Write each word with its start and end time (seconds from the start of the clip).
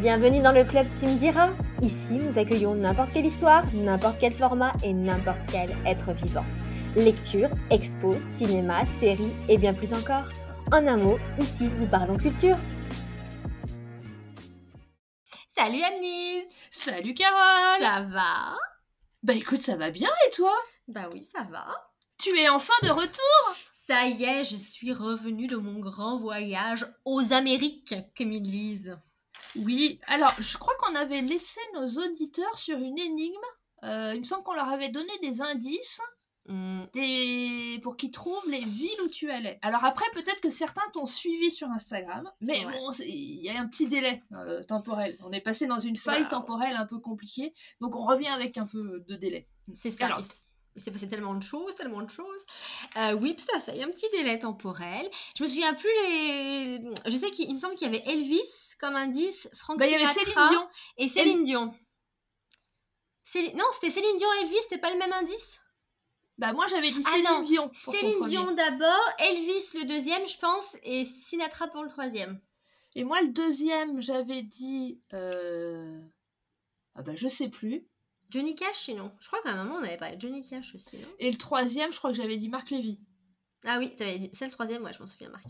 Bienvenue 0.00 0.40
dans 0.40 0.52
le 0.52 0.62
club 0.62 0.86
Tu 0.96 1.06
me 1.06 1.18
diras. 1.18 1.50
Ici, 1.82 2.14
nous 2.14 2.38
accueillons 2.38 2.76
n'importe 2.76 3.10
quelle 3.12 3.26
histoire, 3.26 3.64
n'importe 3.74 4.20
quel 4.20 4.32
format 4.32 4.72
et 4.84 4.92
n'importe 4.92 5.40
quel 5.50 5.76
être 5.84 6.12
vivant. 6.12 6.44
Lecture, 6.94 7.48
expo, 7.68 8.14
cinéma, 8.30 8.86
séries 9.00 9.32
et 9.48 9.58
bien 9.58 9.74
plus 9.74 9.92
encore. 9.92 10.26
En 10.70 10.86
un 10.86 10.96
mot, 10.98 11.18
ici, 11.40 11.64
nous 11.64 11.88
parlons 11.88 12.16
culture. 12.16 12.56
Salut 15.48 15.82
Annise 15.82 16.44
Salut 16.70 17.14
Carole 17.14 17.82
Ça 17.82 18.02
va? 18.02 18.56
Bah 19.24 19.34
écoute, 19.34 19.62
ça 19.62 19.74
va 19.74 19.90
bien 19.90 20.10
et 20.28 20.30
toi? 20.30 20.54
Bah 20.86 21.08
oui, 21.12 21.24
ça 21.24 21.42
va. 21.50 21.66
Tu 22.18 22.38
es 22.38 22.48
enfin 22.48 22.74
de 22.84 22.90
retour? 22.90 23.56
Ça 23.72 24.06
y 24.06 24.22
est, 24.22 24.44
je 24.44 24.54
suis 24.54 24.92
revenue 24.92 25.48
de 25.48 25.56
mon 25.56 25.80
grand 25.80 26.20
voyage 26.20 26.86
aux 27.04 27.32
Amériques, 27.32 27.96
comme 28.16 28.30
ils 28.30 28.42
disent. 28.42 28.96
Oui, 29.64 30.00
alors 30.06 30.34
je 30.38 30.56
crois 30.58 30.74
qu'on 30.80 30.94
avait 30.94 31.20
laissé 31.22 31.60
nos 31.74 31.86
auditeurs 31.88 32.56
sur 32.58 32.78
une 32.78 32.98
énigme. 32.98 33.36
Euh, 33.84 34.12
il 34.14 34.20
me 34.20 34.24
semble 34.24 34.42
qu'on 34.44 34.54
leur 34.54 34.68
avait 34.68 34.90
donné 34.90 35.12
des 35.22 35.40
indices 35.42 36.00
Hmm, 36.50 36.84
des... 36.94 37.78
pour 37.82 37.98
qu'ils 37.98 38.10
trouvent 38.10 38.48
les 38.50 38.60
villes 38.64 38.98
où 39.04 39.08
tu 39.08 39.30
allais. 39.30 39.58
Alors 39.60 39.84
après, 39.84 40.06
peut-être 40.14 40.40
que 40.40 40.48
certains 40.48 40.88
t'ont 40.94 41.04
suivi 41.04 41.50
sur 41.50 41.68
Instagram, 41.68 42.26
mais 42.40 42.64
Ouais. 42.64 42.72
bon, 42.72 42.90
il 43.00 43.42
y 43.42 43.50
a 43.50 43.60
un 43.60 43.66
petit 43.68 43.86
délai 43.86 44.22
euh, 44.34 44.62
temporel. 44.64 45.18
On 45.22 45.30
est 45.32 45.42
passé 45.42 45.66
dans 45.66 45.78
une 45.78 45.96
faille 45.96 46.22
Wow. 46.22 46.30
temporelle 46.30 46.74
un 46.76 46.86
peu 46.86 47.00
compliquée, 47.00 47.52
donc 47.82 47.94
on 47.96 48.02
revient 48.06 48.28
avec 48.28 48.56
un 48.56 48.64
peu 48.66 49.04
de 49.06 49.16
délai. 49.16 49.46
C'est 49.76 49.90
ça. 49.90 50.06
Alors- 50.06 50.22
il 50.74 50.80
s'est 50.80 50.90
passé 50.92 51.06
tellement 51.08 51.34
de 51.34 51.42
choses, 51.42 51.74
tellement 51.74 52.00
de 52.00 52.08
choses. 52.08 52.40
Euh, 52.96 53.12
oui, 53.12 53.36
tout 53.36 53.54
à 53.54 53.60
fait. 53.60 53.72
Il 53.74 53.78
y 53.80 53.82
a 53.82 53.86
un 53.86 53.90
petit 53.90 54.08
délai 54.12 54.38
temporel. 54.38 55.06
Je 55.36 55.42
me 55.42 55.48
souviens 55.48 55.74
plus 55.74 55.90
les. 56.06 56.80
Je 57.06 57.16
sais 57.18 57.30
qu'il 57.32 57.46
il 57.50 57.54
me 57.54 57.58
semble 57.58 57.74
qu'il 57.74 57.92
y 57.92 57.94
avait 57.94 58.04
Elvis 58.10 58.67
comme 58.78 58.96
indice, 58.96 59.48
Frank 59.54 59.78
Bah, 59.78 59.86
il 59.86 59.92
y 59.92 59.94
avait 59.94 60.06
Sinatra 60.06 60.48
Céline 60.48 60.50
Dion. 60.50 60.68
et 60.98 61.08
Céline 61.08 61.42
Dion. 61.44 61.74
Céline- 63.24 63.56
Non, 63.56 63.64
c'était 63.72 63.90
Céline 63.90 64.16
Dion 64.16 64.28
et 64.38 64.44
Elvis, 64.44 64.56
c'était 64.62 64.78
pas 64.78 64.90
le 64.92 64.98
même 64.98 65.12
indice? 65.12 65.58
Bah 66.38 66.52
moi 66.52 66.66
j'avais 66.68 66.92
dit 66.92 67.02
Ah 67.04 67.10
Céline 67.10 67.44
Dion. 67.44 67.68
pour 67.84 67.94
Céline. 67.94 68.24
Dion 68.24 68.52
d'abord, 68.52 69.12
Elvis 69.18 69.70
le 69.74 69.86
deuxième, 69.88 70.26
je 70.28 70.38
pense, 70.38 70.76
et 70.84 71.04
Sinatra 71.04 71.66
pour 71.68 71.82
le 71.82 71.88
troisième. 71.90 72.40
Et 72.94 73.04
moi, 73.04 73.20
le 73.22 73.28
deuxième, 73.28 74.00
j'avais 74.00 74.42
dit. 74.42 75.00
euh, 75.12 76.00
Ah 76.94 77.02
bah, 77.02 77.14
je 77.14 77.28
sais 77.28 77.48
plus. 77.48 77.86
Johnny 78.30 78.54
Cash, 78.56 78.76
sinon. 78.84 79.12
Je 79.20 79.26
crois 79.28 79.40
qu'à 79.42 79.50
un 79.50 79.62
moment, 79.64 79.76
on 79.78 79.82
avait 79.84 79.96
parlé 79.96 80.16
de 80.16 80.20
Johnny 80.20 80.42
Cash 80.48 80.74
aussi, 80.74 80.96
non? 80.98 81.08
Et 81.18 81.30
le 81.30 81.36
troisième, 81.38 81.92
je 81.92 81.98
crois 81.98 82.10
que 82.10 82.16
j'avais 82.16 82.36
dit 82.36 82.48
Marc 82.48 82.70
Lévy. 82.70 82.98
Ah 83.64 83.78
oui, 83.78 83.94
t'avais 83.96 84.18
dit. 84.18 84.30
C'est 84.32 84.46
le 84.46 84.50
troisième, 84.52 84.82
ouais, 84.84 84.92
je 84.92 84.98
m'en 85.00 85.06
souviens, 85.06 85.28
Marc. 85.30 85.44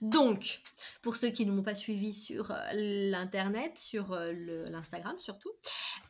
Donc, 0.00 0.60
pour 1.02 1.16
ceux 1.16 1.30
qui 1.30 1.46
ne 1.46 1.52
m'ont 1.52 1.62
pas 1.62 1.74
suivi 1.74 2.12
sur 2.12 2.50
euh, 2.50 2.58
l'internet, 2.72 3.78
sur 3.78 4.12
euh, 4.12 4.32
le- 4.32 4.64
l'Instagram 4.64 5.16
surtout, 5.18 5.50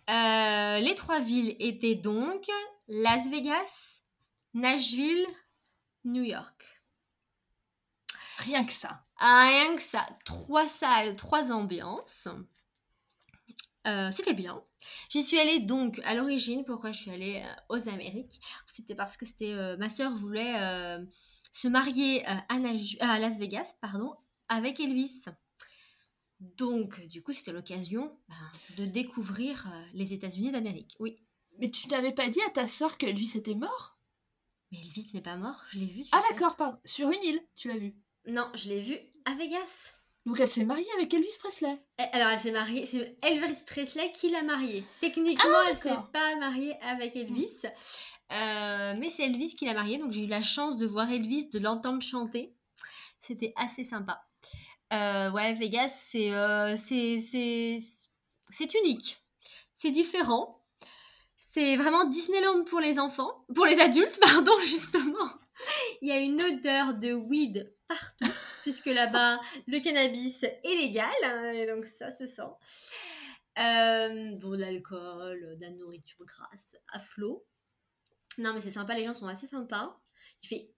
euh, 0.08 0.78
les 0.78 0.94
trois 0.96 1.20
villes 1.20 1.56
étaient 1.58 1.94
donc 1.94 2.44
Las 2.88 3.28
Vegas, 3.30 4.02
Nashville, 4.54 5.26
New 6.04 6.22
York. 6.22 6.80
Rien 8.38 8.64
que 8.64 8.72
ça. 8.72 9.04
Rien 9.18 9.76
que 9.76 9.82
ça, 9.82 10.06
trois 10.24 10.66
salles, 10.68 11.16
trois 11.16 11.52
ambiances. 11.52 12.26
Euh, 13.86 14.10
C'était 14.12 14.34
bien. 14.34 14.62
J'y 15.10 15.22
suis 15.22 15.38
allée 15.38 15.60
donc 15.60 16.00
à 16.04 16.14
l'origine. 16.14 16.64
Pourquoi 16.64 16.92
je 16.92 17.00
suis 17.02 17.10
allée 17.10 17.42
euh, 17.44 17.76
aux 17.76 17.88
Amériques 17.88 18.41
C'était 18.66 18.94
parce 18.94 19.16
que 19.16 19.26
c'était 19.26 19.76
ma 19.78 19.88
sœur 19.91 20.12
voulait 20.14 20.54
se 21.53 21.69
marier 21.69 22.27
euh, 22.29 22.34
à, 22.48 22.59
Naj- 22.59 22.97
à 23.01 23.19
Las 23.19 23.39
Vegas, 23.39 23.75
pardon, 23.81 24.15
avec 24.48 24.81
Elvis. 24.81 25.25
Donc, 26.41 27.01
du 27.06 27.23
coup, 27.23 27.33
c'était 27.33 27.53
l'occasion 27.53 28.17
ben, 28.29 28.51
de 28.79 28.87
découvrir 28.87 29.69
euh, 29.71 29.84
les 29.93 30.15
États-Unis 30.15 30.51
d'Amérique. 30.53 30.97
Oui, 30.98 31.19
Mais 31.59 31.71
tu 31.71 31.89
n'avais 31.89 32.12
pas 32.12 32.28
dit 32.28 32.41
à 32.47 32.51
ta 32.51 32.66
sœur 32.66 32.97
que 32.97 33.06
lui 33.06 33.27
c'était 33.27 33.55
mort? 33.55 33.99
Mais 34.72 34.78
Elvis 34.78 35.10
n'est 35.12 35.21
pas 35.21 35.37
mort. 35.37 35.62
Je 35.71 35.78
l'ai 35.81 35.87
vu. 35.87 36.05
tu 36.05 36.09
Ah 36.12 36.22
d'accord, 36.31 36.56
pardon. 36.56 36.78
Sur 36.84 37.10
une 37.10 37.22
île, 37.25 37.43
tu 37.56 37.69
l'as 37.69 37.77
vu? 37.77 37.94
Non, 38.27 38.50
je 38.55 38.69
l'ai 38.69 38.81
vu 38.81 38.97
à 39.25 39.34
Vegas. 39.34 39.97
Donc 40.30 40.38
elle 40.38 40.48
s'est 40.48 40.64
mariée 40.64 40.86
avec 40.96 41.12
Elvis 41.12 41.38
Presley. 41.41 41.76
Eh, 41.98 42.02
Alors, 42.12 42.28
elle 42.28 42.38
s'est 42.38 42.52
mariée, 42.52 42.86
c'est 42.86 43.16
Elvis 43.20 43.64
Presley 43.66 44.12
qui 44.12 44.30
l'a 44.30 44.44
mariée. 44.44 44.84
Techniquement, 45.00 45.62
elle 45.68 45.74
s'est 45.74 45.91
pas 46.12 46.36
mariée 46.36 46.76
avec 46.82 47.16
Elvis, 47.16 47.62
Euh, 48.30 48.94
mais 48.96 49.10
c'est 49.10 49.24
Elvis 49.24 49.56
qui 49.56 49.64
l'a 49.64 49.74
mariée. 49.74 49.98
Donc, 49.98 50.12
j'ai 50.12 50.22
eu 50.22 50.28
la 50.28 50.41
chance 50.41 50.76
de 50.76 50.86
voir 50.86 51.10
Elvis, 51.10 51.46
de 51.50 51.58
l'entendre 51.58 52.00
chanter. 52.00 52.54
C'était 53.20 53.52
assez 53.56 53.82
sympa. 53.82 54.22
Euh, 54.92 55.32
ouais, 55.32 55.52
Vegas, 55.54 55.88
c'est 55.96 56.30
euh, 56.32 56.76
c'est 56.76 57.80
unique, 58.84 59.16
c'est 59.74 59.91
différent. 59.91 60.64
C'est 61.34 61.76
vraiment 61.76 62.04
Disneyland 62.04 62.62
pour 62.66 62.78
les 62.78 63.00
enfants, 63.00 63.44
pour 63.52 63.66
les 63.66 63.80
adultes, 63.80 64.20
pardon, 64.22 64.56
justement. 64.64 65.28
Il 66.02 66.08
y 66.08 66.12
a 66.12 66.20
une 66.20 66.41
odeur 66.41 66.94
de 66.94 67.14
weed 67.14 67.74
partout, 67.88 68.32
puisque 68.62 68.87
là-bas, 68.87 69.41
le 69.66 69.78
cannabis 69.81 70.43
est 70.44 70.60
légal, 70.65 71.10
hein, 71.22 71.50
et 71.53 71.66
donc 71.66 71.84
ça 71.87 72.12
se 72.12 72.26
sent. 72.26 72.43
Euh, 73.59 74.37
bon, 74.37 74.53
l'alcool, 74.53 75.56
de 75.59 75.60
la 75.60 75.71
nourriture 75.71 76.25
grasse 76.25 76.76
à 76.93 77.00
flot. 77.00 77.44
Non, 78.38 78.54
mais 78.54 78.60
c'est 78.60 78.71
sympa, 78.71 78.94
les 78.94 79.04
gens 79.04 79.15
sont 79.15 79.26
assez 79.26 79.47
sympas. 79.47 80.00
Il 80.43 80.48
fait 80.48 80.71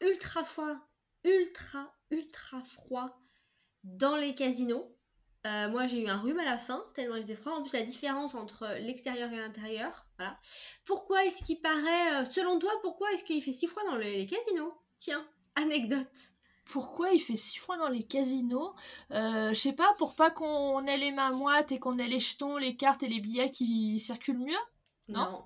ultra 0.00 0.44
froid, 0.44 0.76
ultra, 1.24 1.94
ultra 2.10 2.62
froid 2.62 3.20
dans 3.84 4.16
les 4.16 4.34
casinos. 4.34 4.96
Euh, 5.44 5.68
moi, 5.68 5.88
j'ai 5.88 6.02
eu 6.02 6.08
un 6.08 6.18
rhume 6.18 6.38
à 6.38 6.44
la 6.44 6.56
fin, 6.56 6.84
tellement 6.94 7.16
il 7.16 7.22
faisait 7.22 7.34
froid. 7.34 7.52
En 7.52 7.62
plus, 7.62 7.72
la 7.72 7.82
différence 7.82 8.34
entre 8.36 8.66
l'extérieur 8.78 9.32
et 9.32 9.36
l'intérieur, 9.36 10.06
voilà. 10.16 10.38
Pourquoi 10.84 11.24
est-ce 11.24 11.42
qu'il 11.44 11.60
paraît, 11.60 12.22
euh, 12.22 12.24
selon 12.24 12.60
toi, 12.60 12.70
pourquoi 12.82 13.10
est-ce 13.12 13.24
qu'il 13.24 13.42
fait 13.42 13.52
si 13.52 13.66
froid 13.66 13.82
dans 13.84 13.96
les 13.96 14.24
casinos? 14.26 14.72
Tiens, 14.98 15.28
anecdote. 15.56 16.16
Pourquoi 16.64 17.10
il 17.12 17.20
fait 17.20 17.36
si 17.36 17.58
froid 17.58 17.76
dans 17.76 17.88
les 17.88 18.04
casinos 18.04 18.74
euh, 19.10 19.50
Je 19.50 19.58
sais 19.58 19.72
pas, 19.72 19.92
pour 19.98 20.14
pas 20.14 20.30
qu'on 20.30 20.86
ait 20.86 20.96
les 20.96 21.12
mains 21.12 21.32
moites 21.32 21.72
et 21.72 21.78
qu'on 21.78 21.98
ait 21.98 22.08
les 22.08 22.20
jetons, 22.20 22.56
les 22.56 22.76
cartes 22.76 23.02
et 23.02 23.08
les 23.08 23.20
billets 23.20 23.50
qui 23.50 23.98
circulent 23.98 24.38
mieux 24.38 24.62
Non? 25.08 25.44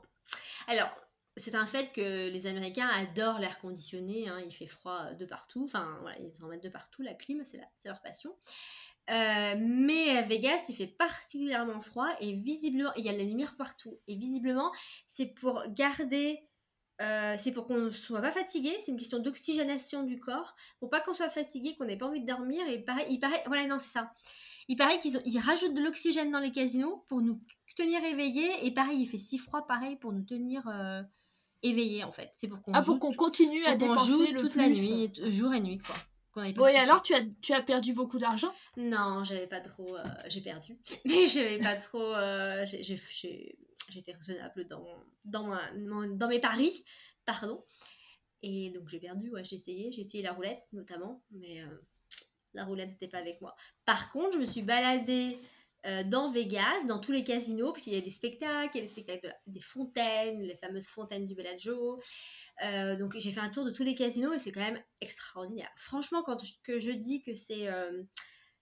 Alors, 0.69 0.91
c'est 1.37 1.55
un 1.55 1.67
fait 1.67 1.93
que 1.93 2.29
les 2.31 2.47
Américains 2.47 2.89
adorent 2.89 3.39
l'air 3.39 3.59
conditionné. 3.61 4.29
hein, 4.29 4.41
il 4.45 4.53
fait 4.53 4.67
froid 4.67 5.13
de 5.13 5.27
partout. 5.27 5.65
Enfin, 5.65 5.99
voilà, 6.01 6.19
ils 6.19 6.45
en 6.45 6.49
mettent 6.49 6.63
de 6.63 6.69
partout. 6.69 7.03
La 7.03 7.15
clim, 7.15 7.43
c'est 7.45 7.61
leur 7.85 8.01
passion. 8.01 8.35
Euh, 9.09 9.55
mais 9.59 10.17
à 10.17 10.23
Vegas, 10.23 10.65
il 10.69 10.75
fait 10.75 10.87
particulièrement 10.87 11.81
froid 11.81 12.09
et 12.21 12.33
visiblement, 12.33 12.93
il 12.97 13.05
y 13.05 13.09
a 13.09 13.13
de 13.13 13.19
la 13.19 13.25
lumière 13.25 13.55
partout. 13.57 14.01
Et 14.09 14.17
visiblement, 14.17 14.73
c'est 15.07 15.27
pour 15.27 15.63
garder, 15.69 16.41
euh, 17.03 17.35
c'est 17.39 17.53
pour 17.53 17.67
qu'on 17.67 17.77
ne 17.77 17.91
soit 17.91 18.21
pas 18.23 18.33
fatigué. 18.33 18.75
C'est 18.83 18.91
une 18.93 18.99
question 18.99 19.19
d'oxygénation 19.19 20.03
du 20.03 20.19
corps. 20.19 20.57
Pour 20.81 20.91
pas 20.91 21.01
qu'on 21.01 21.15
soit 21.15 21.29
fatigué, 21.29 21.75
qu'on 21.77 21.85
n'ait 21.85 21.97
pas 21.99 22.07
envie 22.07 22.21
de 22.23 22.27
dormir. 22.27 22.67
Et 22.69 22.79
pareil, 22.79 23.07
il 23.11 23.21
paraît, 23.21 23.43
voilà, 23.47 23.67
non, 23.67 23.79
c'est 23.79 23.89
ça. 23.93 24.13
Il 24.69 24.77
paraît 24.77 24.99
qu'ils 24.99 25.21
ils 25.25 25.39
rajoutent 25.39 25.75
de 25.75 25.83
l'oxygène 25.83 26.31
dans 26.33 26.41
les 26.41 26.51
casinos 26.53 27.05
pour 27.09 27.21
nous 27.21 27.41
tenir 27.77 28.03
éveillés. 28.05 28.51
Et 28.67 28.71
pareil, 28.73 29.01
il 29.01 29.07
fait 29.07 29.19
si 29.19 29.39
froid, 29.39 29.67
pareil, 29.67 29.97
pour 29.97 30.13
nous 30.13 30.23
tenir 30.25 30.67
euh, 30.69 31.03
éveillés, 31.63 32.03
en 32.05 32.13
fait. 32.13 32.33
C'est 32.37 32.49
pour 32.49 32.63
qu'on 32.63 32.73
Ah, 32.73 32.83
joue, 32.83 32.93
pour 32.99 33.01
qu'on 33.01 33.15
continue 33.15 33.65
à 33.65 33.77
qu'on 33.77 33.97
joue 33.97 34.19
dépenser 34.19 34.33
le 34.33 34.41
toute 34.41 34.51
plus. 34.53 34.61
la 34.61 34.69
nuit, 34.69 35.11
t- 35.13 35.31
jour 35.33 35.53
et 35.55 35.61
nuit, 35.61 35.79
quoi. 35.79 35.95
Qu'on 36.33 36.51
Bon, 36.53 36.67
et 36.67 36.77
alors, 36.77 37.03
tu 37.03 37.15
as, 37.15 37.23
tu 37.41 37.53
as 37.53 37.63
perdu 37.63 37.93
beaucoup 37.95 38.19
d'argent? 38.19 38.53
Non, 38.77 39.23
j'avais 39.25 39.47
pas 39.47 39.61
trop. 39.61 39.97
euh, 39.97 40.05
j'ai 40.29 40.41
perdu. 40.41 40.77
Mais 41.05 41.27
j'avais 41.27 41.59
pas 41.61 41.77
trop. 41.77 42.03
euh, 42.03 42.65
j'ai- 42.67 42.83
j'ai- 42.83 43.01
j'ai- 43.11 43.59
J'étais 43.89 44.13
raisonnable 44.13 44.67
dans, 44.67 44.87
dans, 45.25 46.29
mes 46.29 46.41
paris. 46.41 46.85
Pardon. 47.25 47.65
Et 48.43 48.71
donc 48.71 48.89
j'ai 48.89 49.01
perdu, 49.01 49.33
j'ai 49.43 49.57
essayé. 49.57 49.93
J'ai 49.93 50.03
essayé 50.03 50.23
la 50.23 50.33
roulette 50.33 50.63
notamment. 50.73 51.23
Mais 51.31 51.63
euh, 51.63 51.85
la 52.55 52.65
roulette 52.65 52.91
n'était 52.91 53.09
pas 53.09 53.19
avec 53.19 53.41
moi. 53.41 53.55
Par 53.85 54.11
contre, 54.11 54.35
je 54.35 54.39
me 54.39 54.47
suis 54.47 54.63
baladée 54.63 55.39
euh, 55.87 56.05
dans 56.05 56.31
Vegas, 56.31 56.85
dans 56.87 56.99
tous 56.99 57.13
les 57.13 57.25
casinos, 57.25 57.73
parce 57.73 57.85
qu'il 57.85 57.95
y 57.95 57.99
a 57.99 58.01
des 58.01 58.11
spectacles, 58.11 58.71
il 58.75 58.79
y 58.79 58.81
a 58.81 58.87
des 58.87 58.93
spectacles 58.93 59.35
des 59.47 59.61
fontaines, 59.61 60.41
les 60.41 60.57
fameuses 60.57 60.87
fontaines 60.87 61.27
du 61.27 61.35
Bellagio. 61.35 62.01
Euh, 62.65 62.97
donc 62.97 63.17
j'ai 63.19 63.31
fait 63.31 63.41
un 63.41 63.51
tour 63.51 63.65
de 63.65 63.71
tous 63.71 63.85
les 63.85 63.95
casinos 63.95 64.33
et 64.33 64.39
c'est 64.39 64.53
quand 64.53 64.61
même 64.61 64.83
extraordinaire. 65.01 65.71
Franchement, 65.77 66.23
quand 66.23 66.43
je, 66.45 66.53
que 66.65 66.79
je 66.79 66.91
dis 66.91 67.23
que 67.23 67.35
c'est 67.35 67.69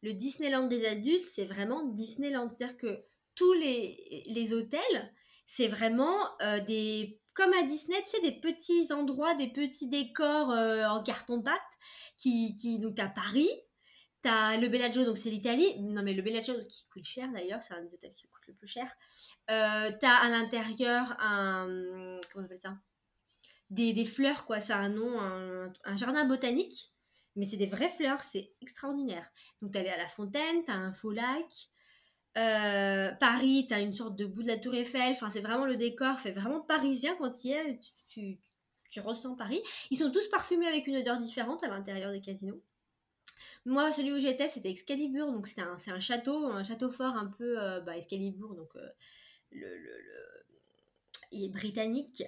le 0.05 0.13
Disneyland 0.13 0.67
des 0.67 0.85
adultes, 0.85 1.27
c'est 1.33 1.47
vraiment 1.47 1.87
Disneyland. 1.87 2.51
C'est-à-dire 2.51 2.77
que 2.77 3.05
tous 3.35 3.53
les, 3.55 4.23
les 4.27 4.53
hôtels, 4.53 5.13
c'est 5.47 5.69
vraiment 5.69 6.17
euh, 6.43 6.61
des... 6.61 7.21
Comme 7.35 7.53
à 7.53 7.65
Disney, 7.65 8.01
tu 8.03 8.11
sais, 8.11 8.21
des 8.21 8.39
petits 8.39 8.93
endroits, 8.93 9.35
des 9.35 9.53
petits 9.53 9.89
décors 9.89 10.51
euh, 10.53 10.87
en 10.87 11.03
carton-pâte. 11.03 11.61
Qui, 12.17 12.57
qui, 12.57 12.79
donc, 12.79 12.95
t'as 12.95 13.09
Paris, 13.09 13.51
t'as 14.23 14.57
le 14.57 14.69
Bellagio, 14.69 15.05
donc 15.05 15.19
c'est 15.19 15.31
l'Italie. 15.31 15.79
Non, 15.81 16.03
mais 16.03 16.15
le 16.15 16.23
Bellagio 16.23 16.55
qui 16.67 16.87
coûte 16.89 17.05
cher 17.05 17.31
d'ailleurs, 17.33 17.63
c'est 17.63 17.75
un 17.75 17.83
des 17.83 17.95
hôtels 17.95 18.15
qui 18.15 18.29
coûte 18.29 18.47
le 18.47 18.55
plus 18.55 18.69
cher. 18.69 18.91
Euh, 19.51 19.91
t'as 20.01 20.15
à 20.17 20.29
l'intérieur 20.31 21.15
un. 21.19 21.67
Comment 22.33 22.43
on 22.43 22.47
appelle 22.47 22.61
ça? 22.61 22.79
Des, 23.69 23.93
des 23.93 24.05
fleurs, 24.05 24.47
quoi. 24.47 24.61
Ça 24.61 24.77
a 24.77 24.81
un 24.81 24.89
nom, 24.89 25.21
un, 25.21 25.97
jardin 25.97 26.25
botanique. 26.25 26.93
Mais 27.37 27.47
c'est 27.47 27.57
des 27.57 27.67
vraies 27.67 27.89
fleurs, 27.89 28.21
c'est 28.21 28.53
extraordinaire. 28.63 29.29
Donc, 29.61 29.75
allais 29.75 29.91
à 29.91 29.99
la 29.99 30.07
fontaine, 30.07 30.65
tu 30.65 30.71
as 30.71 30.77
un 30.77 30.93
faux 30.93 31.11
lac. 31.11 31.69
Euh, 32.37 33.13
Paris, 33.21 33.67
tu 33.69 33.75
as 33.75 33.81
une 33.81 33.93
sorte 33.93 34.17
de 34.17 34.27
bout 34.27 34.43
de 34.43 34.49
la 34.49 34.59
Tour 34.59 34.75
Eiffel. 34.75 35.13
Enfin, 35.13 35.31
c'est 35.31 35.41
vraiment 35.41 35.67
le 35.67 35.77
décor, 35.77 36.19
fait 36.19 36.33
vraiment 36.33 36.61
parisien 36.61 37.15
quand 37.17 37.45
il 37.45 37.51
y 37.51 37.53
est. 37.53 37.81
Tu, 38.09 38.39
tu, 38.91 39.01
ressens 39.01 39.35
Paris. 39.35 39.61
Ils 39.91 39.99
sont 39.99 40.11
tous 40.11 40.27
parfumés 40.29 40.67
avec 40.67 40.87
une 40.87 40.97
odeur 40.97 41.19
différente 41.19 41.63
à 41.65 41.69
l'intérieur 41.69 42.13
des 42.13 42.21
casinos. 42.21 42.63
Moi, 43.67 43.93
celui 43.93 44.13
où 44.13 44.19
j'étais, 44.19 44.49
c'était 44.49 44.71
Excalibur, 44.71 45.33
donc 45.33 45.47
c'est 45.47 45.61
un, 45.61 45.77
un, 45.89 46.01
château, 46.01 46.47
un 46.47 46.65
château 46.65 46.91
fort 46.91 47.17
un 47.17 47.27
peu 47.27 47.61
euh, 47.61 47.81
bah, 47.81 47.97
Excalibur, 47.97 48.55
donc 48.55 48.69
euh, 48.77 48.87
le, 49.51 49.67
il 51.33 51.45
est 51.45 51.49
britannique, 51.49 52.23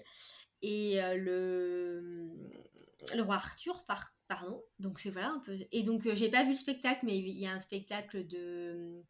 et 0.62 0.98
le, 1.14 2.30
le 3.14 3.22
roi 3.22 3.34
Arthur, 3.36 3.84
par, 3.84 4.16
pardon. 4.28 4.62
Donc 4.78 4.98
c'est 4.98 5.10
voilà 5.10 5.30
un 5.30 5.40
peu. 5.40 5.58
Et 5.72 5.82
donc 5.82 6.08
j'ai 6.14 6.30
pas 6.30 6.42
vu 6.42 6.50
le 6.50 6.56
spectacle, 6.56 7.00
mais 7.04 7.18
il 7.18 7.38
y 7.38 7.46
a 7.46 7.52
un 7.52 7.60
spectacle 7.60 8.26
de 8.26 9.02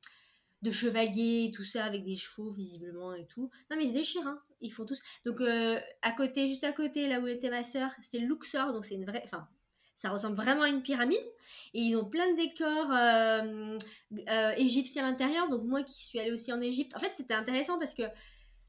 de 0.67 0.71
chevaliers, 0.73 1.53
tout 1.55 1.65
ça, 1.65 1.85
avec 1.85 2.05
des 2.05 2.17
chevaux 2.17 2.51
visiblement 2.51 3.15
et 3.15 3.27
tout. 3.27 3.51
Non 3.71 3.77
mais 3.77 3.85
ils 3.85 3.91
se 3.91 3.95
déchirent, 3.95 4.27
hein. 4.27 4.41
ils 4.61 4.73
font 4.73 4.85
tous. 4.85 5.01
Donc 5.25 5.41
à 6.03 6.13
côté, 6.13 6.47
juste 6.47 6.65
à 6.65 6.73
côté, 6.73 7.09
là 7.09 7.21
où 7.21 7.27
était 7.27 7.51
ma 7.51 7.63
sœur, 7.63 7.91
c'était 8.03 8.19
Luxor, 8.19 8.73
donc 8.73 8.85
c'est 8.85 8.95
une 8.95 9.05
vraie, 9.05 9.23
enfin 9.25 9.49
ça 9.97 10.11
ressemble 10.11 10.37
vraiment 10.37 10.63
à 10.63 10.69
une 10.69 10.83
pyramide. 10.83 11.25
Et 11.75 11.81
ils 11.81 11.97
ont 11.97 12.05
plein 12.05 12.31
de 12.33 12.37
décors 12.37 12.93
euh, 12.93 13.79
euh, 14.29 14.51
égyptiens 14.57 15.05
à 15.07 15.11
l'intérieur. 15.11 15.49
Donc 15.49 15.65
moi 15.65 15.83
qui 15.83 16.05
suis 16.05 16.21
allée 16.21 16.31
aussi 16.31 16.53
en 16.53 16.61
Égypte, 16.61 16.95
en 16.95 17.01
fait 17.01 17.13
c'était 17.15 17.35
intéressant 17.35 17.79
parce 17.79 17.95
que 17.95 18.03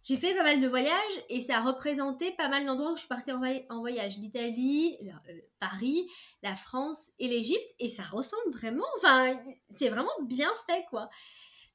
j'ai 0.03 0.15
fait 0.15 0.33
pas 0.33 0.43
mal 0.43 0.61
de 0.61 0.67
voyages 0.69 1.23
et 1.27 1.41
ça 1.41 1.57
a 1.57 1.59
représenté 1.59 2.31
pas 2.31 2.47
mal 2.47 2.65
d'endroits 2.65 2.93
où 2.93 2.95
je 2.95 3.01
suis 3.01 3.09
partie 3.09 3.33
en, 3.33 3.79
voyage. 3.79 4.17
L'Italie, 4.19 4.97
euh, 5.01 5.33
Paris, 5.59 6.07
la 6.43 6.55
France 6.55 7.11
et 7.19 7.27
l'Égypte. 7.27 7.67
Et 7.79 7.89
ça 7.89 8.03
ressemble 8.03 8.51
vraiment, 8.53 8.85
enfin 8.95 9.37
c'est 9.75 9.89
vraiment 9.89 10.09
bien 10.23 10.49
fait 10.65 10.85
quoi. 10.89 11.09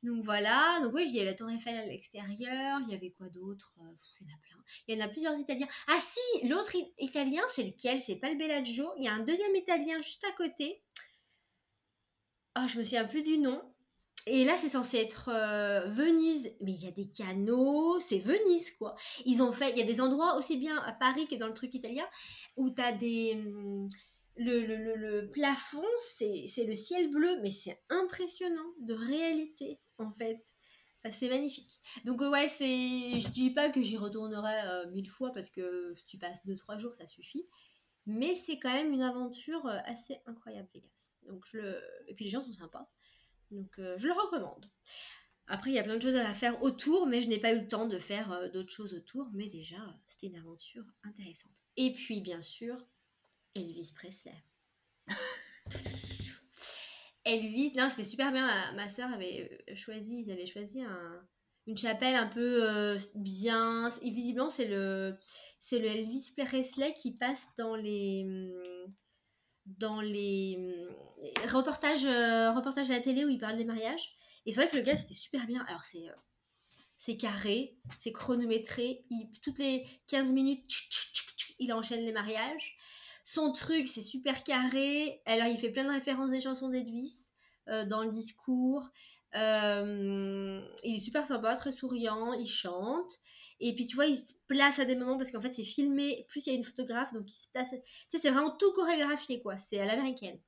Donc 0.03 0.25
voilà, 0.25 0.81
donc 0.83 0.95
oui, 0.95 1.05
il 1.07 1.15
y 1.15 1.21
a 1.21 1.25
la 1.25 1.35
Tour 1.35 1.49
Eiffel 1.49 1.77
à 1.77 1.87
l'extérieur, 1.87 2.81
il 2.85 2.91
y 2.91 2.95
avait 2.95 3.13
quoi 3.13 3.29
d'autre? 3.29 3.73
Euh, 3.81 3.95
Il 4.21 4.27
y 4.27 4.31
en 4.31 4.35
a 4.35 4.39
plein. 4.39 4.65
Il 4.89 4.99
y 4.99 5.01
en 5.01 5.05
a 5.05 5.09
plusieurs 5.09 5.39
Italiens. 5.39 5.69
Ah 5.87 5.99
si, 6.01 6.49
l'autre 6.49 6.77
Italien, 6.99 7.43
c'est 7.51 7.63
lequel? 7.63 8.01
C'est 8.01 8.17
pas 8.17 8.31
le 8.31 8.37
Bellagio. 8.37 8.91
Il 8.99 9.05
y 9.05 9.09
a 9.09 9.13
un 9.13 9.21
deuxième 9.25 9.55
Italien 9.55 10.01
juste 10.01 10.25
à 10.25 10.33
côté. 10.33 10.83
Ah, 12.55 12.63
oh, 12.65 12.69
je 12.69 12.79
me 12.79 12.85
souviens 12.85 13.05
plus 13.05 13.23
du 13.23 13.39
nom. 13.39 13.63
Et 14.27 14.45
là, 14.45 14.57
c'est 14.57 14.69
censé 14.69 14.99
être 14.99 15.31
euh, 15.33 15.87
Venise, 15.89 16.53
mais 16.61 16.73
il 16.73 16.85
y 16.85 16.89
a 16.89 16.93
des 16.93 17.09
canaux, 17.09 17.99
c'est 17.99 18.19
Venise 18.19 18.71
quoi. 18.73 18.95
Ils 19.25 19.43
ont 19.43 19.51
fait, 19.53 19.71
il 19.71 19.79
y 19.79 19.83
a 19.83 19.87
des 19.87 20.01
endroits 20.01 20.37
aussi 20.37 20.57
bien 20.57 20.79
à 20.79 20.93
Paris 20.93 21.27
que 21.27 21.35
dans 21.35 21.49
le 21.49 21.55
truc 21.55 21.75
italien 21.75 22.07
où 22.57 22.71
tu 22.71 22.81
as 22.81 22.93
des, 22.93 23.35
hum, 23.35 23.89
le, 24.37 24.65
le, 24.65 24.95
le, 24.95 25.31
plafond, 25.31 25.85
c'est 26.17 26.65
le 26.65 26.75
ciel 26.75 27.11
bleu, 27.11 27.39
mais 27.43 27.51
c'est 27.51 27.83
impressionnant 27.91 28.73
de 28.81 28.95
réalité, 28.95 29.81
en 30.03 30.13
fait. 30.13 30.43
C'est 31.11 31.29
magnifique. 31.29 31.81
Donc 32.05 32.21
ouais, 32.21 32.47
c'est, 32.47 33.21
je 33.21 33.29
dis 33.31 33.51
pas 33.51 33.71
que 33.71 33.83
j'y 33.83 33.97
retournerai 33.97 34.69
euh, 34.69 34.91
mille 34.93 35.11
fois 35.11 35.33
parce 35.33 35.51
que 35.51 35.95
tu 36.07 36.17
passes 36.17 36.47
deux 36.47 36.55
trois 36.55 36.79
jours, 36.79 36.95
ça 36.95 37.07
suffit. 37.07 37.45
Mais 38.07 38.35
c'est 38.35 38.59
quand 38.59 38.73
même 38.73 38.93
une 38.93 39.03
aventure 39.03 39.67
euh, 39.67 39.79
assez 39.85 40.19
incroyable 40.27 40.69
Vegas. 40.73 41.17
Donc 41.27 41.45
je 41.47 41.59
le, 41.59 41.83
et 42.07 42.15
puis 42.15 42.27
les 42.27 42.31
gens 42.31 42.45
sont 42.45 42.53
sympas. 42.53 42.89
Donc 43.51 43.81
euh, 43.81 43.97
je 43.99 44.07
le 44.07 44.13
recommande. 44.13 44.71
Après, 45.49 45.71
il 45.71 45.75
y 45.75 45.79
a 45.81 45.83
plein 45.83 45.97
de 45.97 46.03
choses 46.03 46.15
à 46.15 46.33
faire 46.35 46.63
autour, 46.63 47.09
mais 47.09 47.21
je 47.21 47.29
n'ai 47.29 47.39
pas 47.39 47.53
eu 47.53 47.61
le 47.61 47.69
temps 47.69 47.87
de 47.87 47.99
faire 47.99 48.51
d'autres 48.53 48.73
choses 48.73 48.95
autour. 48.95 49.29
Mais 49.35 49.49
déjà, 49.49 49.77
c'était 50.07 50.29
une 50.29 50.37
aventure 50.37 50.85
intéressante. 51.03 51.53
Et 51.77 51.95
puis, 51.95 52.21
bien 52.21 52.41
sûr, 52.41 52.77
Elvis 53.57 53.93
Presley. 53.93 54.45
Elvis, 57.25 57.73
non, 57.77 57.89
c'était 57.89 58.05
super 58.05 58.33
bien. 58.33 58.47
Ma, 58.47 58.73
ma 58.73 58.89
soeur 58.89 59.13
avait 59.13 59.63
euh, 59.71 59.75
choisi, 59.75 60.25
ils 60.27 60.31
avaient 60.31 60.47
choisi 60.47 60.83
un, 60.83 61.23
une 61.67 61.77
chapelle 61.77 62.17
un 62.17 62.27
peu 62.27 62.69
euh, 62.69 62.99
bien. 63.15 63.91
Et 64.03 64.11
visiblement, 64.11 64.49
c'est 64.49 64.69
le, 64.69 65.17
c'est 65.61 65.79
le 65.79 65.87
Elvis 65.87 66.33
Presley 66.37 66.95
qui 66.95 67.13
passe 67.13 67.47
dans 67.57 67.77
les, 67.77 68.27
dans 69.67 70.01
les, 70.01 70.59
reportages, 71.49 72.05
euh, 72.05 72.53
reportages 72.53 72.91
à 72.91 72.95
la 72.95 73.01
télé 73.01 73.25
où 73.25 73.29
il 73.29 73.39
parle 73.39 73.57
des 73.57 73.65
mariages. 73.65 74.17
Et 74.45 74.53
c'est 74.53 74.63
vrai 74.63 74.71
que 74.71 74.77
le 74.77 74.83
gars, 74.83 74.97
c'était 74.97 75.15
super 75.15 75.47
bien. 75.47 75.65
Alors, 75.69 75.85
c'est, 75.85 76.05
c'est 76.97 77.17
carré, 77.17 77.77
c'est 77.99 78.13
chronométré. 78.13 79.05
Toutes 79.43 79.59
les 79.59 79.87
15 80.09 80.33
minutes, 80.33 80.69
il 81.61 81.73
enchaîne 81.73 82.05
les 82.05 82.13
mariages. 82.13 82.77
Son 83.25 83.53
truc, 83.53 83.87
c'est 83.89 84.03
super 84.03 84.45
carré. 84.45 85.23
Alors, 85.27 85.47
il 85.47 85.57
fait 85.59 85.71
plein 85.71 85.85
de 85.85 85.91
références 85.91 86.31
des 86.31 86.41
chansons 86.41 86.69
d'Elvis 86.69 87.15
euh, 87.69 87.85
dans 87.87 88.03
le 88.03 88.11
discours. 88.11 88.89
Euh, 89.35 90.61
il 90.85 90.97
est 90.97 91.01
super 91.01 91.27
sympa, 91.27 91.57
très 91.57 91.73
souriant, 91.73 92.33
il 92.35 92.47
chante. 92.47 93.21
Et 93.61 93.75
puis, 93.75 93.87
tu 93.87 93.95
vois, 93.95 94.07
il 94.07 94.17
se 94.17 94.35
place 94.49 94.79
à 94.79 94.85
des 94.85 94.97
moments 94.97 95.17
parce 95.17 95.31
qu'en 95.31 95.41
fait, 95.41 95.53
c'est 95.53 95.65
filmé. 95.65 96.27
Plus, 96.29 96.47
il 96.47 96.51
y 96.51 96.53
a 96.53 96.57
une 96.57 96.65
photographe, 96.65 97.13
donc 97.13 97.31
il 97.31 97.35
se 97.35 97.49
place. 97.49 97.71
Tu 97.71 97.77
sais, 98.11 98.19
c'est 98.19 98.31
vraiment 98.31 98.57
tout 98.57 98.73
chorégraphié, 98.73 99.41
quoi. 99.41 99.57
C'est 99.57 99.79
à 99.79 99.87
l'américaine. 99.87 100.41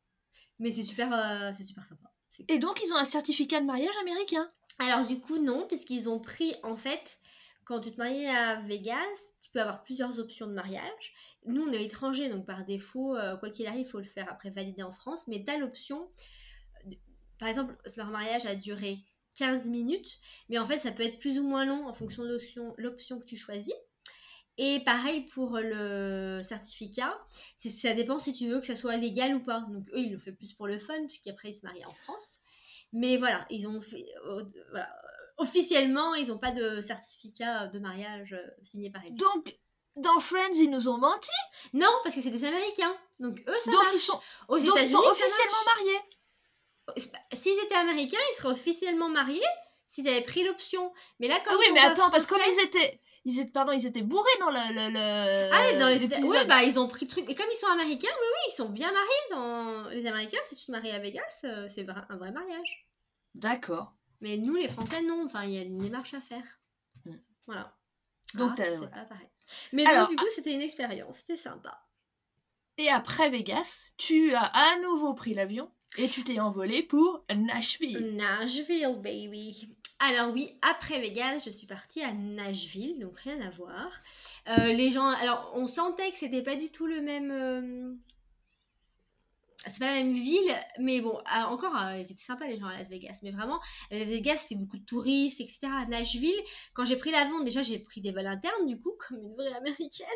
Mais 0.58 0.72
c'est 0.72 0.82
super, 0.82 1.12
euh, 1.12 1.52
c'est 1.56 1.64
super 1.64 1.84
sympa. 1.84 2.10
Et 2.48 2.58
donc, 2.58 2.80
ils 2.84 2.92
ont 2.92 2.96
un 2.96 3.04
certificat 3.04 3.60
de 3.60 3.66
mariage 3.66 3.96
américain? 4.00 4.50
Alors, 4.80 5.06
du 5.06 5.20
coup, 5.20 5.38
non, 5.38 5.66
puisqu'ils 5.68 6.08
ont 6.08 6.18
pris, 6.18 6.54
en 6.64 6.74
fait, 6.74 7.20
quand 7.64 7.80
tu 7.80 7.92
te 7.92 7.96
maries 7.96 8.26
à 8.26 8.60
Vegas, 8.62 8.98
tu 9.40 9.50
peux 9.50 9.60
avoir 9.60 9.82
plusieurs 9.82 10.18
options 10.18 10.46
de 10.46 10.52
mariage. 10.52 11.14
Nous, 11.46 11.62
on 11.62 11.72
est 11.72 11.84
étrangers, 11.84 12.28
donc 12.28 12.46
par 12.46 12.64
défaut, 12.64 13.16
euh, 13.16 13.36
quoi 13.36 13.50
qu'il 13.50 13.66
arrive, 13.66 13.86
il 13.86 13.90
faut 13.90 13.98
le 13.98 14.04
faire 14.04 14.30
après 14.30 14.50
valider 14.50 14.82
en 14.82 14.92
France. 14.92 15.26
Mais 15.28 15.44
tu 15.44 15.50
as 15.50 15.58
l'option, 15.58 16.08
par 17.38 17.48
exemple, 17.48 17.76
leur 17.96 18.08
mariage 18.08 18.46
a 18.46 18.54
duré 18.54 18.98
15 19.36 19.68
minutes, 19.68 20.18
mais 20.48 20.58
en 20.58 20.64
fait, 20.64 20.78
ça 20.78 20.92
peut 20.92 21.02
être 21.02 21.18
plus 21.18 21.38
ou 21.38 21.42
moins 21.42 21.64
long 21.64 21.86
en 21.88 21.92
fonction 21.92 22.22
de 22.22 22.38
l'option 22.78 23.18
que 23.18 23.24
tu 23.24 23.36
choisis. 23.36 23.74
Et 24.56 24.80
pareil 24.84 25.22
pour 25.26 25.58
le 25.58 26.40
certificat, 26.44 27.18
ça 27.58 27.92
dépend 27.92 28.20
si 28.20 28.32
tu 28.32 28.46
veux 28.46 28.60
que 28.60 28.66
ça 28.66 28.76
soit 28.76 28.96
légal 28.96 29.34
ou 29.34 29.40
pas. 29.40 29.66
Donc 29.68 29.88
eux, 29.90 29.98
ils 29.98 30.12
le 30.12 30.18
font 30.18 30.32
plus 30.32 30.52
pour 30.52 30.68
le 30.68 30.78
fun, 30.78 31.06
puisqu'après, 31.06 31.50
ils 31.50 31.54
se 31.54 31.66
marient 31.66 31.84
en 31.84 31.90
France. 31.90 32.38
Mais 32.92 33.16
voilà, 33.16 33.44
ils 33.50 33.66
ont 33.66 33.80
fait. 33.80 34.06
Officiellement, 35.36 36.14
ils 36.14 36.28
n'ont 36.28 36.38
pas 36.38 36.52
de 36.52 36.80
certificat 36.80 37.66
de 37.68 37.78
mariage 37.78 38.32
euh, 38.34 38.46
signé 38.62 38.90
par 38.90 39.02
Elvis. 39.04 39.16
Donc, 39.16 39.56
dans 39.96 40.18
Friends, 40.20 40.54
ils 40.54 40.70
nous 40.70 40.88
ont 40.88 40.98
menti 40.98 41.30
Non, 41.72 41.90
parce 42.02 42.14
que 42.14 42.20
c'est 42.20 42.30
des 42.30 42.44
Américains. 42.44 42.96
Donc 43.20 43.38
eux, 43.46 43.56
ça 43.64 43.70
Donc 43.70 43.82
marche. 43.82 43.94
ils 43.94 43.98
sont, 43.98 44.20
Aux 44.48 44.58
donc 44.58 44.76
ils 44.80 44.86
sont 44.88 44.98
officiellement 44.98 45.64
mariés. 45.76 45.92
marche. 45.92 47.08
S'ils 47.34 47.58
étaient 47.64 47.74
Américains, 47.76 48.18
ils 48.32 48.34
seraient 48.36 48.52
officiellement 48.52 49.08
mariés 49.08 49.40
s'ils 49.86 50.08
avaient 50.08 50.22
pris 50.24 50.42
l'option. 50.44 50.92
Mais 51.20 51.28
là, 51.28 51.38
comme 51.44 51.54
Ah 51.54 51.58
oui, 51.60 51.66
mais 51.72 51.80
attends, 51.80 52.10
parce 52.10 52.26
que 52.26 52.34
comme 52.34 52.42
ils 52.46 52.60
étaient, 52.64 52.98
ils 53.24 53.38
étaient, 53.40 53.52
pardon, 53.52 53.72
ils 53.72 53.86
étaient 53.86 54.02
bourrés 54.02 54.28
dans 54.40 54.50
le, 54.50 54.58
le, 54.74 54.92
le- 54.92 55.50
Ah 55.52 55.68
oui, 55.72 55.78
dans 55.78 55.88
les 55.88 55.98
l'épisode. 55.98 56.24
Ouais, 56.30 56.44
bah 56.46 56.62
ils 56.64 56.78
ont 56.78 56.88
pris 56.88 57.04
le 57.06 57.10
truc. 57.10 57.24
Et 57.30 57.34
comme 57.36 57.46
ils 57.50 57.56
sont 57.56 57.68
américains, 57.68 58.10
oui, 58.10 58.26
oui, 58.28 58.52
ils 58.52 58.56
sont 58.56 58.68
bien 58.68 58.90
mariés 58.92 59.08
dans 59.30 59.88
les 59.90 60.06
Américains. 60.06 60.40
Si 60.44 60.56
tu 60.56 60.66
te 60.66 60.72
maries 60.72 60.90
à 60.90 60.98
Vegas, 60.98 61.40
euh, 61.44 61.68
c'est 61.72 61.86
un 61.88 62.16
vrai 62.16 62.32
mariage. 62.32 62.86
D'accord. 63.34 63.92
Mais 64.20 64.36
nous, 64.36 64.54
les 64.54 64.68
Français, 64.68 65.02
non. 65.02 65.24
Enfin, 65.24 65.44
il 65.44 65.52
y 65.54 65.58
a 65.58 65.62
une 65.62 65.78
démarche 65.78 66.14
à 66.14 66.20
faire. 66.20 66.44
Mm. 67.04 67.14
Voilà. 67.46 67.76
Donc, 68.34 68.52
Ah, 68.52 68.64
c'est 68.64 68.76
voilà. 68.76 68.90
pas 68.92 69.04
pareil. 69.04 69.28
Mais 69.72 69.84
Alors, 69.86 70.02
donc, 70.08 70.10
du 70.10 70.16
coup, 70.16 70.30
c'était 70.34 70.52
une 70.54 70.62
expérience. 70.62 71.18
C'était 71.18 71.36
sympa. 71.36 71.80
Et 72.78 72.88
après 72.88 73.30
Vegas, 73.30 73.92
tu 73.96 74.34
as 74.34 74.44
à 74.46 74.78
nouveau 74.80 75.14
pris 75.14 75.32
l'avion 75.34 75.70
et 75.96 76.08
tu 76.08 76.24
t'es 76.24 76.40
envolé 76.40 76.82
pour 76.82 77.24
Nashville. 77.32 78.16
Nashville, 78.16 78.98
baby. 79.00 79.68
Alors 80.00 80.32
oui, 80.32 80.58
après 80.60 81.00
Vegas, 81.00 81.42
je 81.46 81.50
suis 81.50 81.68
partie 81.68 82.02
à 82.02 82.12
Nashville, 82.12 82.98
donc 82.98 83.16
rien 83.18 83.40
à 83.42 83.50
voir. 83.50 83.92
Euh, 84.48 84.72
les 84.72 84.90
gens, 84.90 85.06
alors 85.06 85.52
on 85.54 85.68
sentait 85.68 86.10
que 86.10 86.16
c'était 86.16 86.42
pas 86.42 86.56
du 86.56 86.70
tout 86.70 86.86
le 86.86 87.00
même. 87.00 87.30
euh, 87.30 87.94
C'est 89.66 89.78
pas 89.78 89.86
la 89.86 90.02
même 90.02 90.12
ville, 90.12 90.54
mais 90.78 91.00
bon, 91.00 91.18
encore, 91.48 91.76
euh, 91.76 91.98
ils 91.98 92.12
étaient 92.12 92.22
sympas 92.22 92.46
les 92.46 92.58
gens 92.58 92.66
à 92.66 92.78
Las 92.78 92.88
Vegas, 92.88 93.18
mais 93.22 93.30
vraiment, 93.30 93.60
Las 93.90 94.08
Vegas, 94.08 94.38
c'était 94.38 94.56
beaucoup 94.56 94.78
de 94.78 94.84
touristes, 94.84 95.40
etc. 95.40 95.60
À 95.64 95.86
Nashville, 95.86 96.38
quand 96.74 96.84
j'ai 96.84 96.96
pris 96.96 97.10
l'avion, 97.10 97.40
déjà 97.40 97.62
j'ai 97.62 97.78
pris 97.78 98.00
des 98.00 98.12
vols 98.12 98.26
internes, 98.26 98.66
du 98.66 98.78
coup, 98.78 98.92
comme 99.08 99.18
une 99.18 99.34
vraie 99.34 99.54
américaine. 99.54 100.06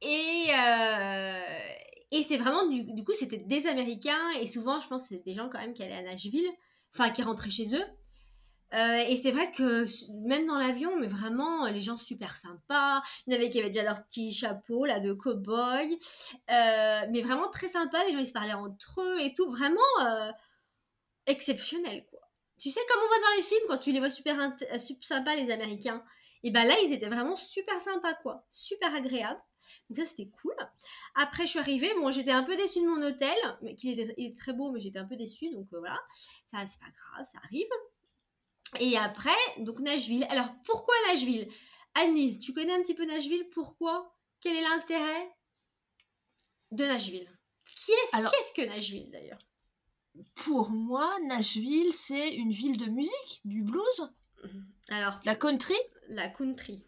Et, 0.00 0.46
euh, 0.50 1.68
et 2.10 2.22
c'est 2.22 2.38
vraiment, 2.38 2.66
du, 2.66 2.84
du 2.84 3.04
coup, 3.04 3.12
c'était 3.12 3.38
des 3.38 3.66
Américains, 3.66 4.30
et 4.40 4.46
souvent, 4.46 4.80
je 4.80 4.88
pense, 4.88 5.08
c'était 5.08 5.22
des 5.22 5.34
gens 5.34 5.48
quand 5.48 5.58
même 5.58 5.74
qui 5.74 5.82
allaient 5.82 5.94
à 5.94 6.02
Nashville, 6.02 6.48
enfin, 6.94 7.10
qui 7.10 7.22
rentraient 7.22 7.50
chez 7.50 7.74
eux. 7.74 7.84
Euh, 8.74 9.04
et 9.08 9.16
c'est 9.16 9.30
vrai 9.30 9.50
que 9.50 9.86
même 10.26 10.46
dans 10.46 10.58
l'avion, 10.58 10.98
mais 10.98 11.06
vraiment, 11.06 11.66
les 11.66 11.80
gens 11.80 11.96
super 11.96 12.36
sympas. 12.36 13.02
Il 13.26 13.32
y 13.32 13.36
en 13.36 13.38
avait 13.38 13.50
qui 13.50 13.58
avaient 13.58 13.70
déjà 13.70 13.82
leur 13.84 14.04
petit 14.04 14.32
chapeau 14.32 14.84
là 14.84 15.00
de 15.00 15.12
cow-boy. 15.12 15.98
Euh, 16.50 17.06
mais 17.10 17.22
vraiment 17.22 17.48
très 17.48 17.68
sympa. 17.68 18.04
Les 18.04 18.12
gens 18.12 18.18
ils 18.18 18.26
se 18.26 18.32
parlaient 18.32 18.52
entre 18.52 19.00
eux 19.00 19.20
et 19.20 19.34
tout. 19.34 19.50
Vraiment 19.50 19.80
euh, 20.02 20.30
exceptionnel 21.26 22.04
quoi. 22.10 22.20
Tu 22.58 22.70
sais, 22.72 22.80
comme 22.88 23.00
on 23.04 23.06
voit 23.06 23.18
dans 23.18 23.36
les 23.36 23.42
films, 23.42 23.62
quand 23.68 23.78
tu 23.78 23.92
les 23.92 24.00
vois 24.00 24.10
super, 24.10 24.36
euh, 24.40 24.78
super 24.78 25.06
sympas, 25.06 25.36
les 25.36 25.50
Américains, 25.50 26.02
Et 26.42 26.50
ben 26.50 26.64
là, 26.64 26.74
ils 26.84 26.92
étaient 26.92 27.08
vraiment 27.08 27.36
super 27.36 27.80
sympas, 27.80 28.14
quoi. 28.14 28.44
Super 28.50 28.94
agréables. 28.94 29.40
Donc 29.88 29.98
ça, 29.98 30.04
c'était 30.04 30.28
cool. 30.42 30.54
Après, 31.14 31.46
je 31.46 31.50
suis 31.50 31.58
arrivée. 31.60 31.92
Bon, 32.00 32.10
j'étais 32.12 32.32
un 32.32 32.42
peu 32.44 32.56
déçue 32.56 32.80
de 32.80 32.86
mon 32.86 33.02
hôtel, 33.02 33.36
mais 33.62 33.74
qu'il 33.76 33.98
était, 33.98 34.32
très 34.38 34.52
beau, 34.52 34.72
mais 34.72 34.80
j'étais 34.80 34.98
un 34.98 35.04
peu 35.04 35.16
déçue. 35.16 35.50
Donc 35.50 35.66
euh, 35.72 35.78
voilà, 35.78 36.00
ça, 36.52 36.66
c'est 36.66 36.80
pas 36.80 36.86
grave, 36.86 37.26
ça 37.26 37.38
arrive. 37.44 37.68
Et 38.80 38.96
après, 38.96 39.30
donc 39.58 39.80
Nashville. 39.80 40.26
Alors, 40.30 40.48
pourquoi 40.64 40.94
Nashville? 41.08 41.48
Annelise, 41.94 42.38
tu 42.38 42.52
connais 42.52 42.72
un 42.74 42.82
petit 42.82 42.94
peu 42.94 43.04
Nashville? 43.06 43.48
Pourquoi? 43.52 44.14
Quel 44.40 44.56
est 44.56 44.62
l'intérêt 44.62 45.30
de 46.72 46.84
Nashville? 46.84 47.28
Alors- 48.12 48.30
Qu'est-ce 48.32 48.52
que 48.52 48.66
Nashville, 48.66 49.10
d'ailleurs? 49.10 49.38
Pour 50.34 50.70
moi, 50.70 51.16
Nashville, 51.26 51.92
c'est 51.92 52.34
une 52.34 52.50
ville 52.50 52.76
de 52.76 52.86
musique, 52.86 53.40
du 53.44 53.62
blues, 53.62 54.10
Alors, 54.88 55.20
de 55.20 55.26
la 55.26 55.36
country. 55.36 55.76
la 56.08 56.28
country. 56.28 56.84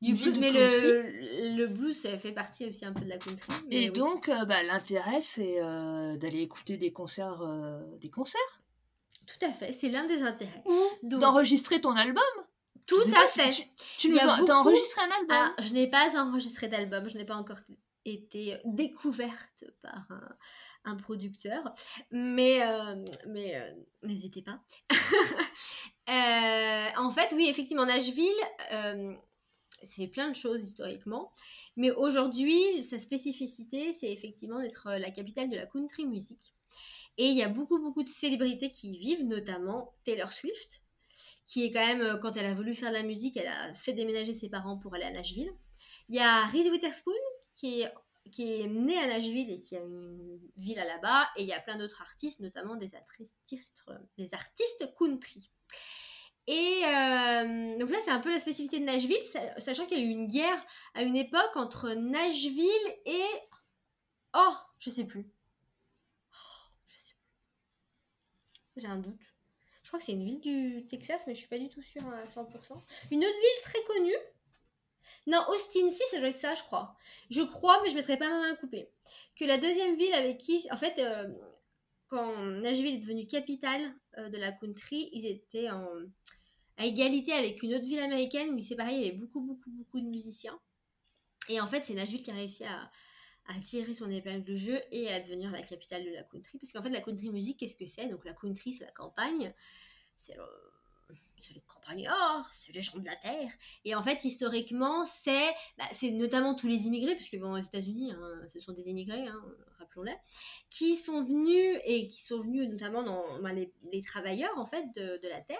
Du 0.00 0.14
blues, 0.14 0.36
mais 0.40 0.50
le, 0.50 1.56
le 1.56 1.66
blues, 1.68 1.96
ça 1.96 2.18
fait 2.18 2.32
partie 2.32 2.66
aussi 2.66 2.84
un 2.84 2.92
peu 2.92 3.04
de 3.04 3.08
la 3.08 3.18
country. 3.18 3.52
Et 3.70 3.88
oui. 3.88 3.92
donc, 3.92 4.28
euh, 4.28 4.44
bah, 4.44 4.62
l'intérêt, 4.64 5.20
c'est 5.20 5.60
euh, 5.62 6.16
d'aller 6.16 6.40
écouter 6.40 6.76
des 6.76 6.92
concerts, 6.92 7.42
euh, 7.42 7.80
des 7.98 8.10
concerts, 8.10 8.61
Tout 9.26 9.46
à 9.46 9.52
fait, 9.52 9.72
c'est 9.72 9.88
l'un 9.88 10.06
des 10.06 10.22
intérêts. 10.22 10.62
ou 10.66 10.80
d'enregistrer 11.02 11.80
ton 11.80 11.96
album. 11.96 12.24
tout 12.86 12.96
à 13.14 13.26
fait. 13.26 13.68
Tu, 13.98 14.08
nous 14.08 14.18
as, 14.18 14.50
enregistré 14.50 15.02
un 15.02 15.10
album? 15.10 15.28
Ah, 15.30 15.54
je 15.62 15.72
n'ai 15.72 15.88
pas 15.88 16.16
enregistré 16.20 16.68
d'album, 16.68 17.08
je 17.08 17.16
n'ai 17.16 17.24
pas 17.24 17.36
encore 17.36 17.58
été 18.04 18.58
découverte 18.64 19.64
par 19.80 20.10
un, 20.10 20.36
un 20.84 20.96
producteur, 20.96 21.74
mais, 22.10 22.62
euh, 22.62 22.96
mais 23.28 23.56
euh, 23.56 23.70
n'hésitez 24.02 24.42
pas. 24.42 24.60
Euh, 26.08 26.86
en 26.96 27.10
fait, 27.10 27.32
oui, 27.32 27.46
effectivement, 27.48 27.86
Nashville, 27.86 28.28
c'est 29.84 30.08
plein 30.08 30.28
de 30.28 30.34
choses 30.34 30.64
historiquement, 30.64 31.32
mais 31.76 31.92
aujourd'hui, 31.92 32.82
sa 32.82 32.98
spécificité, 32.98 33.92
c'est 33.92 34.10
effectivement 34.10 34.60
d'être 34.60 34.90
la 34.90 35.12
capitale 35.12 35.48
de 35.48 35.54
la 35.54 35.64
country 35.64 36.04
music. 36.04 36.54
Et 37.18 37.26
il 37.26 37.36
y 37.36 37.42
a 37.42 37.48
beaucoup, 37.48 37.78
beaucoup 37.78 38.02
de 38.02 38.08
célébrités 38.08 38.70
qui 38.70 38.92
y 38.94 38.98
vivent, 38.98 39.24
notamment 39.24 39.94
Taylor 40.04 40.32
Swift, 40.32 40.82
qui 41.44 41.64
est 41.64 41.70
quand 41.70 41.84
même, 41.84 42.00
euh, 42.00 42.16
quand 42.16 42.36
elle 42.36 42.46
a 42.46 42.54
voulu 42.54 42.74
faire 42.74 42.90
de 42.90 42.94
la 42.96 43.02
musique, 43.02 43.36
elle 43.36 43.48
a 43.48 43.74
fait 43.74 43.92
déménager 43.92 44.34
ses 44.34 44.48
parents 44.48 44.78
pour 44.78 44.94
aller 44.94 45.04
à 45.04 45.10
Nashville. 45.10 45.52
Il 46.08 46.16
y 46.16 46.20
a 46.20 46.46
Reese 46.46 46.70
Witherspoon, 46.70 47.12
qui 47.54 47.82
est, 47.82 47.92
qui 48.30 48.50
est 48.52 48.66
née 48.66 48.98
à 48.98 49.06
Nashville 49.06 49.50
et 49.50 49.60
qui 49.60 49.76
a 49.76 49.80
une 49.80 50.40
villa 50.56 50.84
là-bas. 50.84 51.28
Et 51.36 51.42
il 51.42 51.48
y 51.48 51.52
a 51.52 51.60
plein 51.60 51.76
d'autres 51.76 52.00
artistes, 52.00 52.40
notamment 52.40 52.76
des 52.76 52.94
artistes, 52.94 53.84
des 54.16 54.32
artistes 54.32 54.94
country. 54.96 55.50
Et 56.48 56.80
euh, 56.84 57.78
donc 57.78 57.88
ça, 57.88 57.98
c'est 58.04 58.10
un 58.10 58.18
peu 58.20 58.30
la 58.30 58.40
spécificité 58.40 58.80
de 58.80 58.84
Nashville, 58.84 59.24
sa- 59.32 59.60
sachant 59.60 59.86
qu'il 59.86 59.98
y 59.98 60.00
a 60.00 60.04
eu 60.04 60.08
une 60.10 60.26
guerre 60.26 60.64
à 60.94 61.02
une 61.02 61.14
époque 61.16 61.56
entre 61.56 61.90
Nashville 61.92 62.96
et... 63.06 63.26
Oh, 64.34 64.54
je 64.78 64.90
sais 64.90 65.04
plus. 65.04 65.30
Oh, 66.32 66.70
je 66.88 66.96
sais 66.96 67.14
plus. 67.14 67.28
J'ai 68.76 68.86
un 68.86 68.98
doute. 68.98 69.20
Je 69.82 69.88
crois 69.88 69.98
que 69.98 70.04
c'est 70.04 70.12
une 70.12 70.24
ville 70.24 70.40
du 70.40 70.86
Texas, 70.86 71.22
mais 71.26 71.34
je 71.34 71.40
suis 71.40 71.48
pas 71.48 71.58
du 71.58 71.68
tout 71.68 71.82
sûre 71.82 72.06
à 72.08 72.24
100%. 72.26 72.80
Une 73.10 73.24
autre 73.24 73.40
ville 73.40 73.62
très 73.64 73.82
connue? 73.84 74.16
Non, 75.26 75.44
Austin, 75.48 75.90
si, 75.90 76.02
ça 76.10 76.18
doit 76.18 76.28
être 76.28 76.38
ça, 76.38 76.54
je 76.54 76.62
crois. 76.62 76.96
Je 77.30 77.42
crois, 77.42 77.80
mais 77.82 77.90
je 77.90 77.94
mettrai 77.94 78.16
pas 78.16 78.28
ma 78.28 78.40
main 78.40 78.54
coupée. 78.56 78.88
Que 79.36 79.44
la 79.44 79.58
deuxième 79.58 79.96
ville 79.96 80.12
avec 80.14 80.38
qui... 80.38 80.66
En 80.70 80.76
fait, 80.76 80.98
euh, 80.98 81.28
quand 82.08 82.36
Nashville 82.36 82.94
est 82.94 82.98
devenue 82.98 83.26
capitale 83.26 83.94
euh, 84.18 84.28
de 84.28 84.36
la 84.36 84.52
country, 84.52 85.10
ils 85.12 85.26
étaient 85.26 85.70
en... 85.70 85.88
à 86.76 86.86
égalité 86.86 87.32
avec 87.32 87.62
une 87.62 87.74
autre 87.74 87.84
ville 87.84 88.00
américaine 88.00 88.54
où 88.54 88.62
c'est 88.62 88.76
pareil, 88.76 88.98
il 88.98 89.06
y 89.06 89.08
avait 89.08 89.18
beaucoup, 89.18 89.40
beaucoup, 89.40 89.70
beaucoup 89.70 90.00
de 90.00 90.06
musiciens. 90.06 90.58
Et 91.48 91.60
en 91.60 91.66
fait, 91.66 91.84
c'est 91.84 91.94
Nashville 91.94 92.22
qui 92.22 92.30
a 92.30 92.34
réussi 92.34 92.64
à, 92.64 92.90
à 93.46 93.58
tirer 93.60 93.94
son 93.94 94.10
épingle 94.10 94.44
de 94.44 94.56
jeu 94.56 94.80
et 94.90 95.08
à 95.12 95.20
devenir 95.20 95.50
la 95.50 95.62
capitale 95.62 96.04
de 96.04 96.10
la 96.10 96.22
country. 96.22 96.58
Parce 96.58 96.72
qu'en 96.72 96.82
fait, 96.82 96.90
la 96.90 97.00
country 97.00 97.30
music, 97.30 97.58
qu'est-ce 97.58 97.76
que 97.76 97.86
c'est? 97.86 98.06
Donc 98.06 98.24
la 98.24 98.34
country, 98.34 98.72
c'est 98.72 98.84
la 98.84 98.92
campagne, 98.92 99.52
c'est 100.16 100.34
le- 100.36 100.72
les 101.54 101.60
campagnards, 101.62 102.48
c'est 102.52 102.72
les 102.72 102.82
gens 102.82 102.98
de 102.98 103.04
la 103.04 103.16
terre. 103.16 103.50
Et 103.84 103.94
en 103.94 104.02
fait, 104.02 104.24
historiquement, 104.24 105.04
c'est 105.06 105.50
bah, 105.76 105.84
notamment 106.12 106.54
tous 106.54 106.68
les 106.68 106.86
immigrés, 106.86 107.16
puisque 107.16 107.36
bon, 107.38 107.54
aux 107.54 107.62
États-Unis, 107.62 108.12
hein, 108.12 108.40
ce 108.48 108.60
sont 108.60 108.72
des 108.72 108.88
immigrés, 108.88 109.26
hein, 109.26 109.42
rappelons-le, 109.78 110.12
qui 110.70 110.96
sont 110.96 111.24
venus 111.24 111.80
et 111.84 112.06
qui 112.08 112.22
sont 112.22 112.40
venus 112.42 112.68
notamment 112.68 113.02
dans 113.02 113.40
bah, 113.42 113.52
les, 113.52 113.72
les 113.90 114.02
travailleurs 114.02 114.56
en 114.56 114.66
fait 114.66 114.84
de, 114.94 115.20
de 115.20 115.28
la 115.28 115.40
terre 115.40 115.58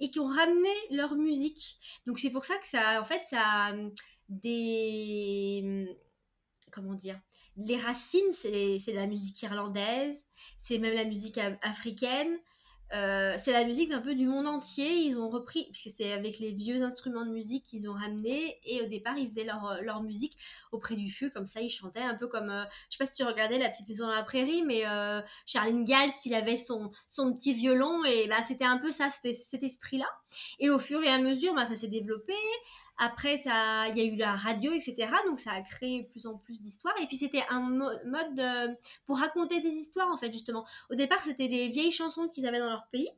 et 0.00 0.10
qui 0.10 0.20
ont 0.20 0.26
ramené 0.26 0.70
leur 0.90 1.14
musique. 1.16 1.78
Donc 2.06 2.18
c'est 2.18 2.30
pour 2.30 2.44
ça 2.44 2.58
que 2.58 2.66
ça, 2.66 3.00
en 3.00 3.04
fait, 3.04 3.22
ça 3.26 3.40
a 3.40 3.76
des 4.28 5.88
comment 6.74 6.94
dire, 6.94 7.18
les 7.56 7.76
racines, 7.76 8.32
c'est 8.32 8.80
la 8.88 9.06
musique 9.06 9.40
irlandaise, 9.42 10.16
c'est 10.58 10.78
même 10.78 10.94
la 10.94 11.04
musique 11.04 11.38
africaine. 11.62 12.38
Euh, 12.92 13.34
c'est 13.38 13.52
la 13.52 13.64
musique 13.64 13.90
un 13.92 14.00
peu 14.00 14.14
du 14.14 14.26
monde 14.26 14.46
entier. 14.46 14.94
Ils 14.94 15.16
ont 15.16 15.28
repris, 15.28 15.64
parce 15.64 15.82
que 15.82 15.90
c'est 15.96 16.12
avec 16.12 16.38
les 16.38 16.52
vieux 16.52 16.82
instruments 16.82 17.24
de 17.24 17.30
musique 17.30 17.64
qu'ils 17.64 17.88
ont 17.88 17.94
ramené. 17.94 18.58
Et 18.64 18.82
au 18.82 18.86
départ, 18.86 19.16
ils 19.16 19.28
faisaient 19.28 19.44
leur, 19.44 19.78
leur 19.82 20.02
musique 20.02 20.36
auprès 20.70 20.94
du 20.94 21.10
feu, 21.10 21.30
comme 21.30 21.46
ça, 21.46 21.60
ils 21.60 21.70
chantaient 21.70 22.00
un 22.00 22.14
peu 22.14 22.28
comme. 22.28 22.50
euh, 22.50 22.64
je 22.90 22.96
sais 22.96 23.04
pas 23.04 23.06
si 23.06 23.14
tu 23.14 23.24
regardais 23.24 23.58
La 23.58 23.70
petite 23.70 23.88
maison 23.88 24.06
dans 24.06 24.14
la 24.14 24.22
prairie, 24.22 24.62
mais 24.62 24.86
euh, 24.86 25.20
Charlene 25.46 25.84
Gals, 25.84 26.12
il 26.24 26.34
avait 26.34 26.56
son, 26.56 26.90
son 27.10 27.32
petit 27.34 27.54
violon. 27.54 28.04
Et 28.04 28.28
bah, 28.28 28.42
c'était 28.46 28.64
un 28.64 28.78
peu 28.78 28.92
ça, 28.92 29.08
c'était 29.08 29.34
cet 29.34 29.62
esprit-là. 29.62 30.08
Et 30.60 30.70
au 30.70 30.78
fur 30.78 31.02
et 31.02 31.08
à 31.08 31.18
mesure, 31.18 31.54
bah, 31.54 31.66
ça 31.66 31.76
s'est 31.76 31.88
développé. 31.88 32.34
Après, 32.96 33.38
ça, 33.38 33.88
il 33.88 33.98
y 33.98 34.00
a 34.00 34.04
eu 34.04 34.16
la 34.16 34.34
radio, 34.34 34.72
etc. 34.72 35.08
Donc, 35.26 35.40
ça 35.40 35.52
a 35.52 35.62
créé 35.62 36.04
plus 36.04 36.26
en 36.26 36.36
plus 36.36 36.60
d'histoires. 36.60 36.94
Et 37.02 37.06
puis, 37.06 37.16
c'était 37.16 37.42
un 37.48 37.60
mo- 37.60 37.90
mode 38.06 38.38
euh, 38.38 38.68
pour 39.06 39.18
raconter 39.18 39.60
des 39.60 39.70
histoires, 39.70 40.10
en 40.12 40.16
fait, 40.16 40.32
justement. 40.32 40.64
Au 40.90 40.94
départ, 40.94 41.20
c'était 41.20 41.48
des 41.48 41.68
vieilles 41.68 41.92
chansons 41.92 42.28
qu'ils 42.28 42.46
avaient 42.46 42.60
dans 42.60 42.70
leur 42.70 42.86
pays. 42.88 43.10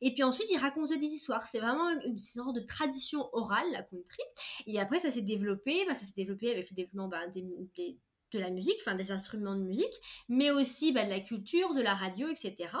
Et 0.00 0.12
puis 0.12 0.22
ensuite, 0.22 0.48
ils 0.50 0.58
racontaient 0.58 0.98
des 0.98 1.06
histoires. 1.06 1.46
C'est 1.46 1.60
vraiment 1.60 1.90
une, 2.04 2.22
sorte 2.22 2.56
de 2.56 2.60
tradition 2.60 3.28
orale, 3.32 3.66
la 3.72 3.82
country. 3.82 4.22
Et 4.66 4.80
après, 4.80 4.98
ça 4.98 5.10
s'est 5.10 5.22
développé. 5.22 5.84
Bah, 5.86 5.94
ça 5.94 6.04
s'est 6.04 6.12
développé 6.16 6.50
avec 6.50 6.70
le 6.70 6.74
développement 6.74 7.08
bah, 7.08 7.26
de 7.28 8.38
la 8.38 8.50
musique, 8.50 8.76
enfin 8.80 8.94
des 8.94 9.12
instruments 9.12 9.54
de 9.54 9.62
musique, 9.62 9.94
mais 10.28 10.50
aussi 10.50 10.92
bah, 10.92 11.04
de 11.04 11.10
la 11.10 11.20
culture, 11.20 11.74
de 11.74 11.82
la 11.82 11.94
radio, 11.94 12.28
etc. 12.28 12.74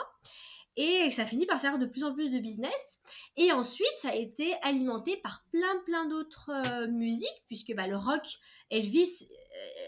Et 0.76 1.10
ça 1.10 1.24
finit 1.24 1.46
par 1.46 1.60
faire 1.60 1.78
de 1.78 1.86
plus 1.86 2.04
en 2.04 2.14
plus 2.14 2.30
de 2.30 2.38
business. 2.38 3.00
Et 3.36 3.52
ensuite, 3.52 3.86
ça 3.98 4.10
a 4.10 4.14
été 4.14 4.54
alimenté 4.62 5.16
par 5.18 5.44
plein, 5.50 5.78
plein 5.84 6.08
d'autres 6.08 6.50
euh, 6.50 6.86
musiques, 6.88 7.44
puisque 7.48 7.74
bah, 7.74 7.86
le 7.86 7.96
rock, 7.96 8.22
Elvis, 8.70 9.28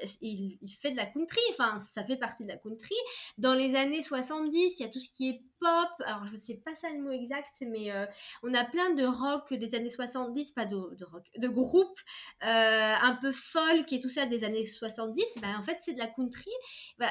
euh, 0.03 0.07
il, 0.21 0.59
fait 0.81 0.91
de 0.91 0.97
la 0.97 1.07
country, 1.07 1.41
enfin, 1.51 1.81
ça 1.95 2.03
fait 2.03 2.17
partie 2.17 2.43
de 2.43 2.49
la 2.49 2.57
country. 2.57 2.97
Dans 3.39 3.55
les 3.55 3.77
années 3.77 4.03
70, 4.03 4.79
il 4.79 4.83
y 4.83 4.87
a 4.87 4.89
tout 4.89 4.99
ce 4.99 5.11
qui 5.13 5.29
est 5.29 5.43
pop, 5.61 6.07
alors 6.07 6.27
je 6.27 6.33
ne 6.33 6.39
sais 6.39 6.61
pas 6.65 6.75
ça 6.75 6.91
le 6.91 7.01
mot 7.01 7.13
exact, 7.13 7.63
mais 7.63 7.93
euh, 7.93 8.05
on 8.43 8.53
a 8.53 8.65
plein 8.65 8.91
de 8.95 9.05
rock 9.05 9.53
des 9.55 9.75
années 9.77 9.91
70, 9.91 10.51
pas 10.53 10.67
de, 10.67 10.77
de 10.97 11.05
rock, 11.05 11.25
de 11.37 11.49
groupes 11.49 12.01
un 12.41 13.19
peu 13.21 13.31
folk 13.31 13.93
et 13.93 14.01
tout 14.01 14.11
ça 14.11 14.27
des 14.27 14.43
années 14.43 14.65
70. 14.65 15.25
Bah, 15.41 15.49
en 15.57 15.63
fait, 15.63 15.79
c'est 15.81 15.95
de 15.95 15.99
la 15.99 16.09
country. 16.09 16.51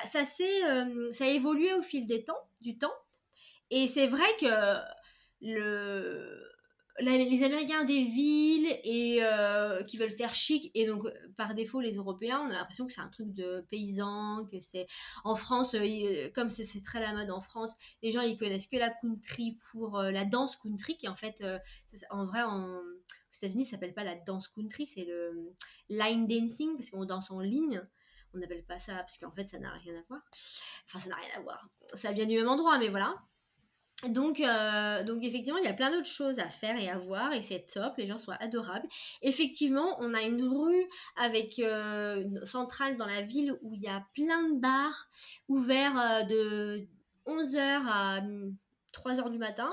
Ça, 0.05 0.25
ça 0.25 1.23
a 1.23 1.27
évolué 1.27 1.73
au 1.73 1.81
fil 1.81 2.05
des 2.05 2.25
temps, 2.25 2.49
du 2.59 2.77
temps. 2.77 2.93
Et 3.71 3.87
c'est 3.87 4.07
vrai 4.07 4.27
que 4.39 4.45
les 7.01 7.43
Américains 7.43 7.83
des 7.83 8.03
villes 8.03 8.67
et 8.83 9.19
euh, 9.21 9.83
qui 9.83 9.97
veulent 9.97 10.11
faire 10.11 10.33
chic 10.33 10.71
et 10.73 10.85
donc 10.85 11.05
euh, 11.05 11.11
par 11.37 11.55
défaut 11.55 11.81
les 11.81 11.93
Européens, 11.93 12.41
on 12.45 12.49
a 12.49 12.53
l'impression 12.53 12.85
que 12.85 12.91
c'est 12.91 13.01
un 13.01 13.09
truc 13.09 13.33
de 13.33 13.65
paysan, 13.69 14.45
que 14.51 14.59
c'est 14.59 14.87
en 15.23 15.35
France, 15.35 15.73
euh, 15.73 16.29
comme 16.35 16.49
c'est 16.49 16.83
très 16.83 16.99
la 16.99 17.13
mode 17.13 17.31
en 17.31 17.41
France, 17.41 17.71
les 18.03 18.11
gens 18.11 18.21
ils 18.21 18.37
connaissent 18.37 18.67
que 18.67 18.77
la 18.77 18.89
country 18.89 19.57
pour 19.71 19.99
la 20.01 20.25
danse 20.25 20.55
country 20.57 20.97
qui 20.97 21.07
en 21.07 21.15
fait, 21.15 21.43
en 22.09 22.25
vrai 22.25 22.43
aux 22.43 22.81
États-Unis 23.37 23.65
ça 23.65 23.71
s'appelle 23.71 23.93
pas 23.93 24.03
la 24.03 24.15
danse 24.15 24.47
country, 24.49 24.85
c'est 24.85 25.05
le 25.05 25.53
line 25.89 26.27
dancing 26.27 26.75
parce 26.77 26.89
qu'on 26.89 27.05
danse 27.05 27.31
en 27.31 27.39
ligne. 27.39 27.81
On 28.33 28.37
n'appelle 28.37 28.63
pas 28.63 28.79
ça 28.79 28.95
parce 28.95 29.17
qu'en 29.17 29.31
fait 29.31 29.47
ça 29.47 29.59
n'a 29.59 29.71
rien 29.71 29.93
à 29.93 30.03
voir. 30.07 30.21
Enfin 30.85 30.99
ça 30.99 31.09
n'a 31.09 31.15
rien 31.15 31.29
à 31.35 31.41
voir. 31.41 31.67
Ça 31.93 32.11
vient 32.13 32.25
du 32.25 32.35
même 32.35 32.47
endroit 32.47 32.77
mais 32.77 32.87
voilà. 32.89 33.15
Donc, 34.07 34.39
euh, 34.39 35.03
donc 35.03 35.23
effectivement, 35.23 35.59
il 35.59 35.65
y 35.65 35.67
a 35.67 35.73
plein 35.73 35.91
d'autres 35.91 36.09
choses 36.09 36.39
à 36.39 36.49
faire 36.49 36.75
et 36.77 36.89
à 36.89 36.97
voir 36.97 37.33
et 37.33 37.43
c'est 37.43 37.67
top, 37.71 37.93
les 37.97 38.07
gens 38.07 38.17
sont 38.17 38.31
adorables. 38.39 38.87
Effectivement, 39.21 39.95
on 39.99 40.13
a 40.13 40.23
une 40.23 40.43
rue 40.43 40.85
avec 41.15 41.59
euh, 41.59 42.21
une 42.21 42.45
centrale 42.45 42.97
dans 42.97 43.05
la 43.05 43.21
ville 43.21 43.53
où 43.61 43.73
il 43.75 43.81
y 43.81 43.87
a 43.87 44.03
plein 44.15 44.49
de 44.49 44.59
bars 44.59 45.07
ouverts 45.47 45.99
euh, 45.99 46.23
de 46.23 46.87
11h 47.27 47.57
à 47.59 48.21
3h 48.91 49.29
du 49.29 49.37
matin 49.37 49.71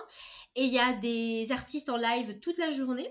et 0.54 0.64
il 0.64 0.73
y 0.73 0.78
a 0.78 0.92
des 0.92 1.50
artistes 1.50 1.88
en 1.88 1.97
live 1.97 2.38
toute 2.40 2.58
la 2.58 2.70
journée. 2.70 3.11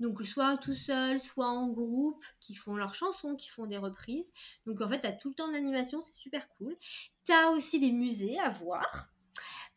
Donc 0.00 0.22
soit 0.22 0.58
tout 0.58 0.74
seul, 0.74 1.20
soit 1.20 1.48
en 1.48 1.68
groupe, 1.68 2.24
qui 2.40 2.54
font 2.54 2.76
leurs 2.76 2.94
chansons, 2.94 3.34
qui 3.34 3.48
font 3.48 3.66
des 3.66 3.78
reprises. 3.78 4.32
Donc 4.66 4.80
en 4.80 4.88
fait, 4.88 5.00
tu 5.00 5.06
as 5.06 5.12
tout 5.12 5.30
le 5.30 5.34
temps 5.34 5.48
de 5.48 5.54
l'animation, 5.54 6.02
c'est 6.04 6.18
super 6.18 6.48
cool. 6.56 6.76
Tu 7.24 7.32
as 7.32 7.50
aussi 7.50 7.80
des 7.80 7.92
musées 7.92 8.38
à 8.38 8.50
voir. 8.50 9.08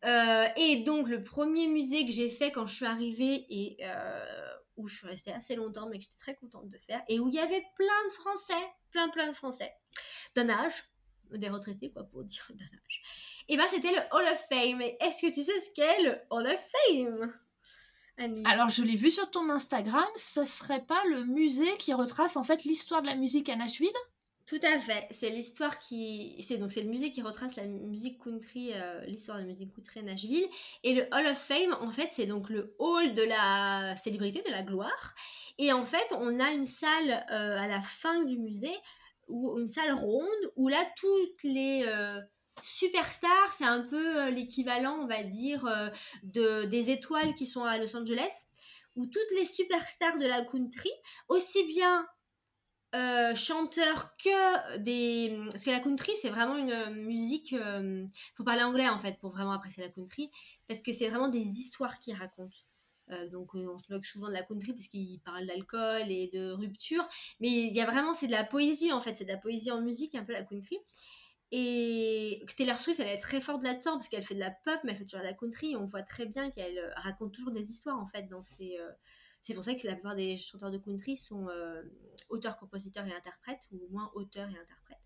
Euh, 0.05 0.45
et 0.55 0.77
donc 0.83 1.09
le 1.09 1.23
premier 1.23 1.67
musée 1.67 2.05
que 2.05 2.11
j'ai 2.11 2.29
fait 2.29 2.51
quand 2.51 2.65
je 2.65 2.73
suis 2.73 2.85
arrivée 2.85 3.45
et 3.49 3.77
euh, 3.81 4.53
où 4.77 4.87
je 4.87 4.97
suis 4.97 5.07
restée 5.07 5.33
assez 5.33 5.55
longtemps, 5.55 5.87
mais 5.89 5.97
que 5.97 6.05
j'étais 6.05 6.17
très 6.17 6.35
contente 6.35 6.69
de 6.69 6.77
faire, 6.77 7.01
et 7.09 7.19
où 7.19 7.27
il 7.27 7.33
y 7.33 7.39
avait 7.39 7.65
plein 7.75 8.05
de 8.07 8.13
Français, 8.13 8.67
plein 8.91 9.09
plein 9.09 9.27
de 9.27 9.35
Français, 9.35 9.73
d'un 10.35 10.49
âge, 10.49 10.89
des 11.31 11.49
retraités 11.49 11.91
quoi, 11.91 12.03
pour 12.05 12.23
dire 12.23 12.45
d'un 12.49 12.65
âge. 12.65 13.01
Et 13.49 13.57
ben 13.57 13.67
c'était 13.67 13.91
le 13.91 14.01
Hall 14.11 14.25
of 14.31 14.39
Fame. 14.47 14.81
Est-ce 14.81 15.21
que 15.21 15.33
tu 15.33 15.43
sais 15.43 15.59
ce 15.59 15.69
qu'est 15.71 16.03
le 16.03 16.15
Hall 16.29 16.47
of 16.47 16.71
Fame 16.87 17.33
Alors 18.45 18.69
je 18.69 18.83
l'ai 18.83 18.95
vu 18.95 19.11
sur 19.11 19.29
ton 19.29 19.49
Instagram, 19.49 20.07
ça 20.15 20.45
serait 20.45 20.85
pas 20.85 21.03
le 21.09 21.25
musée 21.25 21.75
qui 21.77 21.93
retrace 21.93 22.37
en 22.37 22.43
fait 22.43 22.63
l'histoire 22.63 23.01
de 23.01 23.07
la 23.07 23.15
musique 23.15 23.49
à 23.49 23.55
Nashville? 23.55 23.89
Tout 24.49 24.59
à 24.63 24.79
fait. 24.79 25.07
C'est 25.11 25.29
l'histoire 25.29 25.77
qui. 25.77 26.35
C'est 26.41 26.57
donc 26.57 26.71
c'est 26.71 26.81
le 26.81 26.89
musée 26.89 27.11
qui 27.11 27.21
retrace 27.21 27.55
la 27.55 27.65
musique 27.65 28.17
country, 28.23 28.71
euh, 28.73 29.05
l'histoire 29.05 29.37
de 29.37 29.43
la 29.43 29.47
musique 29.47 29.75
country 29.75 29.99
à 29.99 30.03
Nashville. 30.03 30.47
Et 30.83 30.95
le 30.95 31.03
Hall 31.11 31.27
of 31.27 31.37
Fame, 31.37 31.77
en 31.79 31.91
fait, 31.91 32.09
c'est 32.13 32.25
donc 32.25 32.49
le 32.49 32.75
hall 32.79 33.13
de 33.13 33.21
la 33.21 33.95
célébrité, 33.97 34.41
de 34.41 34.49
la 34.49 34.63
gloire. 34.63 35.13
Et 35.59 35.71
en 35.71 35.85
fait, 35.85 36.07
on 36.13 36.39
a 36.39 36.51
une 36.51 36.63
salle 36.63 37.23
euh, 37.31 37.59
à 37.59 37.67
la 37.67 37.79
fin 37.79 38.23
du 38.23 38.39
musée, 38.39 38.75
ou 39.27 39.59
une 39.59 39.69
salle 39.69 39.93
ronde, 39.93 40.51
où 40.55 40.67
là, 40.67 40.83
toutes 40.97 41.43
les. 41.43 41.85
Euh, 41.87 42.19
superstars, 42.61 43.53
c'est 43.57 43.63
un 43.63 43.83
peu 43.83 44.29
l'équivalent, 44.31 44.97
on 44.99 45.07
va 45.07 45.23
dire, 45.23 45.65
de, 46.23 46.65
des 46.65 46.89
étoiles 46.89 47.33
qui 47.33 47.45
sont 47.45 47.63
à 47.63 47.77
Los 47.77 47.95
Angeles, 47.95 48.33
où 48.97 49.05
toutes 49.05 49.31
les 49.37 49.45
superstars 49.45 50.17
de 50.17 50.25
la 50.25 50.43
country, 50.43 50.91
aussi 51.29 51.63
bien 51.67 52.05
euh, 52.95 53.35
chanteur 53.35 54.17
que 54.17 54.77
des 54.79 55.37
parce 55.51 55.63
que 55.63 55.69
la 55.69 55.79
country 55.79 56.11
c'est 56.19 56.31
vraiment 56.31 56.57
une 56.57 57.05
musique 57.05 57.53
euh, 57.53 58.03
faut 58.33 58.43
parler 58.43 58.63
anglais 58.63 58.89
en 58.89 58.97
fait 58.97 59.19
pour 59.19 59.29
vraiment 59.29 59.51
apprécier 59.51 59.83
la 59.83 59.89
country 59.89 60.31
parce 60.67 60.81
que 60.81 60.91
c'est 60.91 61.07
vraiment 61.07 61.27
des 61.27 61.39
histoires 61.39 61.99
qui 61.99 62.13
racontent. 62.13 62.57
Euh, 63.11 63.29
donc 63.29 63.53
on 63.53 63.77
se 63.77 63.93
moque 63.93 64.05
souvent 64.05 64.27
de 64.27 64.33
la 64.33 64.41
country 64.41 64.73
parce 64.73 64.87
qu'il 64.87 65.19
parle 65.19 65.45
d'alcool 65.45 66.09
et 66.09 66.29
de 66.33 66.51
rupture 66.51 67.07
mais 67.39 67.49
il 67.49 67.73
y 67.75 67.79
a 67.79 67.85
vraiment 67.85 68.15
c'est 68.15 68.25
de 68.25 68.31
la 68.31 68.43
poésie 68.43 68.91
en 68.91 69.01
fait 69.01 69.15
c'est 69.15 69.25
de 69.25 69.31
la 69.31 69.37
poésie 69.37 69.69
en 69.69 69.81
musique 69.81 70.15
un 70.15 70.23
peu 70.23 70.33
la 70.33 70.43
country. 70.43 70.77
Et 71.51 72.43
Taylor 72.57 72.79
Swift 72.79 72.99
elle 72.99 73.07
est 73.07 73.19
très 73.19 73.39
forte 73.39 73.61
là-dedans 73.61 73.93
parce 73.93 74.07
qu'elle 74.07 74.23
fait 74.23 74.35
de 74.35 74.39
la 74.39 74.51
pop 74.51 74.79
mais 74.83 74.93
elle 74.93 74.97
fait 74.97 75.05
toujours 75.05 75.21
de 75.21 75.25
la 75.25 75.33
country 75.33 75.73
et 75.73 75.75
on 75.75 75.85
voit 75.85 76.03
très 76.03 76.25
bien 76.25 76.49
qu'elle 76.49 76.91
raconte 76.95 77.33
toujours 77.33 77.51
des 77.51 77.69
histoires 77.69 77.99
en 77.99 78.07
fait 78.07 78.23
dans 78.23 78.43
ses 78.43 78.79
c'est 79.43 79.53
pour 79.53 79.63
ça 79.63 79.73
que 79.73 79.87
la 79.87 79.93
plupart 79.93 80.15
des 80.15 80.37
chanteurs 80.37 80.71
de 80.71 80.77
country 80.77 81.15
sont 81.15 81.47
euh, 81.49 81.81
auteurs, 82.29 82.57
compositeurs 82.57 83.05
et 83.07 83.13
interprètes, 83.13 83.67
ou 83.71 83.85
au 83.85 83.89
moins 83.89 84.11
auteurs 84.13 84.49
et 84.49 84.57
interprètes. 84.57 84.99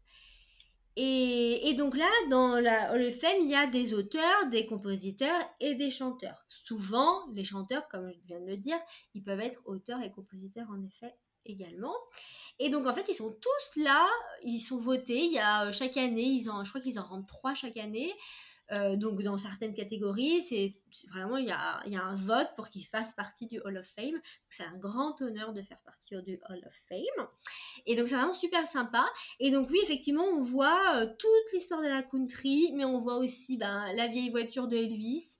Et, 0.95 1.73
donc 1.75 1.97
là, 1.97 2.09
dans 2.29 2.59
la 2.59 2.93
Hall 2.93 3.01
il 3.01 3.49
y 3.49 3.55
a 3.55 3.65
des 3.65 3.95
auteurs, 3.95 4.47
des 4.51 4.67
compositeurs 4.67 5.41
et 5.59 5.73
des 5.73 5.89
chanteurs. 5.89 6.45
Souvent, 6.47 7.25
les 7.33 7.43
chanteurs, 7.43 7.87
comme 7.87 8.11
je 8.11 8.19
viens 8.27 8.39
de 8.39 8.45
le 8.45 8.57
dire, 8.57 8.77
ils 9.15 9.23
peuvent 9.23 9.39
être 9.39 9.59
auteurs 9.65 10.01
et 10.03 10.11
compositeurs 10.11 10.67
en 10.69 10.83
effet 10.83 11.15
également. 11.45 11.95
Et 12.59 12.69
donc 12.69 12.85
en 12.85 12.93
fait, 12.93 13.05
ils 13.09 13.15
sont 13.15 13.31
tous 13.31 13.81
là, 13.81 14.07
ils 14.43 14.59
sont 14.59 14.77
votés. 14.77 15.25
Il 15.25 15.33
y 15.33 15.39
a 15.39 15.65
euh, 15.65 15.71
chaque 15.71 15.97
année, 15.97 16.25
ils 16.25 16.49
en, 16.49 16.63
je 16.63 16.69
crois 16.69 16.81
qu'ils 16.81 16.99
en 16.99 17.03
rendent 17.03 17.27
trois 17.27 17.55
chaque 17.55 17.77
année. 17.77 18.13
Euh, 18.71 18.95
donc 18.95 19.21
dans 19.21 19.37
certaines 19.37 19.73
catégories, 19.73 20.41
c'est 20.41 20.75
vraiment 21.09 21.37
il 21.37 21.45
y 21.45 21.51
a, 21.51 21.81
y 21.85 21.95
a, 21.95 22.03
un 22.03 22.15
vote 22.15 22.47
pour 22.55 22.69
qu'ils 22.69 22.85
fassent 22.85 23.13
partie 23.13 23.45
du 23.45 23.59
Hall 23.59 23.77
of 23.77 23.85
Fame. 23.85 24.19
C'est 24.49 24.63
un 24.63 24.77
grand 24.77 25.21
honneur 25.21 25.53
de 25.53 25.61
faire 25.61 25.79
partie 25.81 26.15
du 26.23 26.39
Hall 26.49 26.61
of 26.65 26.73
Fame. 26.87 27.27
Et 27.85 27.95
donc 27.95 28.07
c'est 28.07 28.15
vraiment 28.15 28.33
super 28.33 28.65
sympa. 28.67 29.05
Et 29.39 29.51
donc 29.51 29.69
oui, 29.69 29.79
effectivement, 29.83 30.23
on 30.23 30.39
voit 30.39 30.95
euh, 30.95 31.05
toute 31.05 31.53
l'histoire 31.53 31.81
de 31.81 31.87
la 31.87 32.03
country, 32.03 32.71
mais 32.73 32.85
on 32.85 32.97
voit 32.97 33.17
aussi 33.17 33.57
ben, 33.57 33.91
la 33.95 34.07
vieille 34.07 34.29
voiture 34.29 34.67
de 34.67 34.77
Elvis. 34.77 35.39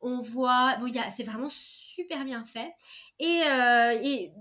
On 0.00 0.18
voit, 0.18 0.76
bon, 0.78 0.92
c'est 1.14 1.24
vraiment 1.24 1.48
super 1.50 2.24
bien 2.24 2.44
fait. 2.44 2.74
Et, 3.18 3.42
euh, 3.46 3.98
et 4.02 4.32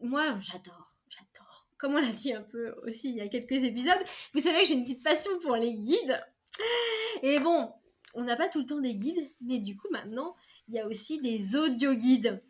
moi, 0.00 0.36
j'adore, 0.40 0.92
j'adore. 1.08 1.68
Comme 1.78 1.94
on 1.94 2.00
l'a 2.00 2.10
dit 2.10 2.32
un 2.32 2.42
peu 2.42 2.74
aussi 2.86 3.10
il 3.10 3.16
y 3.16 3.20
a 3.20 3.28
quelques 3.28 3.62
épisodes, 3.62 4.02
vous 4.34 4.40
savez 4.40 4.62
que 4.62 4.68
j'ai 4.68 4.74
une 4.74 4.82
petite 4.82 5.04
passion 5.04 5.30
pour 5.40 5.54
les 5.56 5.74
guides. 5.74 6.20
Et 7.22 7.38
bon, 7.38 7.72
on 8.14 8.24
n'a 8.24 8.36
pas 8.36 8.48
tout 8.48 8.60
le 8.60 8.66
temps 8.66 8.80
des 8.80 8.94
guides, 8.94 9.30
mais 9.40 9.58
du 9.58 9.76
coup 9.76 9.88
maintenant, 9.90 10.36
il 10.68 10.74
y 10.74 10.78
a 10.78 10.86
aussi 10.86 11.20
des 11.20 11.56
audio 11.56 11.94
guides. 11.94 12.42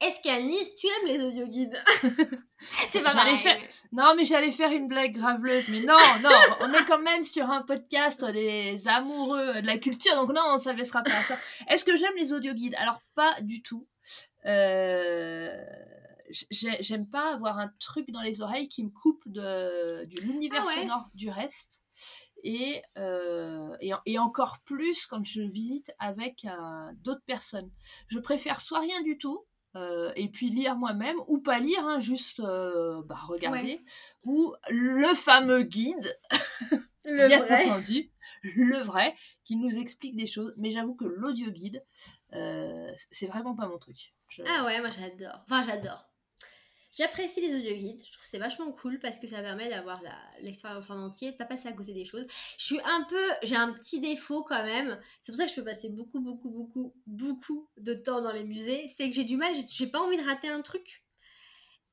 Est-ce 0.00 0.20
qu'Alice, 0.22 0.74
tu 0.76 0.86
aimes 0.86 1.18
les 1.18 1.22
audio 1.22 1.46
guides 1.46 1.78
C'est 2.88 3.02
pas 3.02 3.14
mal. 3.14 3.36
Faire... 3.36 3.60
Non, 3.92 4.14
mais 4.16 4.24
j'allais 4.24 4.50
faire 4.50 4.72
une 4.72 4.88
blague 4.88 5.12
graveleuse, 5.12 5.68
mais 5.68 5.80
non, 5.80 5.98
non, 6.22 6.30
on 6.60 6.72
est 6.72 6.84
quand 6.86 7.00
même 7.00 7.22
sur 7.22 7.50
un 7.50 7.62
podcast 7.62 8.24
des 8.24 8.88
amoureux 8.88 9.60
de 9.60 9.66
la 9.66 9.78
culture, 9.78 10.14
donc 10.16 10.32
non, 10.32 10.42
on 10.48 10.54
ne 10.54 10.60
s'abaissera 10.60 11.02
pas 11.02 11.18
à 11.18 11.22
ça. 11.22 11.38
Est-ce 11.68 11.84
que 11.84 11.96
j'aime 11.96 12.14
les 12.16 12.32
audio 12.32 12.54
guides 12.54 12.74
Alors, 12.78 13.02
pas 13.14 13.40
du 13.42 13.62
tout. 13.62 13.86
Euh, 14.46 15.54
j'aime 16.50 17.06
pas 17.08 17.34
avoir 17.34 17.58
un 17.58 17.70
truc 17.78 18.10
dans 18.10 18.22
les 18.22 18.40
oreilles 18.40 18.68
qui 18.68 18.82
me 18.82 18.90
coupe 18.90 19.22
de, 19.26 20.06
de 20.06 20.20
l'univers 20.22 20.62
ah 20.66 20.80
sonore 20.80 21.10
du 21.14 21.28
reste. 21.28 21.82
Euh, 22.46 23.76
et, 23.80 23.92
et, 24.06 24.18
encore 24.18 24.58
plus 24.64 25.06
quand 25.06 25.24
je 25.24 25.42
visite 25.42 25.92
avec 25.98 26.44
euh, 26.44 26.92
d'autres 27.02 27.24
personnes. 27.26 27.70
Je 28.08 28.18
préfère 28.18 28.60
soit 28.60 28.80
rien 28.80 29.02
du 29.02 29.18
tout, 29.18 29.46
euh, 29.76 30.12
et 30.16 30.28
puis 30.28 30.50
lire 30.50 30.76
moi-même, 30.76 31.16
ou 31.28 31.38
pas 31.38 31.58
lire, 31.58 31.86
hein, 31.86 31.98
juste 31.98 32.40
bah, 32.40 33.18
regarder, 33.28 33.80
ou 34.24 34.54
le 34.70 35.14
fameux 35.14 35.62
guide, 35.62 36.18
le 37.04 37.26
bien 37.26 37.42
vrai. 37.42 37.68
entendu, 37.68 38.10
le 38.42 38.84
vrai, 38.84 39.14
qui 39.44 39.56
nous 39.56 39.76
explique 39.78 40.16
des 40.16 40.26
choses. 40.26 40.54
Mais 40.56 40.70
j'avoue 40.70 40.94
que 40.94 41.04
l'audio 41.04 41.50
guide, 41.50 41.84
c'est 43.10 43.26
vraiment 43.26 43.54
pas 43.54 43.66
mon 43.66 43.78
truc. 43.78 44.14
Ah 44.46 44.64
ouais, 44.64 44.80
moi 44.80 44.90
j'adore. 44.90 45.42
Enfin, 45.44 45.62
j'adore. 45.62 46.09
J'apprécie 46.96 47.40
les 47.40 47.54
audio 47.54 47.74
guides, 47.74 48.04
je 48.04 48.12
trouve 48.12 48.26
c'est 48.28 48.38
vachement 48.38 48.72
cool 48.72 48.98
parce 48.98 49.18
que 49.18 49.26
ça 49.28 49.40
permet 49.40 49.68
d'avoir 49.68 50.02
l'expérience 50.40 50.90
en 50.90 50.98
entier, 50.98 51.32
de 51.32 51.36
pas 51.36 51.44
passer 51.44 51.68
à 51.68 51.72
côté 51.72 51.94
des 51.94 52.04
choses. 52.04 52.26
Je 52.58 52.64
suis 52.64 52.80
un 52.84 53.06
peu, 53.08 53.28
j'ai 53.42 53.56
un 53.56 53.72
petit 53.72 54.00
défaut 54.00 54.42
quand 54.42 54.64
même, 54.64 55.00
c'est 55.22 55.32
pour 55.32 55.38
ça 55.38 55.44
que 55.44 55.50
je 55.50 55.56
peux 55.56 55.64
passer 55.64 55.88
beaucoup, 55.88 56.20
beaucoup, 56.20 56.50
beaucoup, 56.50 56.94
beaucoup 57.06 57.68
de 57.76 57.94
temps 57.94 58.20
dans 58.20 58.32
les 58.32 58.44
musées, 58.44 58.88
c'est 58.88 59.08
que 59.08 59.14
j'ai 59.14 59.24
du 59.24 59.36
mal, 59.36 59.52
j'ai 59.70 59.86
pas 59.86 60.00
envie 60.00 60.16
de 60.16 60.24
rater 60.24 60.48
un 60.48 60.62
truc. 60.62 61.04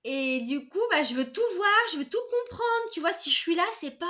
Et 0.10 0.40
du 0.40 0.70
coup, 0.70 0.80
bah, 0.90 1.04
je 1.04 1.14
veux 1.16 1.34
tout 1.34 1.42
voir, 1.58 1.80
je 1.92 1.98
veux 1.98 2.06
tout 2.06 2.18
comprendre. 2.32 2.92
Tu 2.94 3.02
vois, 3.02 3.12
si 3.12 3.30
je 3.30 3.36
suis 3.36 3.56
là, 3.56 3.66
c'est 3.74 3.92
pas 3.92 4.08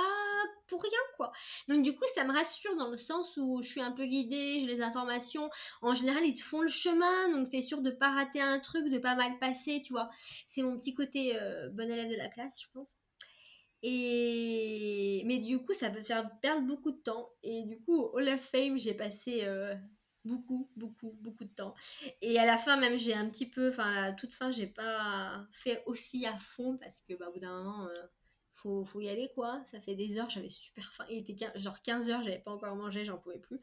pour 0.68 0.80
rien, 0.80 0.92
quoi. 1.16 1.32
Donc, 1.66 1.82
du 1.82 1.92
coup, 1.96 2.04
ça 2.14 2.22
me 2.22 2.32
rassure 2.32 2.76
dans 2.76 2.88
le 2.88 2.96
sens 2.96 3.36
où 3.36 3.64
je 3.64 3.68
suis 3.68 3.80
un 3.80 3.90
peu 3.90 4.04
guidée, 4.04 4.60
j'ai 4.60 4.66
les 4.66 4.80
informations. 4.80 5.50
En 5.82 5.96
général, 5.96 6.24
ils 6.24 6.34
te 6.34 6.42
font 6.42 6.60
le 6.60 6.68
chemin, 6.68 7.30
donc 7.30 7.48
tu 7.50 7.56
es 7.56 7.62
sûr 7.62 7.82
de 7.82 7.90
pas 7.90 8.10
rater 8.12 8.40
un 8.40 8.60
truc, 8.60 8.88
de 8.88 8.98
pas 8.98 9.16
mal 9.16 9.40
passer, 9.40 9.82
tu 9.84 9.92
vois. 9.92 10.08
C'est 10.46 10.62
mon 10.62 10.78
petit 10.78 10.94
côté 10.94 11.36
euh, 11.36 11.68
bon 11.70 11.90
élève 11.90 12.10
de 12.10 12.16
la 12.16 12.28
classe, 12.28 12.62
je 12.62 12.68
pense. 12.72 12.96
Et 13.82 15.22
mais 15.26 15.38
du 15.38 15.58
coup, 15.64 15.74
ça 15.74 15.90
peut 15.90 16.02
faire 16.02 16.30
perdre 16.40 16.64
beaucoup 16.64 16.92
de 16.92 16.98
temps. 16.98 17.28
Et 17.42 17.64
du 17.64 17.80
coup, 17.80 17.96
au 17.96 18.18
Hall 18.18 18.28
of 18.28 18.40
Fame, 18.40 18.78
j'ai 18.78 18.94
passé 18.94 19.40
euh, 19.42 19.74
beaucoup, 20.24 20.70
beaucoup, 20.76 21.16
beaucoup 21.20 21.44
de 21.44 21.54
temps. 21.54 21.74
Et 22.22 22.38
à 22.38 22.46
la 22.46 22.56
fin, 22.58 22.76
même, 22.76 22.98
j'ai 22.98 23.14
un 23.14 23.28
petit 23.28 23.46
peu, 23.48 23.68
enfin, 23.68 23.92
la 23.92 24.12
toute 24.12 24.34
fin, 24.34 24.50
j'ai 24.50 24.66
pas 24.66 25.46
fait 25.52 25.82
aussi 25.86 26.26
à 26.26 26.36
fond 26.38 26.76
parce 26.78 27.00
que, 27.00 27.14
bah, 27.14 27.28
au 27.28 27.32
bout 27.32 27.40
d'un 27.40 27.62
moment, 27.62 27.86
euh, 27.86 28.06
faut, 28.52 29.00
y 29.00 29.08
aller, 29.08 29.30
quoi. 29.34 29.62
Ça 29.64 29.80
fait 29.80 29.94
des 29.94 30.18
heures, 30.18 30.30
j'avais 30.30 30.48
super 30.48 30.92
faim. 30.92 31.04
Il 31.08 31.18
était 31.18 31.36
genre 31.54 31.80
15 31.80 32.10
heures, 32.10 32.22
j'avais 32.22 32.40
pas 32.40 32.50
encore 32.50 32.74
mangé, 32.74 33.04
j'en 33.04 33.18
pouvais 33.18 33.38
plus. 33.38 33.60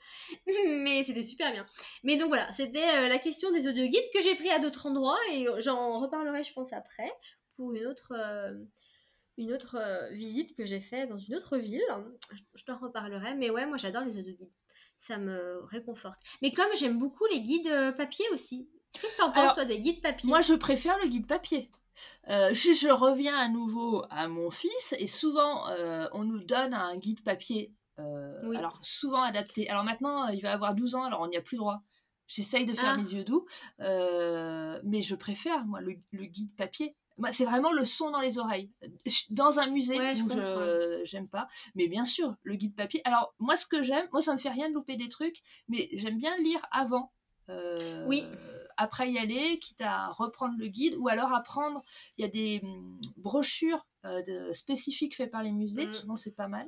Mais 0.67 1.03
c'était 1.03 1.23
super 1.23 1.51
bien. 1.51 1.65
Mais 2.03 2.17
donc 2.17 2.29
voilà, 2.29 2.51
c'était 2.53 2.87
euh, 2.95 3.09
la 3.09 3.19
question 3.19 3.51
des 3.51 3.67
audio 3.67 3.85
guides 3.85 4.09
que 4.13 4.21
j'ai 4.21 4.35
pris 4.35 4.49
à 4.49 4.59
d'autres 4.59 4.85
endroits 4.85 5.19
et 5.31 5.47
j'en 5.59 5.99
reparlerai, 5.99 6.43
je 6.43 6.53
pense, 6.53 6.73
après 6.73 7.11
pour 7.55 7.73
une 7.73 7.85
autre. 7.85 8.13
Euh, 8.15 8.53
une 9.37 9.51
autre 9.51 9.77
visite 10.13 10.55
que 10.55 10.65
j'ai 10.65 10.79
fait 10.79 11.07
dans 11.07 11.17
une 11.17 11.35
autre 11.35 11.57
ville. 11.57 11.83
Je, 12.53 12.63
t'en 12.63 12.77
reparlerai. 12.77 13.35
Mais 13.35 13.49
ouais, 13.49 13.65
moi 13.65 13.75
j'adore 13.75 14.05
les 14.05 14.17
audio 14.17 14.33
guides 14.33 14.53
ça 14.97 15.17
me 15.17 15.63
réconforte. 15.65 16.21
Mais 16.41 16.51
comme 16.51 16.69
j'aime 16.77 16.97
beaucoup 16.97 17.25
les 17.31 17.41
guides 17.41 17.67
euh, 17.67 17.91
papier 17.91 18.25
aussi. 18.31 18.69
Qu'est-ce 18.93 19.13
que 19.13 19.17
t'en 19.17 19.31
penses, 19.31 19.53
toi, 19.53 19.65
des 19.65 19.79
guides 19.79 20.01
papier? 20.01 20.29
Moi, 20.29 20.41
je 20.41 20.53
préfère 20.53 20.97
le 20.99 21.07
guide 21.07 21.27
papier. 21.27 21.69
Euh, 22.29 22.53
je, 22.53 22.91
reviens 22.91 23.35
à 23.37 23.47
nouveau 23.47 24.03
à 24.09 24.27
mon 24.27 24.51
fils 24.51 24.93
et 24.99 25.07
souvent 25.07 25.69
euh, 25.69 26.07
on 26.11 26.25
nous 26.25 26.43
donne 26.43 26.73
un 26.73 26.97
guide 26.97 27.23
papier, 27.23 27.73
alors 27.97 28.77
souvent 28.81 29.21
adapté. 29.21 29.69
Alors 29.69 29.85
maintenant 29.85 30.27
il 30.27 30.41
va 30.41 30.51
avoir 30.51 30.75
12 30.75 30.95
ans, 30.95 31.05
alors 31.05 31.21
on 31.21 31.27
n'y 31.27 31.37
a 31.37 31.41
plus 31.41 31.55
droit. 31.55 31.83
J'essaye 32.27 32.65
de 32.65 32.73
faire 32.73 32.95
ah. 32.95 32.97
mes 32.97 33.13
yeux 33.13 33.23
doux, 33.23 33.45
mais 33.79 35.01
je 35.01 35.15
préfère 35.15 35.63
moi 35.63 35.79
le 35.79 36.25
guide 36.25 36.53
papier 36.57 36.97
c'est 37.31 37.45
vraiment 37.45 37.71
le 37.71 37.85
son 37.85 38.11
dans 38.11 38.21
les 38.21 38.37
oreilles. 38.37 38.69
Dans 39.29 39.59
un 39.59 39.69
musée 39.69 39.97
où 40.21 40.29
je 40.29 41.01
j'aime 41.05 41.27
pas, 41.27 41.47
mais 41.75 41.87
bien 41.87 42.05
sûr, 42.05 42.35
le 42.43 42.55
guide 42.55 42.75
papier. 42.75 43.01
Alors 43.05 43.33
moi, 43.39 43.55
ce 43.55 43.65
que 43.65 43.83
j'aime, 43.83 44.07
moi, 44.11 44.21
ça 44.21 44.33
me 44.33 44.37
fait 44.37 44.49
rien 44.49 44.69
de 44.69 44.73
louper 44.73 44.97
des 44.97 45.09
trucs, 45.09 45.41
mais 45.67 45.89
j'aime 45.93 46.17
bien 46.17 46.35
lire 46.37 46.65
avant. 46.71 47.11
Euh, 47.49 48.05
oui. 48.07 48.23
Après 48.77 49.09
y 49.09 49.17
aller, 49.17 49.57
quitte 49.59 49.81
à 49.81 50.07
reprendre 50.09 50.55
le 50.57 50.67
guide, 50.67 50.95
ou 50.97 51.07
alors 51.07 51.33
apprendre. 51.33 51.83
Il 52.17 52.23
y 52.23 52.25
a 52.25 52.31
des 52.31 52.59
hum, 52.63 52.99
brochures 53.17 53.87
euh, 54.05 54.51
spécifiques 54.51 55.15
faites 55.15 55.31
par 55.31 55.43
les 55.43 55.51
musées, 55.51 55.87
mmh. 55.87 55.91
souvent 55.93 56.15
c'est 56.15 56.35
pas 56.35 56.47
mal. 56.47 56.67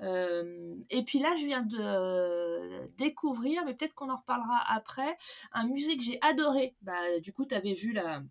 Euh, 0.00 0.74
et 0.90 1.04
puis 1.04 1.18
là, 1.18 1.34
je 1.36 1.44
viens 1.44 1.62
de 1.62 2.88
découvrir, 2.96 3.64
mais 3.64 3.74
peut-être 3.74 3.94
qu'on 3.94 4.10
en 4.10 4.16
reparlera 4.16 4.60
après, 4.68 5.16
un 5.52 5.66
musée 5.66 5.96
que 5.96 6.02
j'ai 6.02 6.18
adoré. 6.22 6.74
Bah, 6.82 7.20
du 7.20 7.32
coup, 7.32 7.44
tu 7.46 7.54
avais 7.54 7.74
vu 7.74 7.92
la, 7.92 8.22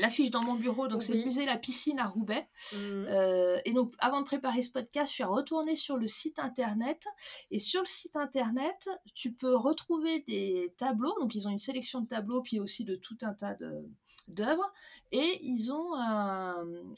l'affiche 0.00 0.30
dans 0.30 0.42
mon 0.42 0.54
bureau. 0.54 0.88
Donc, 0.88 1.02
c'est 1.02 1.14
le 1.14 1.24
musée 1.24 1.44
La 1.44 1.56
Piscine 1.56 1.98
à 1.98 2.06
Roubaix. 2.06 2.48
Mmh. 2.72 2.76
Euh, 2.76 3.60
et 3.64 3.72
donc, 3.72 3.92
avant 3.98 4.20
de 4.20 4.26
préparer 4.26 4.62
ce 4.62 4.70
podcast, 4.70 5.10
je 5.10 5.14
suis 5.14 5.24
retournée 5.24 5.76
sur 5.76 5.96
le 5.96 6.06
site 6.06 6.38
internet. 6.38 7.04
Et 7.50 7.58
sur 7.58 7.80
le 7.80 7.86
site 7.86 8.16
internet, 8.16 8.88
tu 9.14 9.32
peux 9.32 9.54
retrouver 9.54 10.20
des 10.28 10.74
tableaux. 10.76 11.14
Donc, 11.20 11.34
ils 11.34 11.46
ont 11.46 11.50
une 11.50 11.58
sélection 11.58 12.00
de 12.00 12.08
tableaux, 12.08 12.42
puis 12.42 12.60
aussi 12.60 12.84
de 12.84 12.96
tout 12.96 13.18
un 13.22 13.34
tas 13.34 13.56
d'œuvres. 14.28 14.72
Et 15.10 15.40
ils 15.42 15.72
ont 15.72 15.94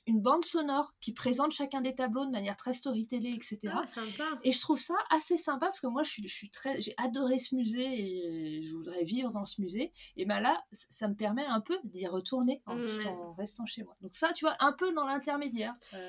une 0.07 0.21
bande 0.21 0.45
sonore 0.45 0.95
qui 1.01 1.13
présente 1.13 1.53
chacun 1.53 1.81
des 1.81 1.95
tableaux 1.95 2.25
de 2.25 2.31
manière 2.31 2.57
très 2.57 2.73
storytelling, 2.73 3.37
etc. 3.37 3.73
Ah, 3.73 3.87
sympa. 3.87 4.25
Et 4.43 4.53
je 4.53 4.61
trouve 4.61 4.81
ça 4.81 4.95
assez 5.11 5.37
sympa 5.37 5.67
parce 5.67 5.81
que 5.81 5.87
moi, 5.87 6.03
je 6.03 6.11
suis, 6.11 6.29
je 6.29 6.35
suis 6.35 6.51
très, 6.51 6.81
j'ai 6.81 6.95
adoré 6.97 7.39
ce 7.39 7.55
musée 7.55 8.01
et 8.01 8.63
je 8.63 8.75
voudrais 8.75 9.05
vivre 9.05 9.31
dans 9.31 9.45
ce 9.45 9.61
musée. 9.61 9.93
Et 10.17 10.25
ben 10.25 10.41
là, 10.41 10.63
ça 10.73 11.09
me 11.09 11.15
permet 11.15 11.47
un 11.47 11.61
peu 11.61 11.79
d'y 11.85 12.07
retourner 12.07 12.63
en, 12.67 12.77
mmh. 12.77 13.07
en, 13.07 13.33
restant 13.35 13.67
chez 13.67 13.83
moi. 13.83 13.97
Donc 14.03 14.15
ça, 14.15 14.33
tu 14.33 14.45
vois, 14.45 14.57
un 14.61 14.73
peu 14.73 14.93
dans 14.93 15.07
l'intermédiaire. 15.07 15.75
Euh. 15.95 16.03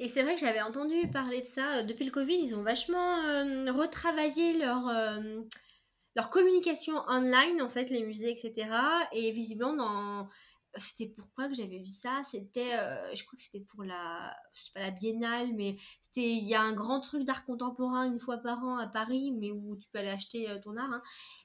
Et 0.00 0.08
c'est 0.08 0.22
vrai 0.22 0.34
que 0.34 0.40
j'avais 0.40 0.62
entendu 0.62 1.08
parler 1.08 1.40
de 1.40 1.46
ça. 1.46 1.78
Euh, 1.78 1.82
depuis 1.82 2.04
le 2.04 2.12
Covid, 2.12 2.36
ils 2.36 2.54
ont 2.54 2.62
vachement 2.62 3.24
euh, 3.24 3.72
retravaillé 3.72 4.58
leur, 4.58 4.88
leur 6.18 6.30
communication 6.30 6.96
online, 7.06 7.62
en 7.62 7.68
fait, 7.68 7.90
les 7.90 8.04
musées, 8.04 8.32
etc. 8.32 8.68
Et 9.12 9.30
visiblement, 9.30 9.72
dans 9.74 10.28
c'était 10.74 11.06
pourquoi 11.06 11.48
que 11.48 11.54
j'avais 11.54 11.78
vu 11.78 11.86
ça? 11.86 12.22
C'était 12.28 12.72
je 13.14 13.24
crois 13.24 13.36
que 13.36 13.42
c'était 13.42 13.64
pour 13.64 13.84
la 13.84 14.36
je 14.52 14.72
pas 14.74 14.80
la 14.80 14.90
biennale 14.90 15.54
mais 15.54 15.76
c'était 16.02 16.28
il 16.28 16.44
y 16.44 16.54
a 16.54 16.60
un 16.60 16.74
grand 16.74 17.00
truc 17.00 17.24
d'art 17.24 17.46
contemporain 17.46 18.04
une 18.04 18.18
fois 18.18 18.36
par 18.36 18.62
an 18.64 18.76
à 18.76 18.86
Paris 18.86 19.32
mais 19.32 19.50
où 19.50 19.76
tu 19.76 19.88
peux 19.90 19.98
aller 19.98 20.10
acheter 20.10 20.46
ton 20.62 20.76
art 20.76 20.92
hein. 20.92 21.02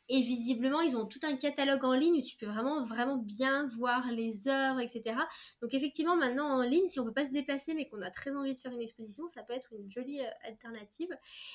Et 0.09 0.21
visiblement, 0.21 0.81
ils 0.81 0.97
ont 0.97 1.05
tout 1.05 1.19
un 1.23 1.37
catalogue 1.37 1.85
en 1.85 1.93
ligne 1.93 2.15
où 2.17 2.21
tu 2.21 2.35
peux 2.35 2.45
vraiment, 2.45 2.83
vraiment 2.83 3.15
bien 3.15 3.67
voir 3.67 4.11
les 4.11 4.49
œuvres, 4.49 4.81
etc. 4.81 5.15
Donc 5.61 5.73
effectivement, 5.73 6.17
maintenant 6.17 6.47
en 6.49 6.61
ligne, 6.61 6.89
si 6.89 6.99
on 6.99 7.03
ne 7.03 7.09
peut 7.09 7.13
pas 7.13 7.25
se 7.25 7.31
déplacer 7.31 7.73
mais 7.73 7.87
qu'on 7.87 8.01
a 8.01 8.11
très 8.11 8.35
envie 8.35 8.53
de 8.53 8.59
faire 8.59 8.73
une 8.73 8.81
exposition, 8.81 9.29
ça 9.29 9.43
peut 9.43 9.53
être 9.53 9.71
une 9.73 9.89
jolie 9.89 10.19
euh, 10.19 10.29
alternative. 10.45 11.07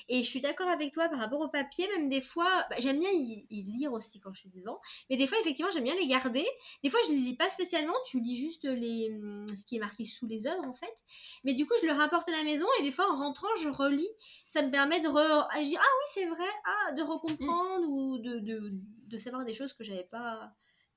Et 0.07 0.23
je 0.23 0.27
suis 0.27 0.41
d'accord 0.41 0.67
avec 0.67 0.93
toi 0.93 1.09
par 1.09 1.19
rapport 1.19 1.39
au 1.41 1.47
papier, 1.47 1.87
même 1.95 2.09
des 2.09 2.21
fois, 2.21 2.65
bah, 2.71 2.77
j'aime 2.79 2.99
bien 2.99 3.11
y, 3.11 3.45
lire 3.49 3.93
aussi 3.93 4.19
quand 4.19 4.33
je 4.33 4.41
suis 4.41 4.49
devant. 4.49 4.79
Mais 5.11 5.17
des 5.17 5.27
fois, 5.27 5.37
effectivement, 5.39 5.71
j'aime 5.71 5.83
bien 5.83 5.95
les 5.95 6.07
garder. 6.07 6.45
Des 6.83 6.89
fois, 6.89 6.99
je 7.05 7.11
ne 7.11 7.17
les 7.17 7.21
lis 7.21 7.35
pas 7.35 7.49
spécialement, 7.49 7.93
tu 8.05 8.19
lis 8.19 8.37
juste 8.37 8.63
les, 8.63 9.11
hum, 9.11 9.45
ce 9.47 9.63
qui 9.63 9.75
est 9.75 9.79
marqué 9.79 10.05
sous 10.05 10.25
les 10.25 10.47
œuvres 10.47 10.65
en 10.65 10.73
fait. 10.73 10.97
Mais 11.43 11.53
du 11.53 11.67
coup, 11.67 11.75
je 11.81 11.87
le 11.87 11.93
rapporte 11.93 12.27
à 12.29 12.31
la 12.31 12.43
maison 12.43 12.65
et 12.79 12.83
des 12.83 12.91
fois, 12.91 13.11
en 13.11 13.15
rentrant, 13.15 13.47
je 13.61 13.69
relis. 13.69 14.09
Ça 14.47 14.63
me 14.63 14.71
permet 14.71 14.99
de 15.01 15.07
re... 15.07 15.17
ah, 15.17 15.47
ah 15.53 15.59
oui, 15.59 15.75
c'est 16.07 16.25
vrai, 16.25 16.49
ah, 16.65 16.93
de 16.93 17.03
recomprendre 17.03 17.87
ou 17.87 18.17
de 18.17 18.38
de, 18.39 19.17
savoir 19.17 19.45
des 19.45 19.53
choses 19.53 19.73
que 19.73 19.83
j'avais 19.83 20.03
pas, 20.03 20.53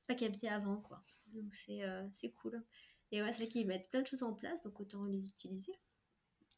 pas 0.06 0.14
captées 0.14 0.48
avant, 0.48 0.76
quoi. 0.76 1.02
Donc 1.28 1.54
c'est 1.54 1.82
euh, 1.82 2.08
cool. 2.40 2.62
Et 3.10 3.22
ouais, 3.22 3.32
c'est 3.32 3.42
vrai 3.42 3.48
qu'ils 3.48 3.66
mettent 3.66 3.90
plein 3.90 4.02
de 4.02 4.06
choses 4.06 4.22
en 4.22 4.32
place, 4.32 4.62
donc 4.62 4.80
autant 4.80 5.04
les 5.04 5.26
utiliser. 5.26 5.78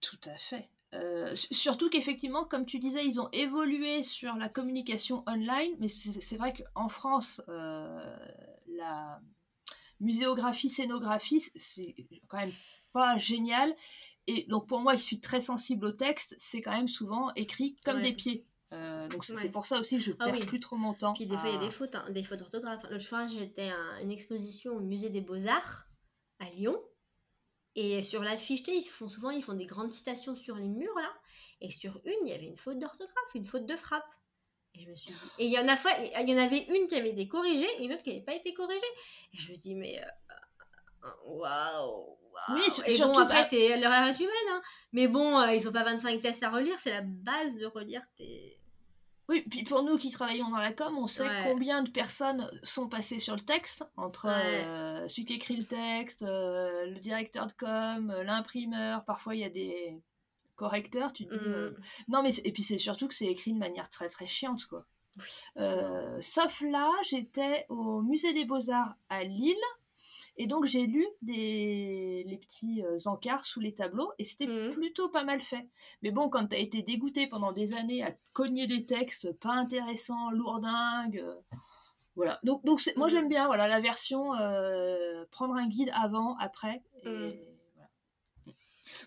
Tout 0.00 0.20
à 0.24 0.36
fait. 0.36 0.68
Euh, 0.94 1.34
surtout 1.34 1.90
qu'effectivement, 1.90 2.44
comme 2.44 2.66
tu 2.66 2.78
disais, 2.78 3.04
ils 3.04 3.20
ont 3.20 3.28
évolué 3.32 4.02
sur 4.02 4.36
la 4.36 4.48
communication 4.48 5.24
online, 5.26 5.74
mais 5.80 5.88
c'est 5.88 6.36
vrai 6.36 6.52
qu'en 6.52 6.88
France, 6.88 7.42
euh, 7.48 8.16
la 8.68 9.20
muséographie, 9.98 10.68
scénographie, 10.68 11.40
c'est 11.56 11.94
quand 12.28 12.38
même 12.38 12.52
pas 12.92 13.18
génial. 13.18 13.74
Et 14.26 14.46
donc 14.48 14.68
pour 14.68 14.80
moi, 14.80 14.94
je 14.94 15.02
suis 15.02 15.20
très 15.20 15.40
sensible 15.40 15.86
au 15.86 15.92
texte, 15.92 16.36
c'est 16.38 16.62
quand 16.62 16.72
même 16.72 16.88
souvent 16.88 17.32
écrit 17.34 17.76
comme 17.84 18.00
des 18.00 18.12
pieds. 18.12 18.46
Euh, 18.74 19.08
donc 19.08 19.24
c'est 19.24 19.50
pour 19.50 19.66
ça 19.66 19.78
aussi 19.78 19.98
que 19.98 20.02
je 20.02 20.12
ah 20.18 20.30
perds 20.30 20.46
plus 20.46 20.60
trop 20.60 20.76
mon 20.76 20.94
temps. 20.94 21.14
Puis 21.14 21.26
des 21.26 21.36
fois 21.36 21.48
il 21.48 21.54
y 21.54 21.58
a 21.58 21.60
des 21.60 21.70
fautes, 21.70 21.94
hein, 21.94 22.04
des 22.10 22.22
fautes 22.22 22.40
d'orthographe. 22.40 22.82
L'autre 22.90 23.06
fois 23.06 23.26
j'étais 23.26 23.70
à 23.70 24.02
une 24.02 24.10
exposition 24.10 24.76
au 24.76 24.80
musée 24.80 25.10
des 25.10 25.20
Beaux-Arts 25.20 25.86
à 26.40 26.46
Lyon. 26.50 26.80
Et 27.76 28.02
sur 28.02 28.22
l'affiche, 28.22 28.62
ils 28.68 28.82
font 28.82 29.08
souvent 29.08 29.30
ils 29.30 29.42
font 29.42 29.54
des 29.54 29.66
grandes 29.66 29.92
citations 29.92 30.36
sur 30.36 30.56
les 30.56 30.68
murs 30.68 30.94
là. 30.96 31.12
Et 31.60 31.70
sur 31.70 32.00
une, 32.04 32.26
il 32.26 32.30
y 32.30 32.32
avait 32.32 32.46
une 32.46 32.56
faute 32.56 32.78
d'orthographe, 32.78 33.34
une 33.34 33.44
faute 33.44 33.66
de 33.66 33.76
frappe. 33.76 34.04
Et 34.74 34.82
je 34.82 34.90
me 34.90 34.94
suis 34.96 35.12
dit... 35.12 35.18
Et 35.38 35.46
il 35.46 35.52
y 35.52 35.58
en 35.58 35.68
a 35.68 35.76
il 36.20 36.28
y 36.28 36.34
en 36.34 36.38
avait 36.38 36.64
une 36.64 36.88
qui 36.88 36.96
avait 36.96 37.10
été 37.10 37.28
corrigée 37.28 37.68
et 37.78 37.84
une 37.84 37.92
autre 37.92 38.02
qui 38.02 38.10
n'avait 38.10 38.24
pas 38.24 38.34
été 38.34 38.52
corrigée. 38.54 38.80
Et 39.32 39.38
je 39.38 39.50
me 39.52 39.56
dis 39.56 39.74
mais 39.74 40.00
euh, 40.00 41.08
waouh. 41.26 42.18
Oui, 42.48 42.60
et 42.86 42.90
surtout 42.90 43.14
bon, 43.14 43.18
après, 43.20 43.44
c'est 43.44 43.76
l'erreur 43.76 44.08
est 44.08 44.18
humaine. 44.18 44.48
Hein. 44.50 44.62
Mais 44.92 45.06
bon, 45.06 45.38
euh, 45.38 45.52
ils 45.52 45.68
ont 45.68 45.72
pas 45.72 45.84
25 45.84 46.20
tests 46.20 46.42
à 46.42 46.50
relire. 46.50 46.78
C'est 46.78 46.90
la 46.90 47.02
base 47.02 47.56
de 47.56 47.66
relire 47.66 48.02
tes, 48.16 48.58
oui, 49.28 49.42
puis 49.48 49.64
pour 49.64 49.82
nous 49.82 49.96
qui 49.96 50.10
travaillons 50.10 50.50
dans 50.50 50.58
la 50.58 50.72
com, 50.72 50.96
on 50.98 51.06
sait 51.06 51.28
combien 51.44 51.82
de 51.82 51.90
personnes 51.90 52.50
sont 52.62 52.88
passées 52.88 53.18
sur 53.18 53.34
le 53.34 53.40
texte, 53.40 53.84
entre 53.96 54.26
euh, 54.26 55.08
celui 55.08 55.24
qui 55.24 55.34
écrit 55.34 55.56
le 55.56 55.64
texte, 55.64 56.22
euh, 56.22 56.86
le 56.86 56.98
directeur 57.00 57.46
de 57.46 57.52
com, 57.52 58.10
euh, 58.10 58.22
l'imprimeur, 58.22 59.04
parfois 59.04 59.34
il 59.34 59.40
y 59.40 59.44
a 59.44 59.50
des 59.50 59.98
correcteurs, 60.56 61.12
tu 61.12 61.24
dis... 61.24 61.34
Mm. 61.34 61.74
Non, 62.08 62.22
mais 62.22 62.34
et 62.44 62.52
puis 62.52 62.62
c'est 62.62 62.78
surtout 62.78 63.08
que 63.08 63.14
c'est 63.14 63.26
écrit 63.26 63.52
de 63.52 63.58
manière 63.58 63.88
très 63.88 64.08
très 64.08 64.26
chiante, 64.26 64.66
quoi. 64.66 64.84
sauf 66.20 66.60
là, 66.60 66.90
j'étais 67.04 67.64
au 67.70 68.02
musée 68.02 68.34
des 68.34 68.44
beaux-arts 68.44 68.94
à 69.08 69.24
Lille, 69.24 69.56
et 70.36 70.46
donc 70.46 70.64
j'ai 70.64 70.86
lu 70.86 71.06
des, 71.22 72.24
les 72.26 72.36
petits 72.36 72.82
euh, 72.82 72.96
encarts 73.06 73.44
sous 73.44 73.60
les 73.60 73.72
tableaux 73.72 74.12
et 74.18 74.24
c'était 74.24 74.46
mmh. 74.46 74.72
plutôt 74.72 75.08
pas 75.08 75.24
mal 75.24 75.40
fait. 75.40 75.68
Mais 76.02 76.10
bon, 76.10 76.28
quand 76.28 76.48
tu 76.48 76.56
as 76.56 76.58
été 76.58 76.82
dégoûté 76.82 77.26
pendant 77.28 77.52
des 77.52 77.74
années 77.74 78.02
à 78.02 78.12
cogner 78.32 78.66
des 78.66 78.84
textes 78.84 79.32
pas 79.38 79.52
intéressants, 79.52 80.30
lourdingues, 80.30 81.20
euh, 81.20 81.34
voilà. 82.16 82.40
Donc, 82.42 82.64
donc 82.64 82.80
moi 82.96 83.06
mmh. 83.06 83.10
j'aime 83.10 83.28
bien 83.28 83.46
voilà, 83.46 83.68
la 83.68 83.80
version 83.80 84.34
euh, 84.34 85.24
prendre 85.30 85.54
un 85.54 85.68
guide 85.68 85.90
avant, 85.94 86.36
après. 86.38 86.82
Et, 87.04 87.08
mmh. 87.08 87.32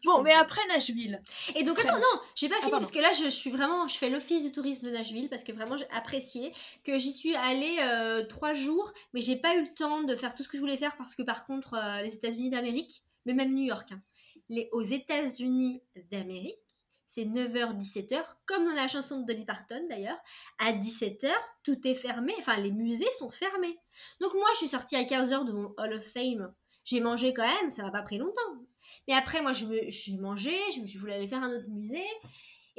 Bon, 0.04 0.22
mais 0.22 0.34
après 0.34 0.62
Nashville. 0.68 1.22
Et 1.56 1.64
donc, 1.64 1.80
attends, 1.80 1.98
non, 1.98 2.22
j'ai 2.36 2.50
pas 2.50 2.56
ah, 2.60 2.66
fini 2.66 2.72
parce 2.72 2.92
que 2.92 3.00
là, 3.00 3.12
je 3.14 3.30
suis 3.30 3.50
vraiment, 3.50 3.88
je 3.88 3.98
fais 3.98 4.10
l'office 4.10 4.44
du 4.44 4.52
tourisme 4.52 4.88
de 4.88 4.92
Nashville 4.92 5.30
parce 5.30 5.44
que 5.44 5.52
vraiment, 5.52 5.78
j'ai 5.78 5.90
apprécié 5.92 6.54
que 6.84 6.98
j'y 7.00 7.14
suis 7.14 7.36
allée 7.36 7.78
euh, 7.82 8.26
trois 8.26 8.54
jours, 8.54 8.94
mais 9.14 9.22
j'ai 9.22 9.36
pas 9.36 9.56
eu 9.56 9.62
le 9.62 9.74
temps 9.74 10.04
de 10.04 10.16
faire 10.16 10.36
tout 10.36 10.44
ce 10.44 10.50
que 10.50 10.58
je 10.58 10.62
voulais 10.62 10.78
faire 10.78 10.96
parce 10.98 11.16
que 11.16 11.24
par 11.24 11.46
contre, 11.46 11.74
euh, 11.74 12.02
les 12.02 12.14
États-Unis 12.16 12.50
d'Amérique, 12.50 13.04
mais 13.26 13.34
même 13.34 13.54
New 13.54 13.64
York, 13.64 13.92
hein, 13.92 14.02
les, 14.50 14.70
aux 14.72 14.84
États-Unis 14.84 15.82
d'Amérique, 16.12 16.58
c'est 17.08 17.24
9h-17h, 17.24 18.22
comme 18.46 18.66
dans 18.66 18.74
la 18.74 18.88
chanson 18.88 19.22
de 19.22 19.26
Dolly 19.26 19.46
Parton 19.46 19.88
d'ailleurs. 19.90 20.18
À 20.60 20.74
17h, 20.74 21.32
tout 21.64 21.88
est 21.88 21.96
fermé, 21.96 22.34
enfin 22.38 22.58
les 22.58 22.72
musées 22.72 23.10
sont 23.18 23.30
fermés. 23.30 23.80
Donc 24.20 24.34
moi, 24.34 24.48
je 24.54 24.58
suis 24.60 24.68
sortie 24.68 24.98
à 24.98 25.04
15h 25.04 25.46
de 25.46 25.54
mon 25.54 25.74
Hall 25.78 25.94
of 25.94 26.04
Fame. 26.04 26.54
J'ai 26.84 27.00
mangé 27.00 27.34
quand 27.34 27.48
même, 27.48 27.72
ça 27.72 27.84
m'a 27.84 27.92
pas 27.92 28.02
pris 28.02 28.18
longtemps. 28.18 28.66
Mais 29.08 29.14
après, 29.14 29.42
moi, 29.42 29.54
je 29.54 29.66
me, 29.66 29.90
suis 29.90 30.18
mangé, 30.18 30.56
je, 30.76 30.86
je 30.86 31.00
voulais 31.00 31.16
aller 31.16 31.28
faire 31.28 31.44
un 31.44 31.56
autre 31.56 31.70
musée. 31.70 32.06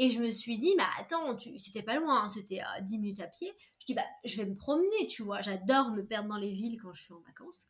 Et 0.00 0.10
je 0.10 0.20
me 0.20 0.30
suis 0.30 0.58
dit, 0.58 0.74
bah 0.78 0.88
attends, 1.00 1.36
c'était 1.56 1.82
pas 1.82 1.96
loin, 1.96 2.22
hein, 2.22 2.28
c'était 2.28 2.60
à 2.60 2.80
10 2.80 2.98
minutes 2.98 3.20
à 3.20 3.26
pied. 3.26 3.52
Je 3.80 3.86
dis, 3.86 3.94
bah 3.94 4.04
je 4.24 4.36
vais 4.36 4.46
me 4.46 4.54
promener, 4.54 5.08
tu 5.08 5.24
vois. 5.24 5.42
J'adore 5.42 5.90
me 5.90 6.06
perdre 6.06 6.28
dans 6.28 6.36
les 6.36 6.52
villes 6.52 6.78
quand 6.80 6.92
je 6.92 7.02
suis 7.02 7.14
en 7.14 7.20
vacances. 7.20 7.66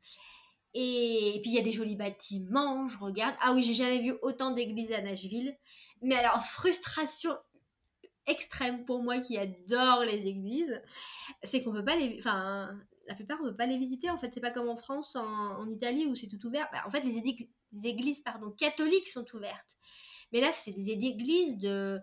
Et, 0.75 1.39
puis 1.43 1.53
il 1.53 1.55
y 1.55 1.59
a 1.59 1.63
des 1.63 1.73
jolis 1.73 1.97
bâtiments, 1.97 2.87
je 2.87 2.99
regarde. 2.99 3.35
Ah 3.41 3.55
oui, 3.55 3.63
j'ai 3.63 3.73
jamais 3.73 4.01
vu 4.01 4.13
autant 4.21 4.51
d'églises 4.51 4.93
à 4.93 5.01
Nashville. 5.01 5.57
Mais 6.03 6.17
alors, 6.17 6.43
frustration 6.45 7.33
extrême 8.27 8.85
pour 8.85 9.03
moi 9.03 9.21
qui 9.21 9.39
adore 9.39 10.05
les 10.05 10.29
églises, 10.29 10.83
c'est 11.45 11.63
qu'on 11.63 11.73
peut 11.73 11.85
pas 11.85 11.97
les. 11.97 12.17
Enfin, 12.19 12.79
la 13.07 13.15
plupart, 13.15 13.39
on 13.41 13.45
peut 13.45 13.57
pas 13.57 13.67
les 13.67 13.79
visiter. 13.79 14.11
En 14.11 14.19
fait, 14.19 14.35
c'est 14.35 14.41
pas 14.41 14.51
comme 14.51 14.69
en 14.69 14.77
France, 14.77 15.17
en, 15.17 15.67
Italie 15.67 16.05
où 16.05 16.15
c'est 16.15 16.29
tout 16.29 16.45
ouvert. 16.47 16.69
Bah, 16.73 16.83
en 16.87 16.91
fait, 16.91 17.01
les, 17.01 17.17
églises 17.17 17.49
les 17.73 17.89
églises 17.89 18.23
catholiques 18.57 19.09
sont 19.09 19.27
ouvertes. 19.35 19.77
Mais 20.33 20.41
là, 20.41 20.53
c'était 20.53 20.79
des 20.79 20.91
églises 20.91 21.57
de 21.57 22.01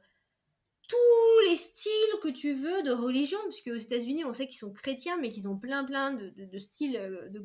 tous 0.88 1.50
les 1.50 1.56
styles 1.56 2.20
que 2.22 2.30
tu 2.30 2.54
veux 2.54 2.84
de 2.84 2.92
religion, 2.92 3.40
puisque 3.46 3.68
aux 3.68 3.80
États-Unis, 3.80 4.26
on 4.26 4.34
sait 4.34 4.48
qu'ils 4.48 4.60
sont 4.60 4.74
chrétiens, 4.74 5.18
mais 5.18 5.32
qu'ils 5.32 5.48
ont 5.48 5.58
plein 5.58 5.84
plein 5.84 6.12
de, 6.14 6.60
styles 6.60 6.98
euh, 6.98 7.30
de, 7.30 7.44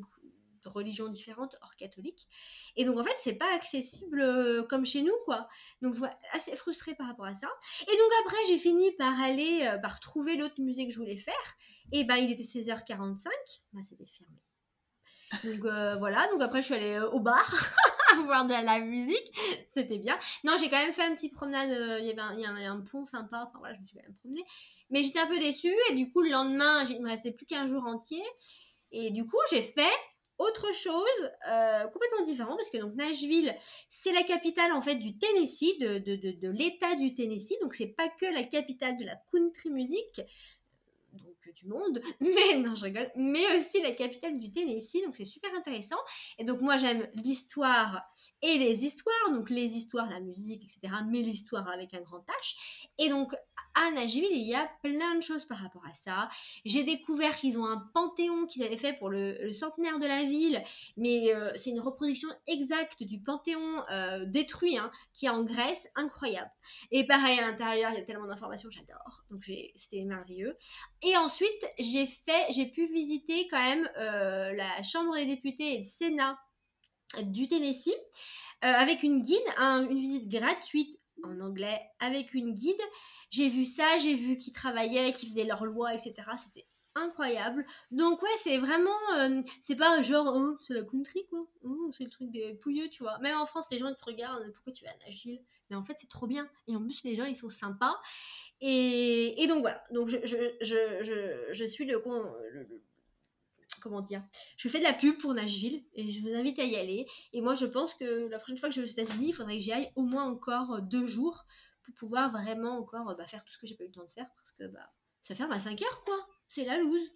religions 0.65 1.07
différentes 1.07 1.55
hors 1.63 1.75
catholiques. 1.75 2.27
Et 2.75 2.85
donc, 2.85 2.99
en 2.99 3.03
fait, 3.03 3.15
c'est 3.19 3.33
pas 3.33 3.51
accessible 3.55 4.21
euh, 4.21 4.63
comme 4.63 4.85
chez 4.85 5.01
nous, 5.01 5.15
quoi. 5.25 5.47
Donc, 5.81 5.95
je 5.95 5.99
vois 5.99 6.11
assez 6.33 6.55
frustrée 6.55 6.93
par 6.93 7.07
rapport 7.07 7.25
à 7.25 7.33
ça. 7.33 7.47
Et 7.81 7.97
donc, 7.97 8.11
après, 8.23 8.37
j'ai 8.47 8.59
fini 8.59 8.91
par 8.91 9.19
aller, 9.19 9.65
euh, 9.65 9.79
par 9.79 9.99
trouver 9.99 10.35
l'autre 10.35 10.61
musée 10.61 10.85
que 10.85 10.93
je 10.93 10.99
voulais 10.99 11.17
faire. 11.17 11.55
Et 11.91 12.03
ben, 12.03 12.17
il 12.17 12.31
était 12.31 12.43
16h45. 12.43 13.27
Ben, 13.73 13.83
c'était 13.83 14.05
fermé. 14.05 14.37
Donc, 15.43 15.97
voilà. 15.97 16.29
Donc, 16.31 16.43
après, 16.43 16.61
je 16.61 16.67
suis 16.67 16.75
allée 16.75 16.99
au 17.11 17.19
bar. 17.19 17.51
voir 18.23 18.45
de 18.45 18.53
la 18.53 18.79
musique, 18.79 19.31
c'était 19.67 19.97
bien. 19.97 20.17
Non, 20.43 20.55
j'ai 20.57 20.69
quand 20.69 20.79
même 20.79 20.93
fait 20.93 21.03
un 21.03 21.15
petit 21.15 21.29
promenade, 21.29 21.69
euh, 21.71 21.99
il 21.99 22.07
y 22.07 22.45
avait 22.45 22.65
un, 22.65 22.81
pont 22.81 23.05
sympa, 23.05 23.45
enfin 23.47 23.59
voilà, 23.59 23.75
je 23.75 23.81
me 23.81 23.85
suis 23.85 23.97
quand 23.97 24.03
même 24.03 24.15
promenée. 24.15 24.45
Mais 24.89 25.03
j'étais 25.03 25.19
un 25.19 25.27
peu 25.27 25.39
déçue 25.39 25.75
et 25.89 25.95
du 25.95 26.11
coup, 26.11 26.21
le 26.21 26.29
lendemain, 26.29 26.83
il 26.85 27.01
me 27.01 27.09
restait 27.09 27.31
plus 27.31 27.45
qu'un 27.45 27.67
jour 27.67 27.85
entier. 27.85 28.23
Et 28.91 29.11
du 29.11 29.23
coup, 29.23 29.37
j'ai 29.49 29.61
fait 29.61 29.91
autre 30.41 30.73
chose 30.73 31.31
euh, 31.49 31.87
complètement 31.87 32.23
différent 32.25 32.55
parce 32.55 32.69
que 32.71 32.77
donc 32.79 32.95
Nashville 32.95 33.55
c'est 33.89 34.11
la 34.11 34.23
capitale 34.23 34.71
en 34.73 34.81
fait 34.81 34.95
du 34.95 35.15
Tennessee 35.17 35.77
de, 35.79 35.99
de, 35.99 36.15
de, 36.15 36.31
de 36.31 36.49
l'état 36.49 36.95
du 36.95 37.13
Tennessee 37.13 37.59
donc 37.61 37.75
c'est 37.75 37.93
pas 37.95 38.09
que 38.09 38.25
la 38.25 38.43
capitale 38.43 38.97
de 38.97 39.05
la 39.05 39.15
country 39.31 39.69
music 39.69 40.21
du 41.53 41.67
monde, 41.67 42.01
mais 42.19 42.57
non, 42.57 42.75
je 42.75 42.85
rigole, 42.85 43.11
mais 43.15 43.57
aussi 43.57 43.81
la 43.81 43.91
capitale 43.91 44.39
du 44.39 44.51
Tennessee, 44.51 45.03
donc 45.03 45.15
c'est 45.15 45.25
super 45.25 45.53
intéressant. 45.55 45.99
Et 46.37 46.43
donc 46.43 46.61
moi 46.61 46.77
j'aime 46.77 47.07
l'histoire 47.15 48.03
et 48.41 48.57
les 48.57 48.85
histoires, 48.85 49.31
donc 49.31 49.49
les 49.49 49.77
histoires, 49.77 50.09
la 50.09 50.19
musique, 50.19 50.63
etc., 50.63 50.93
mais 51.09 51.21
l'histoire 51.21 51.67
avec 51.69 51.93
un 51.93 52.01
grand 52.01 52.19
H. 52.19 52.55
Et 52.97 53.09
donc 53.09 53.35
à 53.75 53.91
Nashville, 53.91 54.27
il 54.31 54.47
y 54.47 54.55
a 54.55 54.69
plein 54.81 55.15
de 55.15 55.21
choses 55.21 55.45
par 55.45 55.57
rapport 55.57 55.85
à 55.85 55.93
ça. 55.93 56.29
J'ai 56.65 56.83
découvert 56.83 57.35
qu'ils 57.35 57.57
ont 57.57 57.65
un 57.65 57.77
panthéon 57.93 58.45
qu'ils 58.45 58.63
avaient 58.63 58.77
fait 58.77 58.93
pour 58.93 59.09
le, 59.09 59.53
centenaire 59.53 59.99
de 59.99 60.05
la 60.05 60.23
ville, 60.23 60.63
mais 60.97 61.33
euh, 61.33 61.51
c'est 61.55 61.69
une 61.69 61.79
reproduction 61.79 62.29
exacte 62.47 63.03
du 63.03 63.21
panthéon 63.21 63.83
euh, 63.89 64.25
détruit 64.25 64.77
hein, 64.77 64.91
qui 65.13 65.25
est 65.25 65.29
en 65.29 65.43
Grèce, 65.43 65.87
incroyable. 65.95 66.51
Et 66.91 67.05
pareil 67.05 67.39
à 67.39 67.47
l'intérieur, 67.47 67.91
il 67.91 67.99
y 67.99 68.01
a 68.01 68.05
tellement 68.05 68.27
d'informations, 68.27 68.69
j'adore. 68.69 69.23
Donc 69.29 69.43
c'était 69.75 70.03
merveilleux. 70.03 70.57
Et 71.01 71.15
ensuite, 71.17 71.67
j'ai 71.79 72.65
pu 72.67 72.85
visiter 72.85 73.47
quand 73.49 73.63
même 73.63 73.89
euh, 73.97 74.53
la 74.53 74.83
Chambre 74.83 75.15
des 75.15 75.25
députés 75.25 75.75
et 75.75 75.77
le 75.79 75.83
Sénat 75.83 76.39
du 77.23 77.47
Tennessee 77.47 77.95
avec 78.61 79.01
une 79.01 79.21
guide, 79.21 79.41
une 79.57 79.97
visite 79.97 80.29
gratuite 80.29 80.99
en 81.23 81.39
anglais 81.39 81.81
avec 81.99 82.33
une 82.33 82.53
guide. 82.53 82.81
J'ai 83.31 83.49
vu 83.49 83.65
ça, 83.65 83.97
j'ai 83.97 84.13
vu 84.13 84.37
qu'ils 84.37 84.53
travaillaient, 84.53 85.13
qu'ils 85.13 85.29
faisaient 85.29 85.45
leurs 85.45 85.65
lois, 85.65 85.93
etc. 85.93 86.13
C'était 86.37 86.67
incroyable. 86.95 87.65
Donc 87.91 88.21
ouais, 88.21 88.29
c'est 88.37 88.57
vraiment, 88.57 88.97
euh, 89.17 89.41
c'est 89.61 89.75
pas 89.75 90.03
genre, 90.03 90.33
oh, 90.35 90.57
c'est 90.59 90.73
la 90.73 90.83
country 90.83 91.25
quoi, 91.29 91.47
oh, 91.63 91.89
c'est 91.91 92.03
le 92.03 92.09
truc 92.09 92.29
des 92.31 92.53
pouilleux, 92.55 92.89
tu 92.89 93.03
vois. 93.03 93.17
Même 93.19 93.37
en 93.37 93.45
France, 93.45 93.67
les 93.71 93.77
gens 93.77 93.87
ils 93.87 93.95
te 93.95 94.05
regardent, 94.05 94.51
pourquoi 94.53 94.73
tu 94.73 94.83
vas 94.83 94.91
à 94.91 95.05
Nashville 95.05 95.41
Mais 95.69 95.75
en 95.75 95.83
fait, 95.83 95.95
c'est 95.97 96.09
trop 96.09 96.27
bien. 96.27 96.49
Et 96.67 96.75
en 96.75 96.81
plus, 96.81 97.03
les 97.03 97.15
gens 97.15 97.25
ils 97.25 97.35
sont 97.35 97.49
sympas. 97.49 97.95
Et, 98.59 99.41
et 99.41 99.47
donc 99.47 99.61
voilà, 99.61 99.83
donc 99.91 100.07
je, 100.07 100.17
je, 100.23 100.35
je, 100.61 101.51
je, 101.51 101.65
suis 101.65 101.85
le, 101.85 101.99
comment 103.81 104.01
dire, 104.01 104.23
je 104.57 104.67
fais 104.67 104.77
de 104.77 104.83
la 104.83 104.93
pub 104.93 105.17
pour 105.17 105.33
Nashville 105.33 105.83
et 105.95 106.09
je 106.09 106.21
vous 106.21 106.33
invite 106.35 106.59
à 106.59 106.65
y 106.65 106.75
aller. 106.75 107.07
Et 107.33 107.41
moi, 107.41 107.55
je 107.55 107.65
pense 107.65 107.95
que 107.95 108.27
la 108.27 108.37
prochaine 108.37 108.57
fois 108.57 108.69
que 108.69 108.75
je 108.75 108.81
vais 108.81 108.87
aux 108.87 108.91
États-Unis, 108.91 109.29
il 109.29 109.33
faudrait 109.33 109.55
que 109.55 109.61
j'y 109.63 109.71
aille 109.71 109.91
au 109.95 110.03
moins 110.03 110.25
encore 110.25 110.81
deux 110.81 111.07
jours 111.07 111.45
pour 111.91 112.07
pouvoir 112.07 112.31
vraiment 112.31 112.77
encore 112.77 113.15
bah, 113.15 113.25
faire 113.27 113.43
tout 113.43 113.53
ce 113.53 113.57
que 113.57 113.67
j'ai 113.67 113.75
pas 113.75 113.83
eu 113.83 113.87
le 113.87 113.93
temps 113.93 114.03
de 114.03 114.11
faire 114.11 114.29
parce 114.35 114.51
que 114.51 114.65
bah, 114.65 114.91
ça 115.21 115.35
ferme 115.35 115.51
à 115.51 115.59
5 115.59 115.81
heures 115.81 116.01
quoi. 116.01 116.27
C'est 116.47 116.65
la 116.65 116.77
loose. 116.77 117.11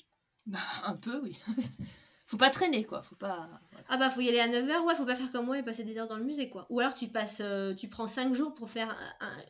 Bah, 0.45 0.59
un 0.83 0.95
peu, 0.95 1.19
oui. 1.21 1.37
faut 2.25 2.37
pas 2.37 2.49
traîner 2.49 2.85
quoi, 2.85 3.01
faut 3.03 3.15
pas. 3.15 3.49
Ah 3.87 3.97
bah 3.97 4.09
faut 4.09 4.21
y 4.21 4.29
aller 4.29 4.39
à 4.39 4.47
9h, 4.47 4.85
ouais, 4.85 4.95
faut 4.95 5.05
pas 5.05 5.15
faire 5.15 5.31
comme 5.31 5.45
moi 5.45 5.57
et 5.57 5.63
passer 5.63 5.83
des 5.83 5.97
heures 5.97 6.07
dans 6.07 6.17
le 6.17 6.23
musée 6.23 6.49
quoi. 6.49 6.65
Ou 6.69 6.79
alors 6.79 6.93
tu 6.93 7.07
passes, 7.07 7.41
euh, 7.41 7.73
tu 7.73 7.89
prends 7.89 8.07
5 8.07 8.33
jours 8.33 8.53
pour 8.53 8.69
faire 8.69 8.95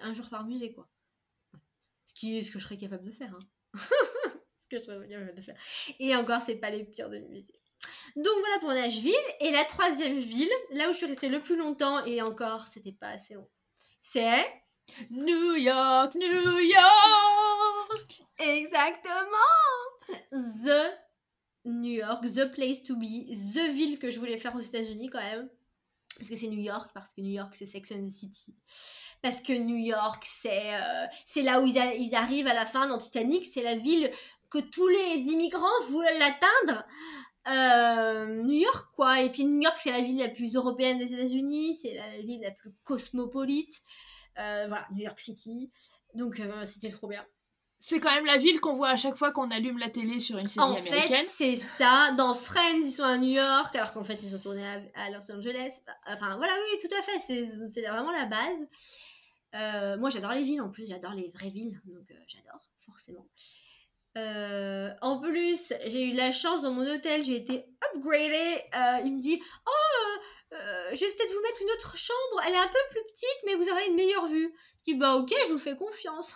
un, 0.01 0.13
jour 0.13 0.29
par 0.29 0.45
musée 0.45 0.73
quoi. 0.73 0.87
Ce 2.05 2.13
qui 2.13 2.37
est 2.37 2.43
ce 2.43 2.51
que 2.51 2.59
je 2.59 2.65
serais 2.65 2.77
capable 2.77 3.05
de 3.05 3.11
faire. 3.11 3.33
Hein. 3.33 3.79
ce 4.59 4.67
que 4.67 4.77
je 4.77 4.83
serais 4.83 5.07
capable 5.07 5.35
de 5.35 5.41
faire. 5.41 5.57
Et 5.99 6.15
encore, 6.15 6.41
c'est 6.41 6.55
pas 6.55 6.69
les 6.69 6.83
pires 6.83 7.09
de 7.09 7.19
musée. 7.19 7.59
Donc 8.15 8.33
voilà 8.39 8.59
pour 8.59 8.69
Nashville. 8.69 9.13
Et 9.39 9.51
la 9.51 9.65
troisième 9.65 10.17
ville, 10.17 10.51
là 10.71 10.89
où 10.89 10.93
je 10.93 10.97
suis 10.97 11.05
restée 11.07 11.29
le 11.29 11.41
plus 11.41 11.57
longtemps, 11.57 12.05
et 12.05 12.21
encore, 12.21 12.67
c'était 12.67 12.93
pas 12.93 13.09
assez 13.09 13.33
long, 13.33 13.49
c'est 14.01 14.45
New 15.09 15.55
York, 15.55 16.15
New 16.15 16.59
York 16.59 18.21
Exactement 18.37 19.35
The 20.31 21.05
New 21.65 21.93
York, 21.93 22.21
the 22.33 22.45
place 22.53 22.83
to 22.83 22.95
be, 22.95 23.25
the 23.53 23.73
ville 23.73 23.97
que 23.97 24.11
je 24.11 24.19
voulais 24.19 24.37
faire 24.37 24.55
aux 24.55 24.59
États-Unis 24.59 25.09
quand 25.09 25.19
même. 25.19 25.49
Parce 26.17 26.29
que 26.29 26.35
c'est 26.35 26.47
New 26.47 26.61
York, 26.61 26.91
parce 26.93 27.13
que 27.13 27.21
New 27.21 27.31
York 27.31 27.53
c'est 27.57 27.65
Sex 27.65 27.91
and 27.91 28.07
the 28.07 28.11
City. 28.11 28.55
Parce 29.21 29.41
que 29.41 29.53
New 29.53 29.75
York 29.75 30.23
c'est 30.25 30.75
euh, 30.75 31.43
là 31.43 31.59
où 31.59 31.65
ils, 31.65 32.15
arrivent 32.15 32.47
à 32.47 32.53
la 32.53 32.65
fin 32.65 32.87
dans 32.87 32.97
Titanic, 32.97 33.45
c'est 33.45 33.63
la 33.63 33.75
ville 33.75 34.09
que 34.49 34.59
tous 34.59 34.87
les 34.87 35.15
immigrants 35.31 35.81
voulaient 35.89 36.19
l'atteindre. 36.19 36.85
Euh, 37.47 38.43
New 38.43 38.57
York 38.57 38.87
quoi. 38.95 39.21
Et 39.21 39.29
puis 39.29 39.45
New 39.45 39.61
York 39.61 39.77
c'est 39.81 39.91
la 39.91 40.01
ville 40.01 40.17
la 40.17 40.29
plus 40.29 40.55
européenne 40.55 40.99
des 40.99 41.13
États-Unis, 41.13 41.75
c'est 41.81 41.95
la 41.95 42.21
ville 42.21 42.41
la 42.41 42.51
plus 42.51 42.71
cosmopolite. 42.83 43.81
Euh, 44.37 44.65
voilà, 44.67 44.87
New 44.91 45.03
York 45.03 45.19
City. 45.19 45.71
Donc 46.13 46.39
euh, 46.39 46.65
c'était 46.65 46.89
trop 46.89 47.07
bien. 47.07 47.25
C'est 47.79 47.99
quand 47.99 48.13
même 48.13 48.25
la 48.25 48.37
ville 48.37 48.59
qu'on 48.61 48.73
voit 48.73 48.89
à 48.89 48.95
chaque 48.95 49.15
fois 49.15 49.31
qu'on 49.31 49.51
allume 49.51 49.77
la 49.77 49.89
télé 49.89 50.19
sur 50.19 50.37
une 50.37 50.47
série 50.47 50.65
américaine. 50.65 50.93
En 50.93 51.07
fait, 51.07 51.25
c'est 51.25 51.57
ça. 51.57 52.13
Dans 52.17 52.33
Friends, 52.33 52.81
ils 52.83 52.91
sont 52.91 53.03
à 53.03 53.17
New 53.17 53.29
York, 53.31 53.75
alors 53.75 53.93
qu'en 53.93 54.03
fait, 54.03 54.17
ils 54.23 54.29
sont 54.29 54.39
tournés 54.39 54.65
à, 54.95 55.11
Los 55.11 55.31
Angeles. 55.31 55.81
Enfin, 56.07 56.37
voilà, 56.37 56.53
oui, 56.53 56.79
tout 56.81 56.95
à 56.95 57.01
fait. 57.03 57.19
C'est 57.19 57.81
vraiment 57.81 58.11
la 58.11 58.25
base. 58.25 58.67
Euh, 59.53 59.97
moi, 59.97 60.09
j'adore 60.09 60.31
les 60.31 60.43
villes 60.43 60.61
en 60.61 60.69
plus. 60.69 60.87
J'adore 60.87 61.13
les 61.13 61.29
vraies 61.29 61.49
villes. 61.49 61.79
Donc, 61.85 62.11
j'adore, 62.27 62.61
forcément. 62.85 63.27
en 65.01 65.19
plus, 65.19 65.73
j'ai 65.85 66.05
eu 66.07 66.13
la 66.13 66.31
chance 66.31 66.61
dans 66.63 66.71
mon 66.71 66.89
hôtel, 66.89 67.23
j'ai 67.23 67.35
été 67.35 67.65
upgradée. 67.93 68.63
il 69.05 69.15
me 69.15 69.21
dit 69.21 69.39
Oh, 69.67 70.19
euh, 70.55 70.89
je 70.93 71.05
vais 71.05 71.11
peut-être 71.11 71.33
vous 71.33 71.41
mettre 71.41 71.61
une 71.61 71.71
autre 71.71 71.97
chambre, 71.97 72.41
elle 72.45 72.53
est 72.53 72.57
un 72.57 72.67
peu 72.67 72.79
plus 72.91 73.03
petite, 73.11 73.39
mais 73.45 73.55
vous 73.55 73.69
aurez 73.69 73.87
une 73.87 73.95
meilleure 73.95 74.27
vue. 74.27 74.53
Je 74.79 74.91
dis, 74.91 74.97
bah 74.97 75.15
ok, 75.15 75.33
je 75.47 75.51
vous 75.51 75.59
fais 75.59 75.75
confiance. 75.75 76.35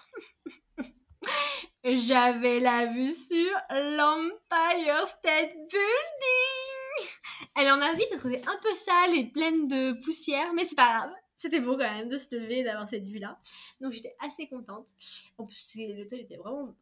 J'avais 1.84 2.60
la 2.60 2.88
vue 2.88 3.12
sur 3.12 3.52
l'Empire 3.72 5.08
State 5.08 5.54
Building. 5.70 7.08
Elle 7.56 7.72
en 7.72 7.96
vite 7.96 8.18
trouvée 8.18 8.42
un 8.46 8.58
peu 8.62 8.74
sale 8.74 9.16
et 9.16 9.26
pleine 9.26 9.68
de 9.68 9.94
poussière, 10.04 10.54
mais 10.54 10.64
c'est 10.64 10.76
pas 10.76 11.00
grave. 11.00 11.14
C'était 11.38 11.62
beau 11.62 11.78
quand 11.78 11.90
même 11.90 12.10
de 12.10 12.18
se 12.18 12.36
lever 12.36 12.60
et 12.60 12.64
d'avoir 12.64 12.90
cette 12.90 13.06
vue-là. 13.06 13.40
Donc 13.80 13.94
j'étais 13.94 14.14
assez 14.20 14.48
contente. 14.48 14.90
En 15.38 15.46
plus, 15.46 15.66
l'hôtel 15.76 16.20
était 16.20 16.36
vraiment 16.36 16.76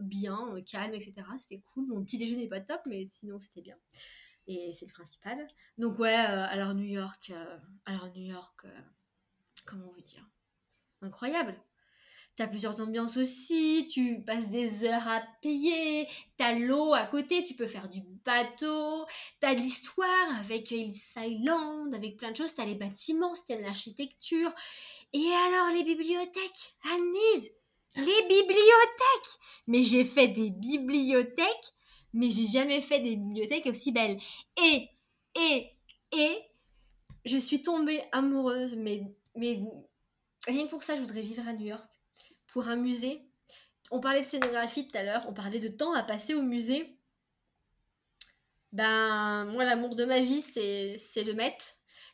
bien, 0.00 0.56
calme, 0.68 0.94
etc. 0.94 1.14
C'était 1.38 1.62
cool. 1.72 1.86
Mon 1.86 2.02
petit 2.02 2.18
déjeuner 2.18 2.42
n'est 2.42 2.48
pas 2.48 2.60
top, 2.60 2.80
mais 2.86 3.06
sinon 3.06 3.38
c'était 3.38 3.60
bien 3.60 3.76
et 4.46 4.72
c'est 4.72 4.86
le 4.86 4.92
principal. 4.92 5.46
Donc 5.78 5.98
ouais, 5.98 6.14
euh, 6.14 6.46
alors 6.48 6.74
New 6.74 6.86
York, 6.86 7.30
euh, 7.30 7.58
alors 7.86 8.08
New 8.14 8.24
York, 8.24 8.64
euh, 8.64 8.80
comment 9.64 9.90
vous 9.94 10.00
dire, 10.00 10.26
incroyable. 11.02 11.60
T'as 12.36 12.46
plusieurs 12.46 12.80
ambiances 12.80 13.18
aussi, 13.18 13.88
tu 13.92 14.22
passes 14.24 14.50
des 14.50 14.84
heures 14.84 15.06
à 15.08 15.22
payer, 15.42 16.08
t'as 16.38 16.54
l'eau 16.54 16.94
à 16.94 17.04
côté, 17.04 17.44
tu 17.44 17.54
peux 17.54 17.66
faire 17.66 17.88
du 17.88 18.00
bateau, 18.24 19.04
t'as 19.40 19.54
de 19.54 19.60
l'histoire 19.60 20.38
avec 20.38 20.70
Hills 20.70 20.94
Island, 21.16 21.94
avec 21.94 22.16
plein 22.16 22.30
de 22.30 22.36
choses, 22.36 22.54
t'as 22.54 22.64
les 22.64 22.76
bâtiments, 22.76 23.34
si 23.34 23.44
t'aimes 23.44 23.60
l'architecture. 23.60 24.52
Et 25.12 25.26
alors 25.26 25.70
les 25.74 25.84
bibliothèques, 25.84 26.76
Annise, 26.84 27.50
les 27.96 28.22
bibliothèques 28.22 29.38
Mais 29.66 29.82
j'ai 29.82 30.04
fait 30.04 30.28
des 30.28 30.50
bibliothèques 30.50 31.74
mais 32.12 32.30
j'ai 32.30 32.46
jamais 32.46 32.80
fait 32.80 33.00
des 33.00 33.16
bibliothèques 33.16 33.66
aussi 33.66 33.92
belles. 33.92 34.18
Et, 34.62 34.88
et, 35.34 35.70
et, 36.12 36.38
je 37.24 37.36
suis 37.36 37.62
tombée 37.62 38.02
amoureuse, 38.12 38.74
mais, 38.76 39.02
mais 39.36 39.60
rien 40.46 40.64
que 40.64 40.70
pour 40.70 40.82
ça, 40.82 40.96
je 40.96 41.00
voudrais 41.00 41.22
vivre 41.22 41.46
à 41.46 41.52
New 41.52 41.66
York, 41.66 41.84
pour 42.48 42.68
un 42.68 42.76
musée. 42.76 43.22
On 43.90 44.00
parlait 44.00 44.22
de 44.22 44.26
scénographie 44.26 44.86
tout 44.86 44.96
à 44.96 45.02
l'heure, 45.02 45.24
on 45.28 45.34
parlait 45.34 45.58
de 45.58 45.68
temps 45.68 45.92
à 45.92 46.02
passer 46.02 46.34
au 46.34 46.42
musée. 46.42 46.96
Ben, 48.72 49.46
moi, 49.46 49.64
l'amour 49.64 49.96
de 49.96 50.04
ma 50.04 50.20
vie, 50.20 50.42
c'est 50.42 51.24
le 51.24 51.34
Met. 51.34 51.56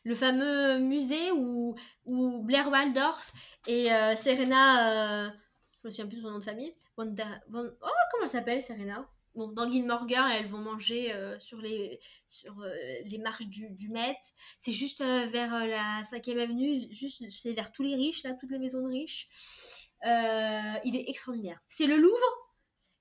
Le 0.03 0.15
fameux 0.15 0.79
musée 0.79 1.31
où, 1.31 1.75
où 2.05 2.41
Blair 2.43 2.69
Waldorf 2.69 3.27
et 3.67 3.91
euh, 3.91 4.15
Serena, 4.15 5.25
euh, 5.25 5.29
je 5.71 5.87
me 5.87 5.91
souviens 5.91 6.07
plus 6.07 6.17
de 6.17 6.21
son 6.21 6.31
nom 6.31 6.39
de 6.39 6.43
famille, 6.43 6.73
oh, 6.97 7.03
comment 7.05 8.23
elle 8.23 8.29
s'appelle, 8.29 8.63
Serena? 8.63 9.07
Bon, 9.37 9.47
dans 9.47 9.71
Gilmore 9.71 10.07
Girl, 10.07 10.29
elles 10.31 10.47
vont 10.47 10.57
manger 10.57 11.13
euh, 11.13 11.39
sur, 11.39 11.59
les, 11.59 11.99
sur 12.27 12.59
euh, 12.59 12.75
les 13.05 13.19
marches 13.19 13.47
du, 13.47 13.89
Met. 13.89 14.17
C'est 14.59 14.71
juste 14.71 15.01
euh, 15.01 15.25
vers 15.27 15.65
la 15.67 16.01
5e 16.01 16.39
avenue, 16.39 16.87
juste, 16.91 17.23
c'est 17.29 17.53
vers 17.53 17.71
tous 17.71 17.83
les 17.83 17.95
riches, 17.95 18.23
là, 18.23 18.33
toutes 18.33 18.51
les 18.51 18.59
maisons 18.59 18.81
de 18.81 18.91
riches. 18.91 19.29
il 20.03 20.95
est 20.95 21.09
extraordinaire. 21.09 21.59
C'est 21.67 21.87
le 21.87 21.97
Louvre. 21.97 22.51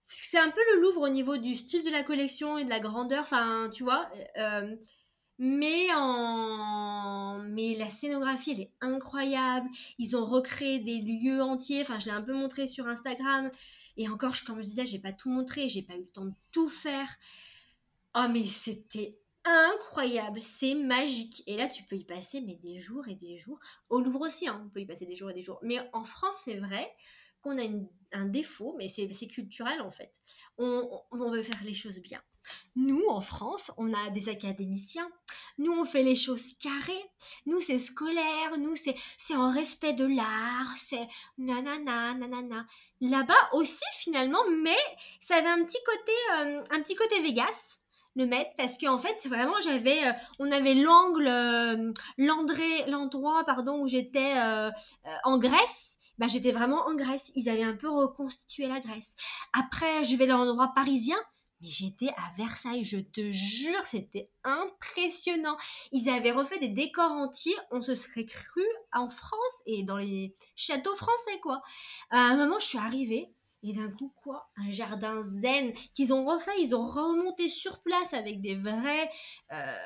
C'est 0.03 0.38
un 0.38 0.51
peu 0.51 0.61
le 0.75 0.83
Louvre 0.83 1.01
au 1.01 1.09
niveau 1.09 1.37
du 1.37 1.57
style 1.57 1.83
de 1.83 1.90
la 1.90 2.05
collection 2.05 2.59
et 2.59 2.64
de 2.64 2.70
la 2.70 2.79
grandeur. 2.79 3.22
Enfin, 3.22 3.68
tu 3.72 3.83
vois. 3.83 4.09
mais 5.38 5.88
en 5.94 7.40
mais 7.40 7.75
la 7.75 7.90
scénographie 7.90 8.53
elle 8.53 8.61
est 8.61 8.72
incroyable 8.81 9.68
ils 9.99 10.16
ont 10.16 10.25
recréé 10.25 10.79
des 10.79 11.03
lieux 11.03 11.42
entiers 11.42 11.83
enfin 11.83 11.99
je 11.99 12.07
l'ai 12.07 12.12
un 12.12 12.22
peu 12.22 12.33
montré 12.33 12.66
sur 12.66 12.87
Instagram 12.87 13.51
et 13.97 14.09
encore, 14.09 14.35
comme 14.47 14.61
je 14.61 14.67
disais, 14.67 14.87
j'ai 14.87 14.99
pas 14.99 15.13
tout 15.13 15.31
montré, 15.31 15.69
j'ai 15.69 15.83
pas 15.83 15.95
eu 15.95 16.01
le 16.01 16.07
temps 16.07 16.27
de 16.27 16.35
tout 16.53 16.69
faire. 16.69 17.09
Oh, 18.15 18.27
mais 18.31 18.45
c'était 18.45 19.19
incroyable, 19.45 20.41
c'est 20.43 20.75
magique. 20.75 21.43
Et 21.47 21.57
là, 21.57 21.69
tu 21.69 21.83
peux 21.85 21.97
y 21.97 22.05
passer 22.05 22.41
mais 22.41 22.57
des 22.57 22.79
jours 22.79 23.09
et 23.09 23.15
des 23.15 23.39
jours. 23.39 23.59
Au 23.89 24.01
Louvre 24.01 24.23
aussi, 24.23 24.49
hein, 24.49 24.63
on 24.65 24.69
peut 24.69 24.81
y 24.81 24.87
passer 24.87 25.07
des 25.07 25.15
jours 25.15 25.31
et 25.31 25.35
des 25.35 25.43
jours. 25.43 25.61
Mais 25.63 25.79
en 25.93 26.05
France, 26.05 26.35
c'est 26.45 26.57
vrai 26.57 26.91
qu'on 27.43 27.59
a 27.59 27.67
un 28.13 28.27
défaut, 28.27 28.75
mais 28.79 28.89
c'est 28.89 29.29
culturel 29.29 29.81
en 29.81 29.91
fait. 29.91 30.13
On, 30.59 31.03
on, 31.11 31.31
veut 31.31 31.43
faire 31.43 31.63
les 31.65 31.75
choses 31.75 32.01
bien. 32.01 32.21
Nous, 32.77 33.03
en 33.09 33.21
France, 33.21 33.73
on 33.79 33.93
a 33.93 34.11
des 34.11 34.29
académiciens. 34.29 35.09
Nous, 35.59 35.73
on 35.73 35.85
fait 35.85 36.03
les 36.03 36.15
choses 36.15 36.55
carrées. 36.61 37.05
Nous, 37.47 37.61
c'est 37.61 37.79
scolaire. 37.79 38.59
Nous, 38.59 38.77
c'est, 38.77 38.95
c'est 39.17 39.37
en 39.37 39.51
respect 39.51 39.95
de 39.95 40.05
l'art. 40.05 40.75
C'est 40.77 41.09
nanana, 41.39 42.15
nanana. 42.15 42.67
Là-bas 43.01 43.51
aussi, 43.53 43.85
finalement, 43.95 44.43
mais 44.63 44.77
ça 45.21 45.37
avait 45.37 45.49
un 45.49 45.65
petit 45.65 45.83
côté, 45.85 46.13
euh, 46.35 46.65
un 46.71 46.83
petit 46.83 46.95
côté 46.95 47.21
Vegas 47.23 47.79
le 48.15 48.25
mettre 48.25 48.53
parce 48.57 48.79
qu'en 48.79 48.97
fait 48.97 49.27
vraiment 49.29 49.61
j'avais 49.63 50.07
euh, 50.07 50.13
on 50.39 50.51
avait 50.51 50.73
l'angle 50.73 51.27
euh, 51.27 51.93
l'endroit 52.17 53.45
pardon 53.45 53.83
où 53.83 53.87
j'étais 53.87 54.33
en 55.25 55.37
Grèce 55.37 55.99
bah 56.17 56.27
j'étais 56.27 56.51
vraiment 56.51 56.87
en 56.87 56.95
Grèce 56.95 57.31
ils 57.35 57.51
avaient 57.51 57.63
un 57.63 57.77
peu 57.77 57.91
reconstitué 57.91 58.69
la 58.69 58.81
Grèce 58.81 59.15
après 59.53 60.03
je 60.03 60.17
vais 60.17 60.27
dans 60.27 60.39
l'endroit 60.39 60.73
parisien 60.75 61.19
mais 61.61 61.69
j'étais 61.69 62.11
à 62.16 62.33
Versailles, 62.37 62.85
je 62.85 62.99
te 62.99 63.31
jure, 63.31 63.85
c'était 63.85 64.31
impressionnant. 64.45 65.57
Ils 65.92 66.09
avaient 66.09 66.33
refait 66.33 66.59
des 66.59 66.69
décors 66.69 67.12
entiers, 67.12 67.57
on 67.71 67.81
se 67.81 67.95
serait 67.95 68.27
cru 68.27 68.64
en 68.92 69.09
France 69.09 69.62
et 69.66 69.85
dans 69.85 69.99
les 69.99 70.35
châteaux 70.55 70.95
français, 70.95 71.40
quoi. 71.42 71.62
À 72.11 72.21
un 72.21 72.37
moment, 72.37 72.59
je 72.59 72.66
suis 72.66 72.79
arrivée, 72.79 73.31
et 73.62 73.73
d'un 73.73 73.90
coup, 73.90 74.12
quoi 74.23 74.49
Un 74.57 74.71
jardin 74.71 75.25
zen 75.25 75.73
qu'ils 75.95 76.12
ont 76.12 76.25
refait, 76.25 76.61
ils 76.61 76.75
ont 76.75 76.85
remonté 76.85 77.49
sur 77.49 77.83
place 77.83 78.12
avec 78.14 78.40
des 78.40 78.55
vrais... 78.55 79.11
Euh, 79.53 79.77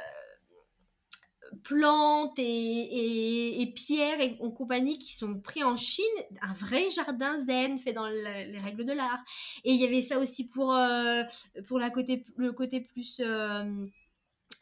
plantes 1.63 2.39
et, 2.39 3.73
pierres 3.75 4.21
et 4.21 4.37
en 4.41 4.51
compagnie 4.51 4.99
qui 4.99 5.15
sont 5.15 5.39
pris 5.41 5.63
en 5.63 5.77
Chine, 5.77 6.05
un 6.43 6.53
vrai 6.53 6.91
jardin 6.91 7.39
zen 7.39 7.79
fait 7.79 7.93
dans 7.93 8.07
les 8.07 8.59
règles 8.59 8.85
de 8.85 8.93
l'art. 8.93 9.23
Et 9.65 9.73
il 9.73 9.81
y 9.81 9.85
avait 9.85 10.03
ça 10.03 10.19
aussi 10.19 10.47
pour, 10.47 10.75
euh, 10.75 11.23
pour 11.67 11.79
la 11.79 11.91
côté, 11.91 12.25
le 12.37 12.53
côté 12.53 12.81
plus... 12.81 13.21
Euh, 13.21 13.87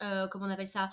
euh, 0.01 0.27
comment 0.29 0.45
on 0.45 0.49
appelle 0.49 0.67
ça 0.67 0.89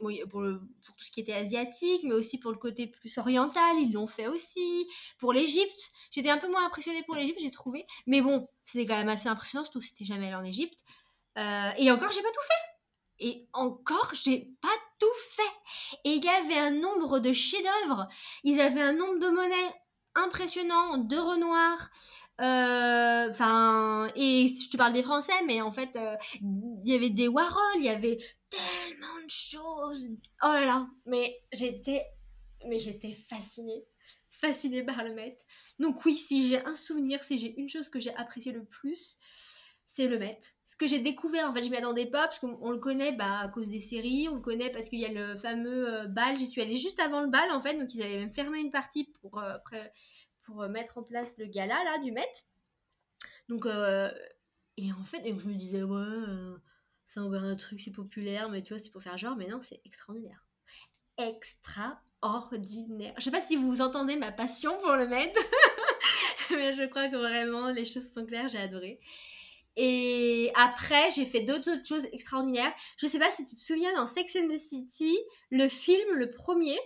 pour, 0.00 0.10
tout 0.10 1.04
ce 1.04 1.10
qui 1.12 1.20
était 1.20 1.32
asiatique, 1.32 2.02
mais 2.02 2.14
aussi 2.14 2.40
pour 2.40 2.50
le 2.50 2.56
côté 2.56 2.88
plus 2.88 3.18
oriental, 3.18 3.76
ils 3.78 3.92
l'ont 3.92 4.08
fait 4.08 4.26
aussi. 4.26 4.88
Pour 5.18 5.32
l'Égypte, 5.32 5.92
j'étais 6.10 6.30
un 6.30 6.38
peu 6.38 6.48
moins 6.48 6.66
impressionnée 6.66 7.04
pour 7.04 7.14
l'Égypte, 7.14 7.38
j'ai 7.40 7.52
trouvé. 7.52 7.86
Mais 8.08 8.20
bon, 8.20 8.48
c'était 8.64 8.84
quand 8.84 8.96
même 8.96 9.08
assez 9.08 9.28
impressionnant, 9.28 9.62
surtout 9.62 9.80
si 9.80 9.90
c'était 9.90 10.06
jamais 10.06 10.26
allé 10.26 10.34
en 10.34 10.44
Égypte. 10.44 10.80
et 11.36 11.90
encore, 11.92 12.10
j'ai 12.10 12.22
pas 12.22 12.32
tout 12.32 12.42
fait. 12.42 12.79
Et 13.20 13.46
encore, 13.52 14.10
j'ai 14.14 14.50
pas 14.60 14.68
tout 14.98 15.06
fait. 15.30 15.98
Et 16.04 16.14
il 16.14 16.24
y 16.24 16.28
avait 16.28 16.58
un 16.58 16.70
nombre 16.70 17.20
de 17.20 17.32
chefs-d'œuvre. 17.32 18.08
Ils 18.44 18.60
avaient 18.60 18.80
un 18.80 18.94
nombre 18.94 19.18
de 19.18 19.28
monnaies 19.28 19.74
impressionnant, 20.14 20.98
de 20.98 21.16
Renoir. 21.16 21.90
Euh, 22.40 23.28
enfin, 23.28 24.08
et 24.16 24.48
je 24.48 24.70
te 24.70 24.76
parle 24.78 24.94
des 24.94 25.02
Français, 25.02 25.44
mais 25.46 25.60
en 25.60 25.70
fait, 25.70 25.94
euh, 25.96 26.16
il 26.40 26.88
y 26.88 26.94
avait 26.94 27.10
des 27.10 27.28
Warhol, 27.28 27.76
il 27.76 27.84
y 27.84 27.90
avait 27.90 28.18
tellement 28.48 29.22
de 29.22 29.30
choses. 29.30 30.08
Oh 30.42 30.46
là 30.46 30.64
là, 30.64 30.86
mais 31.04 31.38
j'étais, 31.52 32.06
mais 32.66 32.78
j'étais 32.78 33.12
fascinée, 33.12 33.84
fascinée 34.30 34.82
par 34.84 35.04
le 35.04 35.12
maître. 35.12 35.44
Donc 35.78 36.02
oui, 36.06 36.16
si 36.16 36.48
j'ai 36.48 36.64
un 36.64 36.76
souvenir, 36.76 37.22
si 37.24 37.38
j'ai 37.38 37.54
une 37.58 37.68
chose 37.68 37.90
que 37.90 38.00
j'ai 38.00 38.14
appréciée 38.14 38.52
le 38.52 38.64
plus, 38.64 39.18
c'est 40.00 40.08
le 40.08 40.18
Met. 40.18 40.40
Ce 40.64 40.76
que 40.76 40.86
j'ai 40.86 41.00
découvert, 41.00 41.50
en 41.50 41.54
fait, 41.54 41.62
je 41.62 41.68
m'y 41.68 41.76
attendais 41.76 42.06
pas, 42.06 42.26
parce 42.26 42.38
qu'on 42.38 42.70
le 42.70 42.78
connaît 42.78 43.12
bah, 43.12 43.40
à 43.40 43.48
cause 43.48 43.68
des 43.68 43.80
séries, 43.80 44.28
on 44.30 44.36
le 44.36 44.40
connaît 44.40 44.70
parce 44.72 44.88
qu'il 44.88 44.98
y 44.98 45.04
a 45.04 45.12
le 45.12 45.36
fameux 45.36 45.92
euh, 45.92 46.06
bal. 46.06 46.38
J'y 46.38 46.46
suis 46.46 46.62
allée 46.62 46.76
juste 46.76 46.98
avant 47.00 47.20
le 47.20 47.28
bal, 47.28 47.50
en 47.52 47.60
fait, 47.60 47.76
donc 47.76 47.94
ils 47.94 48.02
avaient 48.02 48.16
même 48.16 48.32
fermé 48.32 48.60
une 48.60 48.70
partie 48.70 49.12
pour, 49.20 49.38
euh, 49.38 49.58
pour 50.42 50.62
euh, 50.62 50.68
mettre 50.68 50.96
en 50.96 51.02
place 51.02 51.36
le 51.36 51.44
gala, 51.46 51.74
là, 51.84 51.98
du 51.98 52.12
Met. 52.12 52.32
Donc, 53.48 53.66
et 53.66 54.92
en 54.92 55.04
fait, 55.04 55.26
et 55.26 55.38
je 55.38 55.46
me 55.46 55.54
disais, 55.54 55.82
ouais, 55.82 56.56
c'est 57.06 57.20
encore 57.20 57.42
un 57.42 57.56
truc, 57.56 57.80
c'est 57.80 57.90
populaire, 57.90 58.48
mais 58.48 58.62
tu 58.62 58.72
vois, 58.72 58.82
c'est 58.82 58.90
pour 58.90 59.02
faire 59.02 59.18
genre, 59.18 59.36
mais 59.36 59.48
non, 59.48 59.60
c'est 59.60 59.82
extraordinaire. 59.84 60.46
Extraordinaire. 61.18 63.12
Je 63.18 63.24
sais 63.24 63.32
pas 63.32 63.42
si 63.42 63.56
vous 63.56 63.82
entendez 63.82 64.16
ma 64.16 64.32
passion 64.32 64.78
pour 64.78 64.92
le 64.92 65.08
Met, 65.08 65.34
mais 66.52 66.74
je 66.76 66.86
crois 66.88 67.08
que 67.08 67.16
vraiment, 67.16 67.70
les 67.70 67.84
choses 67.84 68.10
sont 68.12 68.24
claires, 68.24 68.48
j'ai 68.48 68.58
adoré. 68.58 69.00
Et 69.76 70.50
après, 70.56 71.10
j'ai 71.10 71.24
fait 71.24 71.40
d'autres 71.40 71.86
choses 71.86 72.06
extraordinaires. 72.12 72.72
Je 72.98 73.06
sais 73.06 73.18
pas 73.18 73.30
si 73.30 73.44
tu 73.44 73.54
te 73.54 73.60
souviens 73.60 73.94
dans 73.94 74.06
Sex 74.06 74.36
and 74.36 74.48
the 74.48 74.58
City, 74.58 75.16
le 75.50 75.68
film, 75.68 76.14
le 76.14 76.30
premier, 76.30 76.78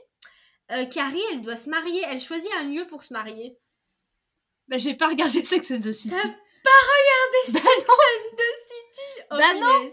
euh, 0.71 0.85
Carrie, 0.87 1.23
elle 1.33 1.43
doit 1.43 1.57
se 1.57 1.69
marier, 1.69 2.03
elle 2.09 2.21
choisit 2.21 2.51
un 2.59 2.65
lieu 2.65 2.87
pour 2.87 3.03
se 3.03 3.13
marier. 3.13 3.59
Bah, 4.69 4.79
j'ai 4.79 4.95
pas 4.95 5.09
regardé 5.09 5.45
Sex 5.45 5.71
and 5.71 5.81
the 5.81 5.93
City. 5.93 6.15
T'as 6.15 6.23
pas 6.23 6.81
regardé 7.51 7.53
bah 7.53 7.61
Sex 7.61 7.89
and 7.89 8.37
the 8.37 8.53
City? 8.69 9.23
Oh, 9.31 9.37
Bah 9.37 9.55
non 9.55 9.93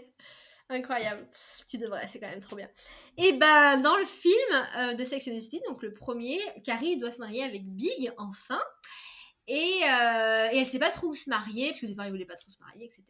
Incroyable. 0.68 1.28
Tu 1.68 1.76
devrais, 1.76 2.06
c'est 2.06 2.18
quand 2.18 2.30
même 2.30 2.40
trop 2.40 2.56
bien. 2.56 2.70
Et 3.18 3.34
ben, 3.34 3.78
dans 3.78 3.96
le 3.96 4.06
film 4.06 4.66
euh, 4.76 4.94
de 4.94 5.04
Sex 5.04 5.28
and 5.28 5.36
the 5.36 5.40
City, 5.40 5.60
donc 5.68 5.82
le 5.82 5.92
premier, 5.92 6.40
Carrie 6.64 6.96
doit 6.96 7.10
se 7.10 7.20
marier 7.20 7.42
avec 7.42 7.66
Big, 7.66 8.10
enfin. 8.16 8.62
Et, 9.48 9.80
euh, 9.84 10.48
et 10.52 10.58
elle 10.58 10.66
sait 10.66 10.78
pas 10.78 10.90
trop 10.90 11.08
où 11.08 11.14
se 11.14 11.28
marier, 11.28 11.70
parce 11.70 11.80
que 11.80 11.86
au 11.86 11.88
départ, 11.88 12.06
il 12.06 12.12
voulait 12.12 12.24
pas 12.24 12.36
trop 12.36 12.50
se 12.50 12.60
marier, 12.60 12.84
etc. 12.84 13.04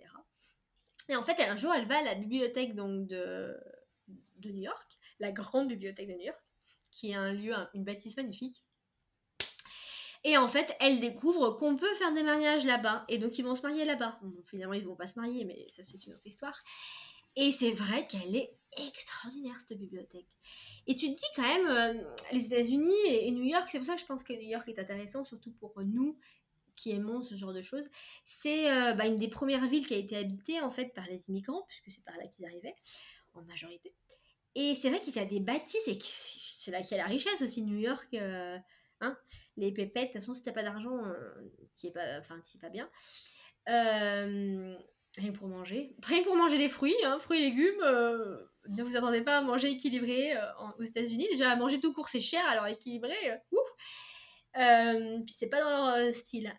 Et 1.08 1.16
en 1.16 1.22
fait, 1.22 1.40
un 1.40 1.56
jour, 1.56 1.72
elle 1.74 1.86
va 1.86 1.98
à 1.98 2.02
la 2.02 2.14
bibliothèque 2.14 2.74
donc, 2.74 3.06
de, 3.06 3.56
New 4.44 4.56
York, 4.56 4.98
la 5.20 5.32
grande 5.32 5.68
bibliothèque 5.68 6.08
de 6.08 6.14
New 6.14 6.26
York, 6.26 6.42
qui 6.90 7.10
est 7.10 7.14
un 7.14 7.32
lieu, 7.32 7.54
une 7.74 7.84
bâtisse 7.84 8.16
magnifique. 8.16 8.62
Et 10.24 10.36
en 10.36 10.46
fait, 10.46 10.76
elle 10.78 11.00
découvre 11.00 11.50
qu'on 11.50 11.76
peut 11.76 11.92
faire 11.94 12.14
des 12.14 12.22
mariages 12.22 12.64
là-bas. 12.64 13.04
Et 13.08 13.18
donc, 13.18 13.38
ils 13.38 13.44
vont 13.44 13.56
se 13.56 13.62
marier 13.62 13.84
là-bas. 13.84 14.20
finalement, 14.46 14.74
ils 14.74 14.86
vont 14.86 14.94
pas 14.94 15.08
se 15.08 15.18
marier, 15.18 15.44
mais 15.44 15.66
ça, 15.70 15.82
c'est 15.82 16.06
une 16.06 16.14
autre 16.14 16.26
histoire. 16.26 16.58
Et 17.34 17.50
c'est 17.50 17.72
vrai 17.72 18.06
qu'elle 18.06 18.36
est 18.36 18.56
extraordinaire, 18.76 19.56
cette 19.66 19.78
bibliothèque. 19.78 20.28
Et 20.86 20.94
tu 20.96 21.12
te 21.12 21.16
dis 21.16 21.24
quand 21.36 21.42
même, 21.42 21.66
euh, 21.68 22.04
les 22.32 22.46
États-Unis 22.46 22.94
et, 23.08 23.30
New 23.30 23.44
York, 23.44 23.68
c'est 23.70 23.78
pour 23.78 23.86
ça 23.86 23.94
que 23.94 24.00
je 24.00 24.06
pense 24.06 24.24
que 24.24 24.32
New 24.32 24.48
York 24.48 24.68
est 24.68 24.78
intéressant, 24.78 25.24
surtout 25.24 25.52
pour 25.52 25.80
nous 25.82 26.18
qui 26.74 26.90
aimons 26.90 27.20
ce 27.22 27.34
genre 27.34 27.52
de 27.52 27.62
choses. 27.62 27.88
C'est 28.24 28.70
euh, 28.70 28.94
bah, 28.94 29.06
une 29.06 29.16
des 29.16 29.28
premières 29.28 29.68
villes 29.68 29.86
qui 29.86 29.94
a 29.94 29.98
été 29.98 30.16
habitée 30.16 30.60
en 30.60 30.70
fait 30.70 30.92
par 30.94 31.06
les 31.06 31.28
immigrants, 31.28 31.64
puisque 31.68 31.90
c'est 31.90 32.02
par 32.04 32.16
là 32.16 32.26
qu'ils 32.26 32.46
arrivaient 32.46 32.74
en 33.34 33.42
majorité. 33.42 33.94
Et 34.54 34.74
c'est 34.74 34.90
vrai 34.90 35.00
qu'il 35.00 35.14
y 35.14 35.18
a 35.18 35.24
des 35.24 35.40
bâtisses 35.40 35.86
et 35.86 35.98
c'est 36.02 36.70
là 36.70 36.82
qu'il 36.82 36.96
y 36.96 37.00
a 37.00 37.04
la 37.04 37.08
richesse 37.08 37.40
aussi. 37.42 37.62
New 37.62 37.78
York, 37.78 38.08
euh, 38.14 38.58
hein, 39.00 39.16
les 39.56 39.72
pépettes, 39.72 40.08
de 40.08 40.12
toute 40.12 40.20
façon, 40.20 40.34
si 40.34 40.42
t'as 40.42 40.52
pas 40.52 40.62
d'argent, 40.62 41.00
tu 41.78 41.86
es 41.86 41.90
pas, 41.90 42.18
enfin, 42.18 42.40
pas 42.60 42.68
bien. 42.68 42.90
rien 43.66 45.32
pour 45.32 45.48
manger. 45.48 45.94
Rien 46.02 46.22
pour 46.24 46.36
manger 46.36 46.58
des 46.58 46.68
fruits, 46.68 46.96
hein, 47.04 47.18
fruits 47.18 47.38
et 47.38 47.50
légumes 47.50 47.82
ne 48.68 48.82
vous 48.82 48.96
attendez 48.96 49.22
pas 49.22 49.38
à 49.38 49.40
manger 49.42 49.70
équilibré 49.70 50.36
euh, 50.36 50.40
aux 50.78 50.82
États-Unis. 50.82 51.26
Déjà, 51.30 51.50
à 51.50 51.56
manger 51.56 51.80
tout 51.80 51.92
court, 51.92 52.08
c'est 52.08 52.20
cher, 52.20 52.44
alors 52.46 52.66
équilibré, 52.66 53.14
euh, 53.26 53.36
ouf 53.52 53.68
euh, 54.58 55.18
Puis 55.24 55.34
c'est 55.36 55.48
pas 55.48 55.62
dans 55.62 55.70
leur 55.70 56.14
style. 56.14 56.52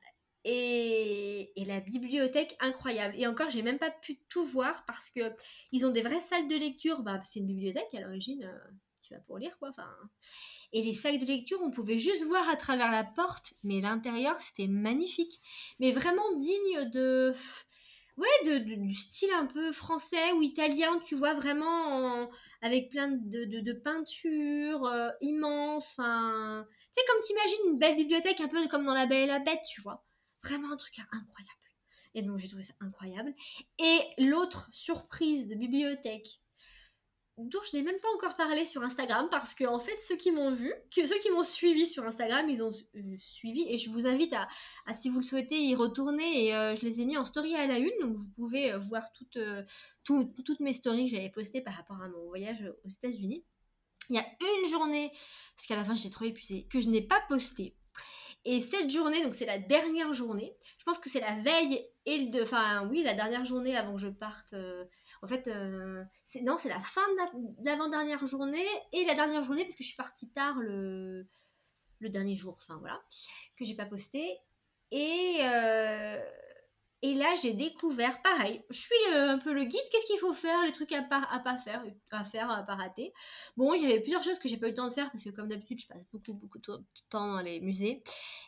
Et, 0.45 1.53
la 1.65 1.79
bibliothèque 1.79 2.57
incroyable. 2.59 3.15
Et 3.17 3.25
encore, 3.27 3.49
j'ai 3.49 3.61
même 3.61 3.79
pas 3.79 3.91
pu 3.91 4.19
tout 4.29 4.45
voir 4.45 4.83
parce 4.85 5.09
que 5.09 5.33
ils 5.71 5.85
ont 5.85 5.91
des 5.91 6.01
vraies 6.01 6.19
salles 6.19 6.49
de 6.49 6.55
lecture. 6.55 7.01
Bah, 7.01 7.21
c'est 7.23 7.39
une 7.39 7.47
bibliothèque 7.47 7.93
à 7.93 8.01
l'origine, 8.01 8.51
tu 9.01 9.13
vas 9.13 9.21
pour 9.21 9.37
lire 9.37 9.57
quoi. 9.57 9.69
Enfin, 9.69 9.89
et 10.73 10.81
les 10.81 10.93
salles 10.93 11.19
de 11.19 11.25
lecture, 11.25 11.59
on 11.61 11.71
pouvait 11.71 11.97
juste 11.97 12.23
voir 12.25 12.49
à 12.49 12.57
travers 12.57 12.91
la 12.91 13.03
porte, 13.03 13.53
mais 13.63 13.79
l'intérieur 13.79 14.41
c'était 14.41 14.67
magnifique, 14.67 15.39
mais 15.79 15.91
vraiment 15.91 16.35
digne 16.37 16.89
de 16.89 17.33
ouais, 18.17 18.27
de, 18.45 18.57
du 18.57 18.93
style 18.93 19.31
un 19.33 19.45
peu 19.45 19.71
français 19.71 20.33
ou 20.33 20.41
italien, 20.41 20.99
tu 21.05 21.15
vois, 21.15 21.33
vraiment 21.33 22.29
avec 22.61 22.89
plein 22.89 23.09
de, 23.09 23.45
de, 23.45 23.73
peintures 23.73 24.85
euh, 24.85 25.09
immenses. 25.21 25.95
Tu 25.95 26.01
sais, 26.01 27.01
comme 27.07 27.21
t'imagines 27.21 27.71
une 27.71 27.79
belle 27.79 27.97
bibliothèque, 27.97 28.41
un 28.41 28.47
peu 28.47 28.67
comme 28.67 28.85
dans 28.85 28.93
La 28.93 29.05
Belle 29.05 29.23
et 29.23 29.27
la 29.27 29.39
Bête, 29.39 29.63
tu 29.67 29.81
vois. 29.81 30.05
Vraiment 30.43 30.71
un 30.71 30.77
truc 30.77 30.97
incroyable. 31.11 31.59
Et 32.15 32.21
donc 32.21 32.37
j'ai 32.37 32.47
trouvé 32.47 32.63
ça 32.63 32.73
incroyable. 32.79 33.33
Et 33.79 33.99
l'autre 34.17 34.69
surprise 34.71 35.47
de 35.47 35.55
bibliothèque 35.55 36.42
dont 37.37 37.59
je 37.69 37.75
n'ai 37.75 37.83
même 37.83 37.99
pas 37.99 38.09
encore 38.15 38.35
parlé 38.35 38.65
sur 38.65 38.83
Instagram 38.83 39.27
parce 39.31 39.55
que 39.55 39.63
en 39.63 39.79
fait 39.79 39.97
ceux 40.07 40.15
qui 40.15 40.31
m'ont 40.31 40.51
vu, 40.51 40.71
ceux 40.93 41.17
qui 41.19 41.31
m'ont 41.31 41.43
suivi 41.43 41.87
sur 41.87 42.03
Instagram, 42.03 42.47
ils 42.47 42.61
ont 42.61 42.71
euh, 42.95 43.15
suivi 43.17 43.65
et 43.69 43.79
je 43.79 43.89
vous 43.89 44.05
invite 44.05 44.33
à, 44.33 44.93
si 44.93 45.09
vous 45.09 45.19
le 45.19 45.25
souhaitez 45.25 45.59
y 45.59 45.75
retourner 45.75 46.45
et 46.45 46.55
euh, 46.55 46.75
je 46.75 46.85
les 46.85 47.01
ai 47.01 47.05
mis 47.05 47.17
en 47.17 47.25
story 47.25 47.55
à 47.55 47.65
la 47.65 47.79
une 47.79 47.91
donc 48.01 48.15
vous 48.15 48.29
pouvez 48.35 48.71
euh, 48.71 48.77
voir 48.77 49.11
toutes, 49.13 49.39
toutes 50.45 50.59
mes 50.59 50.73
stories 50.73 51.05
que 51.05 51.15
j'avais 51.15 51.29
postées 51.31 51.61
par 51.61 51.73
rapport 51.73 51.99
à 52.01 52.07
mon 52.07 52.27
voyage 52.27 52.63
aux 52.85 52.89
États-Unis. 52.89 53.43
Il 54.09 54.15
y 54.15 54.19
a 54.19 54.25
une 54.41 54.69
journée 54.69 55.11
parce 55.55 55.65
qu'à 55.67 55.75
la 55.75 55.83
fin 55.83 55.95
j'étais 55.95 56.11
trop 56.11 56.25
épuisée 56.25 56.67
que 56.69 56.81
je 56.81 56.89
n'ai 56.89 57.01
pas 57.01 57.21
posté. 57.27 57.75
Et 58.45 58.59
cette 58.59 58.91
journée, 58.91 59.23
donc 59.23 59.35
c'est 59.35 59.45
la 59.45 59.57
dernière 59.57 60.11
journée, 60.11 60.53
je 60.77 60.83
pense 60.83 60.99
que 60.99 61.09
c'est 61.09 61.21
la 61.21 61.41
veille 61.41 61.87
et 62.05 62.25
le... 62.25 62.43
Enfin 62.43 62.85
oui, 62.89 63.01
la 63.01 63.13
dernière 63.13 63.45
journée 63.45 63.75
avant 63.75 63.93
que 63.93 64.01
je 64.01 64.09
parte 64.09 64.53
en 65.23 65.27
fait, 65.27 65.47
euh, 65.47 66.03
non, 66.41 66.57
c'est 66.57 66.69
la 66.69 66.79
fin 66.79 67.01
de 67.33 67.65
l'avant-dernière 67.65 68.25
journée 68.27 68.67
et 68.91 69.05
la 69.05 69.15
dernière 69.15 69.41
journée 69.41 69.63
parce 69.63 69.75
que 69.75 69.83
je 69.83 69.87
suis 69.87 69.95
partie 69.95 70.29
tard 70.31 70.55
le, 70.59 71.25
dernier 72.01 72.35
jour, 72.35 72.57
enfin 72.59 72.77
voilà, 72.79 73.01
que 73.57 73.63
j'ai 73.63 73.75
pas 73.75 73.85
posté. 73.85 74.37
Et, 74.91 75.37
euh, 75.39 76.17
là, 77.01 77.35
j'ai 77.41 77.53
découvert, 77.53 78.21
pareil, 78.21 78.63
je 78.69 78.79
suis 78.79 79.13
un 79.13 79.37
peu 79.37 79.53
le 79.53 79.63
guide, 79.63 79.79
qu'est-ce 79.91 80.05
qu'il 80.07 80.19
faut 80.19 80.33
faire, 80.33 80.61
les 80.65 80.73
trucs 80.73 80.91
à 80.91 81.01
pas, 81.03 81.25
pas 81.41 81.57
faire, 81.57 81.81
à 82.11 82.25
faire, 82.25 82.51
à 82.51 82.63
pas 82.63 82.75
rater. 82.75 83.13
Bon, 83.55 83.73
il 83.73 83.83
y 83.83 83.85
avait 83.85 84.01
plusieurs 84.01 84.23
choses 84.23 84.39
que 84.39 84.49
j'ai 84.49 84.57
pas 84.57 84.67
eu 84.67 84.71
le 84.71 84.75
temps 84.75 84.89
de 84.89 84.93
faire 84.93 85.09
parce 85.09 85.23
que 85.23 85.29
comme 85.29 85.47
d'habitude, 85.47 85.79
je 85.79 85.87
passe 85.87 86.03
beaucoup, 86.11 86.33
beaucoup 86.33 86.59
de 86.59 86.65
temps 87.09 87.27
dans 87.27 87.41
les 87.41 87.61
musées. 87.61 88.03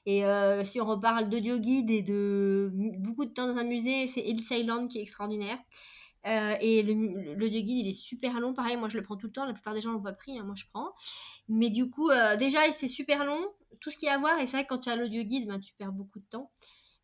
Et 0.06 0.26
euh, 0.26 0.66
si 0.66 0.82
on 0.82 0.86
reparle 0.86 1.30
d'audio 1.30 1.58
guide 1.58 1.90
et 1.90 2.02
de 2.02 2.70
beaucoup 3.00 3.24
de 3.24 3.32
temps 3.32 3.48
dans 3.48 3.58
un 3.58 3.64
musée, 3.64 4.08
c'est 4.08 4.22
Ellis 4.22 4.48
Island 4.52 4.90
qui 4.90 4.98
est 4.98 5.04
extraordinaire. 5.04 5.58
Euh, 6.28 6.56
et 6.60 6.82
l'audio 6.82 7.62
guide, 7.62 7.86
il 7.86 7.88
est 7.88 7.94
super 7.94 8.40
long. 8.40 8.54
Pareil, 8.54 8.78
moi 8.78 8.90
je 8.90 8.98
le 8.98 9.04
prends 9.04 9.18
tout 9.18 9.28
le 9.28 9.34
temps. 9.34 9.46
La 9.46 9.54
plupart 9.54 9.74
des 9.74 9.82
gens 9.82 9.92
l'ont 9.92 10.02
pas 10.02 10.14
pris, 10.14 10.38
hein, 10.40 10.44
moi 10.44 10.56
je 10.56 10.66
prends. 10.72 10.94
Mais 11.48 11.70
du 11.70 11.90
coup, 11.90 12.10
euh, 12.10 12.36
déjà, 12.38 12.72
c'est 12.72 12.88
super 12.88 13.26
long. 13.26 13.46
Tout 13.80 13.92
ce 13.92 13.98
qu'il 13.98 14.08
y 14.08 14.10
a 14.10 14.16
à 14.16 14.18
voir. 14.18 14.40
Et 14.40 14.48
c'est 14.48 14.58
vrai 14.58 14.64
que 14.64 14.70
quand 14.70 14.80
tu 14.80 14.90
as 14.90 14.96
l'audio 14.96 15.24
guide, 15.24 15.48
ben, 15.48 15.60
tu 15.60 15.74
perds 15.74 15.92
beaucoup 15.92 16.20
de 16.20 16.26
temps. 16.26 16.52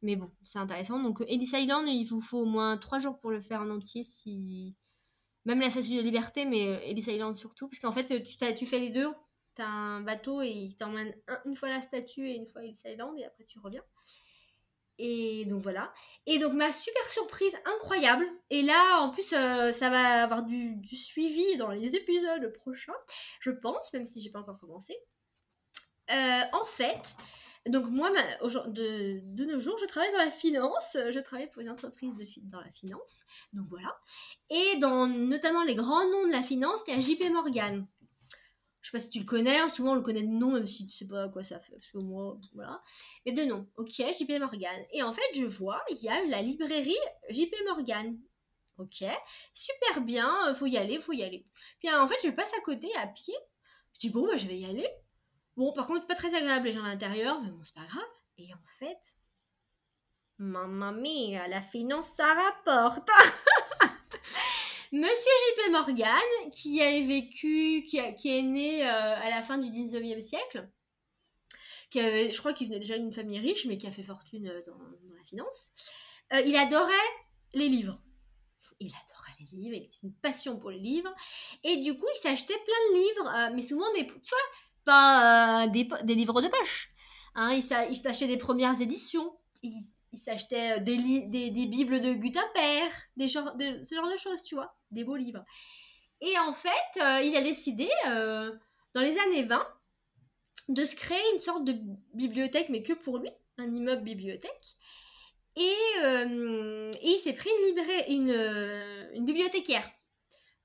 Mais 0.02 0.16
bon, 0.16 0.32
c'est 0.44 0.60
intéressant. 0.60 1.00
Donc, 1.00 1.22
Ellis 1.28 1.52
Island, 1.54 1.88
il 1.88 2.06
vous 2.06 2.22
faut 2.22 2.40
au 2.40 2.46
moins 2.46 2.78
3 2.78 3.00
jours 3.00 3.20
pour 3.20 3.30
le 3.30 3.42
faire 3.42 3.62
en 3.62 3.70
entier. 3.70 4.04
si 4.04 4.76
Même 5.46 5.60
la 5.60 5.70
statue 5.70 5.96
de 5.98 6.02
liberté, 6.02 6.46
mais 6.46 6.68
euh, 6.68 6.80
Ellis 6.86 7.06
Island 7.08 7.36
surtout. 7.36 7.68
Parce 7.68 7.80
qu'en 7.80 7.92
fait, 7.92 8.24
tu, 8.24 8.56
tu 8.56 8.66
fais 8.66 8.80
les 8.80 8.90
deux. 8.90 9.10
Tu 9.56 9.62
as 9.62 9.68
un 9.68 10.02
bateau 10.02 10.42
et 10.42 10.50
il 10.50 10.76
t'emmène 10.78 11.14
une 11.46 11.56
fois 11.56 11.70
la 11.70 11.82
statue 11.82 12.28
et 12.28 12.36
une 12.36 12.48
fois 12.48 12.64
Ellis 12.64 12.82
Island. 12.86 13.20
Et 13.20 13.26
après, 13.26 13.46
tu 13.46 13.60
reviens. 13.60 13.84
Et 14.98 15.46
donc 15.46 15.64
voilà. 15.64 15.94
Et 16.26 16.38
donc 16.38 16.54
ma 16.54 16.72
super 16.72 17.10
surprise 17.10 17.56
incroyable. 17.66 18.26
Et 18.50 18.62
là, 18.62 19.00
en 19.02 19.10
plus, 19.10 19.34
euh, 19.34 19.72
ça 19.72 19.90
va 19.90 20.24
avoir 20.24 20.44
du, 20.44 20.76
du, 20.76 20.96
suivi 20.96 21.58
dans 21.58 21.72
les 21.72 21.96
épisodes 21.96 22.54
prochains, 22.54 22.94
je 23.40 23.52
pense, 23.52 23.92
même 23.94 24.06
si 24.06 24.22
j'ai 24.22 24.30
pas 24.30 24.40
encore 24.40 24.60
commencé. 24.60 24.96
Euh, 26.12 26.42
en 26.54 26.66
fait, 26.66 27.16
donc 27.68 27.86
moi, 27.90 28.12
de, 28.12 29.22
de, 29.24 29.46
nos 29.46 29.60
jours, 29.60 29.78
je 29.80 29.86
travaille 29.86 30.12
dans 30.12 30.18
la 30.18 30.32
finance. 30.32 30.98
Je 31.10 31.20
travaille 31.20 31.50
pour 31.50 31.62
une 31.62 31.70
entreprise 31.70 32.14
de, 32.16 32.26
dans 32.50 32.60
la 32.60 32.72
finance. 32.72 33.24
Donc 33.54 33.68
voilà. 33.70 33.96
Et 34.50 34.78
dans 34.78 35.08
notamment 35.08 35.64
les 35.64 35.76
grands 35.76 36.10
noms 36.10 36.28
de 36.28 36.32
la 36.32 36.42
finance, 36.42 36.82
il 36.88 36.96
y 36.96 36.98
a 36.98 37.00
JP 37.00 37.32
Morgan. 37.32 37.88
Je 38.82 38.90
sais 38.90 38.98
pas 38.98 39.00
si 39.00 39.10
tu 39.12 39.20
le 39.20 39.26
connais, 39.26 39.60
hein, 39.60 39.70
souvent 39.70 39.92
on 39.92 39.96
le 39.96 40.02
connaît 40.02 40.24
de 40.24 40.28
nom, 40.28 40.54
même 40.54 40.66
si 40.66 40.88
tu 40.88 40.98
sais 40.98 41.08
pas 41.08 41.30
quoi 41.30 41.44
ça 41.44 41.60
fait, 41.60 41.74
parce 41.74 41.92
que 41.92 42.00
moi, 42.00 42.40
voilà. 42.56 42.82
Mais 43.26 43.32
de 43.32 43.44
nom, 43.44 43.70
ok, 43.78 43.92
JP 43.92 44.40
Morgan. 44.40 44.86
Et 44.92 45.04
en 45.04 45.14
fait, 45.14 45.22
je 45.36 45.46
vois, 45.46 45.82
il 45.90 45.98
y 45.98 46.10
a 46.10 46.26
la 46.26 46.42
librairie 46.42 46.96
JP 47.30 47.54
Morgan. 47.68 48.20
Ok, 48.78 49.04
super 49.54 50.02
bien, 50.02 50.54
faut 50.56 50.66
y 50.66 50.78
aller, 50.78 51.00
faut 51.00 51.14
y 51.14 51.22
aller. 51.22 51.46
Puis 51.80 51.94
en 51.94 52.08
fait, 52.08 52.16
je 52.24 52.32
passe 52.32 52.52
à 52.56 52.62
côté 52.62 52.90
à 52.96 53.06
pied. 53.06 53.36
Je 53.94 54.00
dis, 54.00 54.10
bon, 54.10 54.26
bah, 54.26 54.38
je 54.38 54.48
vais 54.48 54.58
y 54.58 54.66
aller. 54.66 54.88
Bon, 55.56 55.72
par 55.74 55.86
contre, 55.86 56.08
pas 56.08 56.16
très 56.16 56.34
agréable 56.34 56.66
les 56.66 56.72
gens 56.72 56.84
à 56.84 56.88
l'intérieur, 56.88 57.40
mais 57.42 57.52
bon, 57.52 57.62
c'est 57.64 57.76
pas 57.76 57.86
grave. 57.86 58.04
Et 58.38 58.52
en 58.54 58.68
fait, 58.80 59.18
mamma 60.40 60.92
mia, 60.92 61.48
la 61.48 61.62
finance, 61.62 62.08
ça 62.08 62.34
rapporte. 62.34 63.08
Monsieur 64.92 65.32
JP 65.56 65.72
Morgan, 65.72 66.52
qui 66.52 66.82
a 66.82 66.92
vécu, 67.00 67.84
qui, 67.84 67.98
est 67.98 68.42
né 68.42 68.86
euh, 68.86 69.16
à 69.16 69.30
la 69.30 69.42
fin 69.42 69.58
du 69.58 69.70
19e 69.70 70.20
siècle, 70.20 70.70
qui 71.90 72.00
je 72.00 72.38
crois 72.38 72.52
qu'il 72.52 72.68
venait 72.68 72.80
déjà 72.80 72.98
d'une 72.98 73.14
famille 73.14 73.40
riche, 73.40 73.66
mais 73.68 73.78
qui 73.78 73.88
a 73.88 73.92
fait 73.92 74.04
fortune 74.04 74.50
euh, 74.50 74.62
dans, 74.66 74.78
la 75.16 75.24
finance, 75.24 75.72
euh, 76.34 76.42
il 76.42 76.58
adorait 76.58 76.92
les 77.54 77.70
livres. 77.70 78.02
Il 78.82 78.88
adorait 78.88 79.32
les 79.40 79.58
livres, 79.58 79.76
il 79.76 79.84
avait 79.84 79.90
une 80.04 80.14
passion 80.14 80.60
pour 80.60 80.72
les 80.72 80.80
livres. 80.80 81.14
Et 81.64 81.78
du 81.78 81.98
coup, 81.98 82.08
il 82.14 82.20
s'achetait 82.20 82.54
plein 82.54 82.90
de 82.90 82.98
livres, 82.98 83.56
mais 83.56 83.62
souvent 83.62 83.94
des, 83.94 84.06
tu 84.06 84.14
vois, 84.14 84.40
pas 84.84 85.68
des, 85.68 86.16
livres 86.16 86.42
de 86.42 86.50
poche. 86.50 86.92
Hein, 87.36 87.54
il 87.54 87.96
s'achetait 87.96 88.28
des 88.28 88.38
premières 88.38 88.82
éditions. 88.82 89.38
S'achetait 90.18 90.78
euh, 90.78 90.80
des, 90.80 90.98
des, 90.98 91.66
bibles 91.68 92.02
de 92.02 92.14
Gutenberg, 92.14 92.92
des 93.18 93.26
de, 93.26 93.30
ce 93.30 93.96
genre 93.96 94.12
de 94.12 94.18
choses, 94.18 94.42
tu 94.44 94.56
vois, 94.56 94.76
des 94.92 95.04
beaux 95.04 95.16
livres. 95.16 95.44
Et 96.22 96.38
en 96.40 96.54
fait, 96.54 97.02
euh, 97.02 97.22
il 97.22 97.36
a 97.36 97.42
décidé, 97.42 97.90
dans 98.06 99.02
les 99.02 99.18
années 99.18 99.44
20, 99.44 99.68
de 100.70 100.86
se 100.86 100.96
créer 100.96 101.22
une 101.34 101.42
sorte 101.42 101.64
de 101.64 101.76
bibliothèque, 102.14 102.70
mais 102.70 102.84
que 102.84 102.94
pour 102.94 103.18
lui, 103.18 103.30
un 103.58 103.74
immeuble 103.74 104.04
bibliothèque. 104.04 104.76
Et, 105.56 105.76
il 107.04 107.18
s'est 107.18 107.34
pris 107.34 107.50
une, 107.50 107.80
une, 108.08 109.10
une, 109.16 109.26
bibliothécaire. 109.26 109.90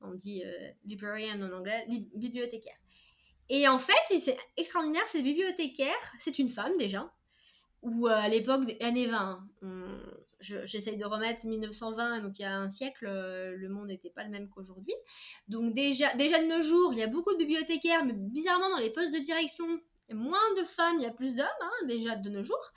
On 0.03 0.13
dit 0.13 0.43
librarian 0.85 1.41
en 1.41 1.53
anglais, 1.53 1.87
bibliothécaire. 2.15 2.77
Et 3.49 3.67
en 3.69 3.79
fait, 3.79 3.95
c'est 4.09 4.37
extraordinaire, 4.57 5.07
cette 5.09 5.23
bibliothécaire, 5.23 6.13
c'est 6.19 6.39
une 6.39 6.49
femme 6.49 6.77
déjà, 6.79 7.11
ou 7.87 8.09
euh, 8.09 8.11
à 8.11 8.29
l'époque 8.29 8.67
des 8.67 8.77
années 8.85 9.07
20, 9.07 9.41
j'essaye 10.41 10.97
de 10.97 11.05
remettre 11.05 11.47
1920, 11.47 12.21
donc 12.21 12.39
il 12.39 12.43
y 12.43 12.45
a 12.45 12.59
un 12.59 12.69
siècle, 12.69 13.07
euh, 13.07 13.55
le 13.57 13.69
monde 13.69 13.87
n'était 13.87 14.11
pas 14.11 14.25
le 14.25 14.31
même 14.31 14.49
qu'aujourd'hui. 14.49 14.95
Donc 15.49 15.73
déjà, 15.73 16.13
déjà 16.15 16.43
de 16.43 16.49
nos 16.49 16.63
jours, 16.63 16.93
il 16.93 16.99
y 16.99 17.03
a 17.03 17.07
beaucoup 17.07 17.33
de 17.33 17.39
bibliothécaires, 17.39 18.05
mais 18.05 18.13
bizarrement 18.13 18.71
dans 18.71 18.79
les 18.79 18.91
postes 18.91 19.13
de 19.13 19.21
direction, 19.21 19.65
moins 20.11 20.55
de 20.59 20.65
femmes, 20.65 20.97
il 20.99 21.03
y 21.05 21.07
a 21.07 21.13
plus 21.13 21.37
d'hommes, 21.37 21.47
hein, 21.61 21.87
déjà 21.87 22.17
de 22.17 22.29
nos 22.29 22.43
jours. 22.43 22.73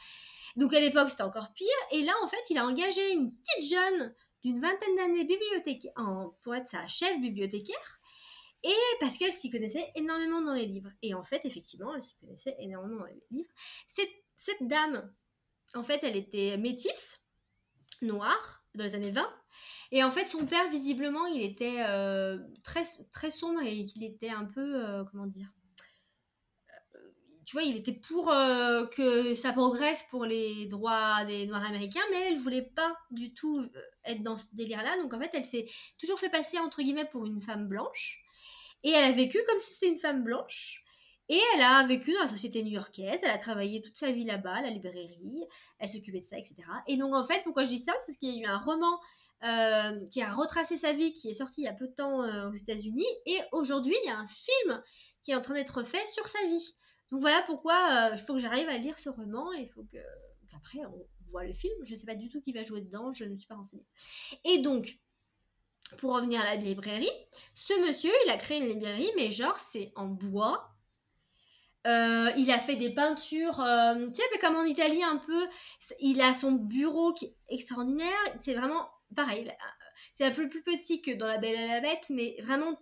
Donc 0.55 0.73
à 0.73 0.79
l'époque, 0.79 1.09
c'était 1.09 1.23
encore 1.23 1.53
pire. 1.53 1.67
Et 1.91 2.03
là, 2.03 2.13
en 2.23 2.27
fait, 2.27 2.49
il 2.51 2.57
a 2.57 2.65
engagé 2.65 3.11
une 3.11 3.31
petite 3.33 3.71
jeune 3.71 4.13
d'une 4.43 4.59
vingtaine 4.59 4.95
d'années 4.95 5.25
bibliothécaire, 5.25 5.91
pour 6.43 6.55
être 6.55 6.67
sa 6.67 6.87
chef 6.87 7.19
bibliothécaire. 7.19 7.99
Et 8.63 8.73
parce 8.99 9.17
qu'elle 9.17 9.31
s'y 9.31 9.49
connaissait 9.49 9.89
énormément 9.95 10.41
dans 10.41 10.53
les 10.53 10.65
livres. 10.65 10.91
Et 11.01 11.13
en 11.13 11.23
fait, 11.23 11.45
effectivement, 11.45 11.95
elle 11.95 12.03
s'y 12.03 12.15
connaissait 12.15 12.55
énormément 12.59 12.99
dans 12.99 13.05
les 13.05 13.23
livres. 13.31 13.49
Cette, 13.87 14.09
cette 14.39 14.67
dame, 14.67 15.13
en 15.75 15.83
fait, 15.83 15.99
elle 16.03 16.15
était 16.15 16.57
métisse, 16.57 17.21
noire, 18.01 18.63
dans 18.75 18.83
les 18.83 18.95
années 18.95 19.11
20. 19.11 19.27
Et 19.91 20.03
en 20.03 20.11
fait, 20.11 20.25
son 20.25 20.45
père, 20.45 20.69
visiblement, 20.69 21.25
il 21.25 21.41
était 21.41 21.83
euh, 21.87 22.37
très, 22.63 22.83
très 23.11 23.31
sombre 23.31 23.61
et 23.61 23.85
qu'il 23.85 24.03
était 24.03 24.29
un 24.29 24.45
peu, 24.45 24.85
euh, 24.85 25.03
comment 25.11 25.25
dire, 25.25 25.47
euh, 26.95 26.99
tu 27.45 27.53
vois, 27.53 27.63
il 27.63 27.75
était 27.75 27.93
pour 27.93 28.27
que 28.91 29.33
ça 29.33 29.51
progresse 29.51 30.05
pour 30.11 30.25
les 30.25 30.67
droits 30.67 31.25
des 31.25 31.47
Noirs 31.47 31.65
américains, 31.65 32.03
mais 32.11 32.31
elle 32.31 32.37
voulait 32.37 32.69
pas 32.75 32.95
du 33.09 33.33
tout 33.33 33.65
être 34.05 34.21
dans 34.21 34.37
ce 34.37 34.45
délire-là. 34.53 34.97
Donc 35.01 35.13
en 35.13 35.19
fait, 35.19 35.31
elle 35.33 35.45
s'est 35.45 35.67
toujours 35.99 36.19
fait 36.19 36.29
passer 36.29 36.59
entre 36.59 36.81
guillemets 36.81 37.09
pour 37.11 37.25
une 37.25 37.41
femme 37.41 37.67
blanche. 37.67 38.23
Et 38.83 38.91
elle 38.91 39.11
a 39.11 39.11
vécu 39.11 39.39
comme 39.47 39.59
si 39.59 39.73
c'était 39.73 39.89
une 39.89 39.97
femme 39.97 40.23
blanche. 40.23 40.85
Et 41.29 41.39
elle 41.53 41.61
a 41.61 41.85
vécu 41.85 42.11
dans 42.11 42.21
la 42.21 42.27
société 42.27 42.63
new-yorkaise, 42.63 43.19
elle 43.21 43.29
a 43.29 43.37
travaillé 43.37 43.81
toute 43.81 43.97
sa 43.97 44.11
vie 44.11 44.25
là-bas, 44.25 44.61
la 44.61 44.71
librairie, 44.71 45.45
elle 45.77 45.87
s'occupait 45.87 46.21
de 46.21 46.25
ça, 46.25 46.37
etc. 46.37 46.55
Et 46.87 46.97
donc 46.97 47.13
en 47.13 47.23
fait, 47.23 47.43
pourquoi 47.43 47.65
je 47.65 47.69
dis 47.69 47.79
ça? 47.79 47.93
C'est 47.99 48.07
parce 48.07 48.17
qu'il 48.17 48.35
y 48.35 48.39
a 48.39 48.41
eu 48.41 48.51
un 48.51 48.57
roman 48.57 48.99
euh, 49.43 50.07
qui 50.07 50.21
a 50.23 50.33
retracé 50.33 50.75
sa 50.75 50.91
vie, 50.91 51.13
qui 51.13 51.29
est 51.29 51.35
sorti 51.35 51.61
il 51.61 51.65
y 51.65 51.67
a 51.67 51.73
peu 51.73 51.87
de 51.87 51.93
temps 51.93 52.23
euh, 52.23 52.49
aux 52.49 52.55
États-Unis, 52.55 53.05
et 53.27 53.39
aujourd'hui 53.51 53.95
il 54.03 54.07
y 54.07 54.11
a 54.11 54.17
un 54.17 54.27
film 54.27 54.81
qui 55.23 55.31
est 55.31 55.35
en 55.35 55.41
train 55.41 55.53
d'être 55.53 55.83
fait 55.83 56.05
sur 56.07 56.27
sa 56.27 56.45
vie. 56.47 56.75
Donc 57.11 57.21
voilà 57.21 57.43
pourquoi 57.45 58.09
euh, 58.09 58.15
il 58.15 58.19
faut 58.19 58.33
que 58.33 58.39
j'arrive 58.39 58.67
à 58.67 58.77
lire 58.77 58.97
ce 58.97 59.09
roman, 59.09 59.53
et 59.53 59.61
il 59.61 59.69
faut 59.69 59.83
qu'après 59.83 60.79
on 60.79 61.07
voit 61.29 61.45
le 61.45 61.53
film. 61.53 61.73
Je 61.83 61.93
ne 61.93 61.95
sais 61.95 62.05
pas 62.07 62.15
du 62.15 62.29
tout 62.29 62.41
qui 62.41 62.53
va 62.53 62.63
jouer 62.63 62.81
dedans, 62.81 63.13
je 63.13 63.25
ne 63.25 63.37
suis 63.37 63.47
pas 63.47 63.55
renseignée. 63.55 63.85
Et 64.45 64.57
donc, 64.57 64.99
pour 65.99 66.15
revenir 66.15 66.41
à 66.41 66.45
la 66.45 66.55
librairie, 66.55 67.09
ce 67.53 67.79
monsieur, 67.85 68.11
il 68.25 68.31
a 68.31 68.37
créé 68.37 68.59
une 68.59 68.67
librairie, 68.67 69.11
mais 69.15 69.29
genre, 69.29 69.57
c'est 69.59 69.91
en 69.95 70.07
bois. 70.07 70.69
Euh, 71.89 72.31
il 72.37 72.51
a 72.51 72.59
fait 72.59 72.75
des 72.75 72.91
peintures, 72.91 73.59
euh, 73.61 74.07
tu 74.07 74.15
sais, 74.15 74.39
comme 74.39 74.55
en 74.55 74.63
Italie 74.63 75.03
un 75.03 75.17
peu. 75.17 75.47
Il 75.99 76.21
a 76.21 76.33
son 76.33 76.51
bureau 76.51 77.13
qui 77.13 77.25
est 77.25 77.35
extraordinaire. 77.49 78.17
C'est 78.37 78.53
vraiment 78.53 78.89
pareil. 79.15 79.51
C'est 80.13 80.25
un 80.25 80.31
peu 80.31 80.49
plus 80.49 80.63
petit 80.63 81.01
que 81.01 81.11
dans 81.15 81.27
La 81.27 81.37
Belle 81.37 81.59
et 81.59 81.67
la 81.67 81.81
Bête, 81.81 82.05
mais 82.09 82.35
vraiment 82.41 82.77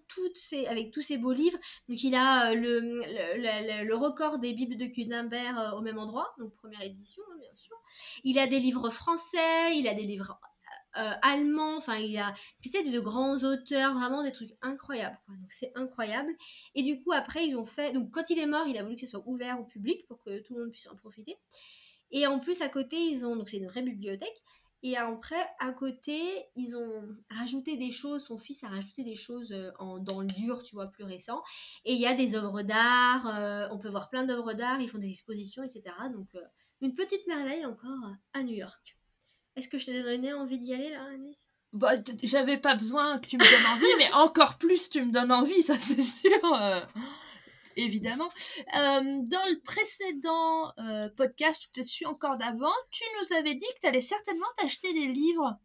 avec 0.68 0.92
tous 0.92 1.02
ces 1.02 1.18
beaux 1.18 1.34
livres. 1.34 1.58
Donc 1.88 2.04
il 2.04 2.16
a 2.16 2.52
euh, 2.52 2.56
le, 2.56 3.96
record 3.96 4.40
des 4.40 4.54
Bibles 4.54 4.78
de 4.78 4.86
Gutenberg 4.86 5.76
au 5.76 5.82
même 5.82 6.00
endroit, 6.00 6.34
donc 6.40 6.54
première 6.56 6.82
édition, 6.82 7.24
hein, 7.32 7.38
bien 7.40 7.56
sûr. 7.56 7.76
Il 8.24 8.40
a 8.40 8.48
des 8.48 8.60
livres 8.60 8.90
français, 8.90 9.76
il 9.76 9.88
a 9.88 9.94
des 9.94 10.04
livres 10.04 10.40
euh, 10.98 11.14
allemand, 11.22 11.78
enfin 11.78 11.98
il 11.98 12.12
y 12.12 12.18
a 12.18 12.34
tu 12.62 12.70
sais 12.70 12.84
de 12.84 13.00
grands 13.00 13.38
auteurs, 13.44 13.94
vraiment 13.94 14.24
des 14.24 14.32
trucs 14.32 14.52
incroyables. 14.62 15.18
Donc 15.28 15.52
c'est 15.52 15.72
incroyable. 15.76 16.32
Et 16.76 16.84
du 16.84 17.00
coup 17.00 17.12
après 17.12 17.46
ils 17.46 17.56
ont 17.56 17.66
fait, 17.66 17.92
donc 17.94 18.12
quand 18.12 18.30
il 18.30 18.40
est 18.40 18.46
mort, 18.46 18.68
il 18.68 18.78
a 18.78 18.84
voulu 18.84 18.96
que 18.96 19.02
ce 19.02 19.08
soit 19.08 19.24
ouvert 19.26 19.60
au 19.60 19.64
public 19.64 20.06
pour 20.08 20.22
que 20.24 20.40
tout 20.40 20.56
le 20.56 20.62
monde 20.62 20.72
puisse 20.72 20.88
en 20.88 20.96
profiter. 20.96 21.38
Et 22.12 22.26
en 22.28 22.40
plus 22.40 22.62
à 22.62 22.70
côté 22.70 22.98
ils 22.98 23.26
ont, 23.26 23.36
donc 23.36 23.50
c'est 23.50 23.58
une 23.58 23.68
vraie 23.68 23.84
bibliothèque. 23.84 24.42
Et 24.84 24.96
après, 24.96 25.44
à 25.60 25.72
côté, 25.72 26.46
ils 26.56 26.76
ont 26.76 27.04
rajouté 27.32 27.78
des 27.78 27.92
choses, 27.92 28.26
son 28.26 28.38
fils 28.38 28.64
a 28.64 28.68
rajouté 28.68 29.04
des 29.04 29.16
choses 29.16 29.52
euh, 29.52 29.72
dans 30.02 30.22
le 30.22 30.28
dur, 30.28 30.62
tu 30.62 30.76
vois, 30.76 30.86
plus 30.86 31.04
récent. 31.04 31.42
Et 31.84 31.94
il 31.94 32.00
y 32.00 32.06
a 32.06 32.14
des 32.14 32.36
œuvres 32.36 32.62
d'art, 32.62 33.28
euh, 33.28 33.68
on 33.72 33.80
peut 33.80 33.90
voir 33.90 34.08
plein 34.10 34.24
d'œuvres 34.24 34.54
d'art, 34.54 34.80
ils 34.80 34.88
font 34.88 35.00
des 35.00 35.10
expositions, 35.10 35.64
etc. 35.64 35.84
Donc, 36.14 36.30
une 36.82 36.94
petite 36.94 37.26
merveille 37.28 37.66
encore 37.66 37.98
à 38.34 38.44
New 38.44 38.54
York. 38.54 38.97
Est-ce 39.58 39.68
que 39.68 39.78
je 39.78 39.88
t'ai 39.88 40.04
donné 40.04 40.34
envie 40.34 40.60
d'y 40.60 40.74
aller 40.74 40.92
là, 40.92 41.04
Anis? 41.14 41.50
Bah, 41.74 41.94
J'avais 42.24 42.58
pas 42.58 42.76
besoin 42.76 43.20
que 43.20 43.28
tu 43.28 43.38
me 43.38 43.44
donnes 43.44 43.74
envie, 43.74 43.96
mais 43.98 44.12
encore 44.14 44.58
plus 44.58 44.90
tu 44.90 45.04
me 45.04 45.12
donnes 45.12 45.32
envie, 45.32 45.62
ça 45.64 45.74
c'est 45.74 46.02
sûr. 46.02 46.86
évidemment. 47.76 48.30
dans 48.74 49.46
le 49.50 49.62
précédent 49.64 50.74
podcast, 51.18 51.66
ou 51.66 51.70
peut-être 51.74 51.88
celui 51.88 52.06
encore 52.06 52.38
d'avant, 52.38 52.74
tu 52.92 53.04
nous 53.20 53.36
avais 53.36 53.56
dit 53.56 53.66
que 53.76 53.82
tu 53.82 53.88
allais 53.88 54.00
certainement 54.00 54.46
t'acheter 54.58 54.94
des 54.94 55.08
livres 55.08 55.58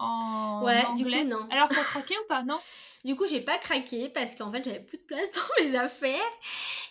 en 0.00 0.64
ouais, 0.64 0.82
Du 0.96 1.04
coup, 1.04 1.24
non. 1.24 1.46
Alors, 1.50 1.68
t'as 1.68 1.84
craqué 1.84 2.14
ou 2.18 2.26
pas? 2.26 2.42
Non 2.42 2.58
Du 3.04 3.16
coup, 3.16 3.26
j'ai 3.26 3.40
pas 3.40 3.58
craqué 3.58 4.08
parce 4.10 4.34
qu'en 4.34 4.50
fait, 4.52 4.64
j'avais 4.64 4.80
plus 4.80 4.98
de 4.98 5.02
place 5.04 5.30
dans 5.34 5.64
mes 5.64 5.76
affaires. 5.76 6.20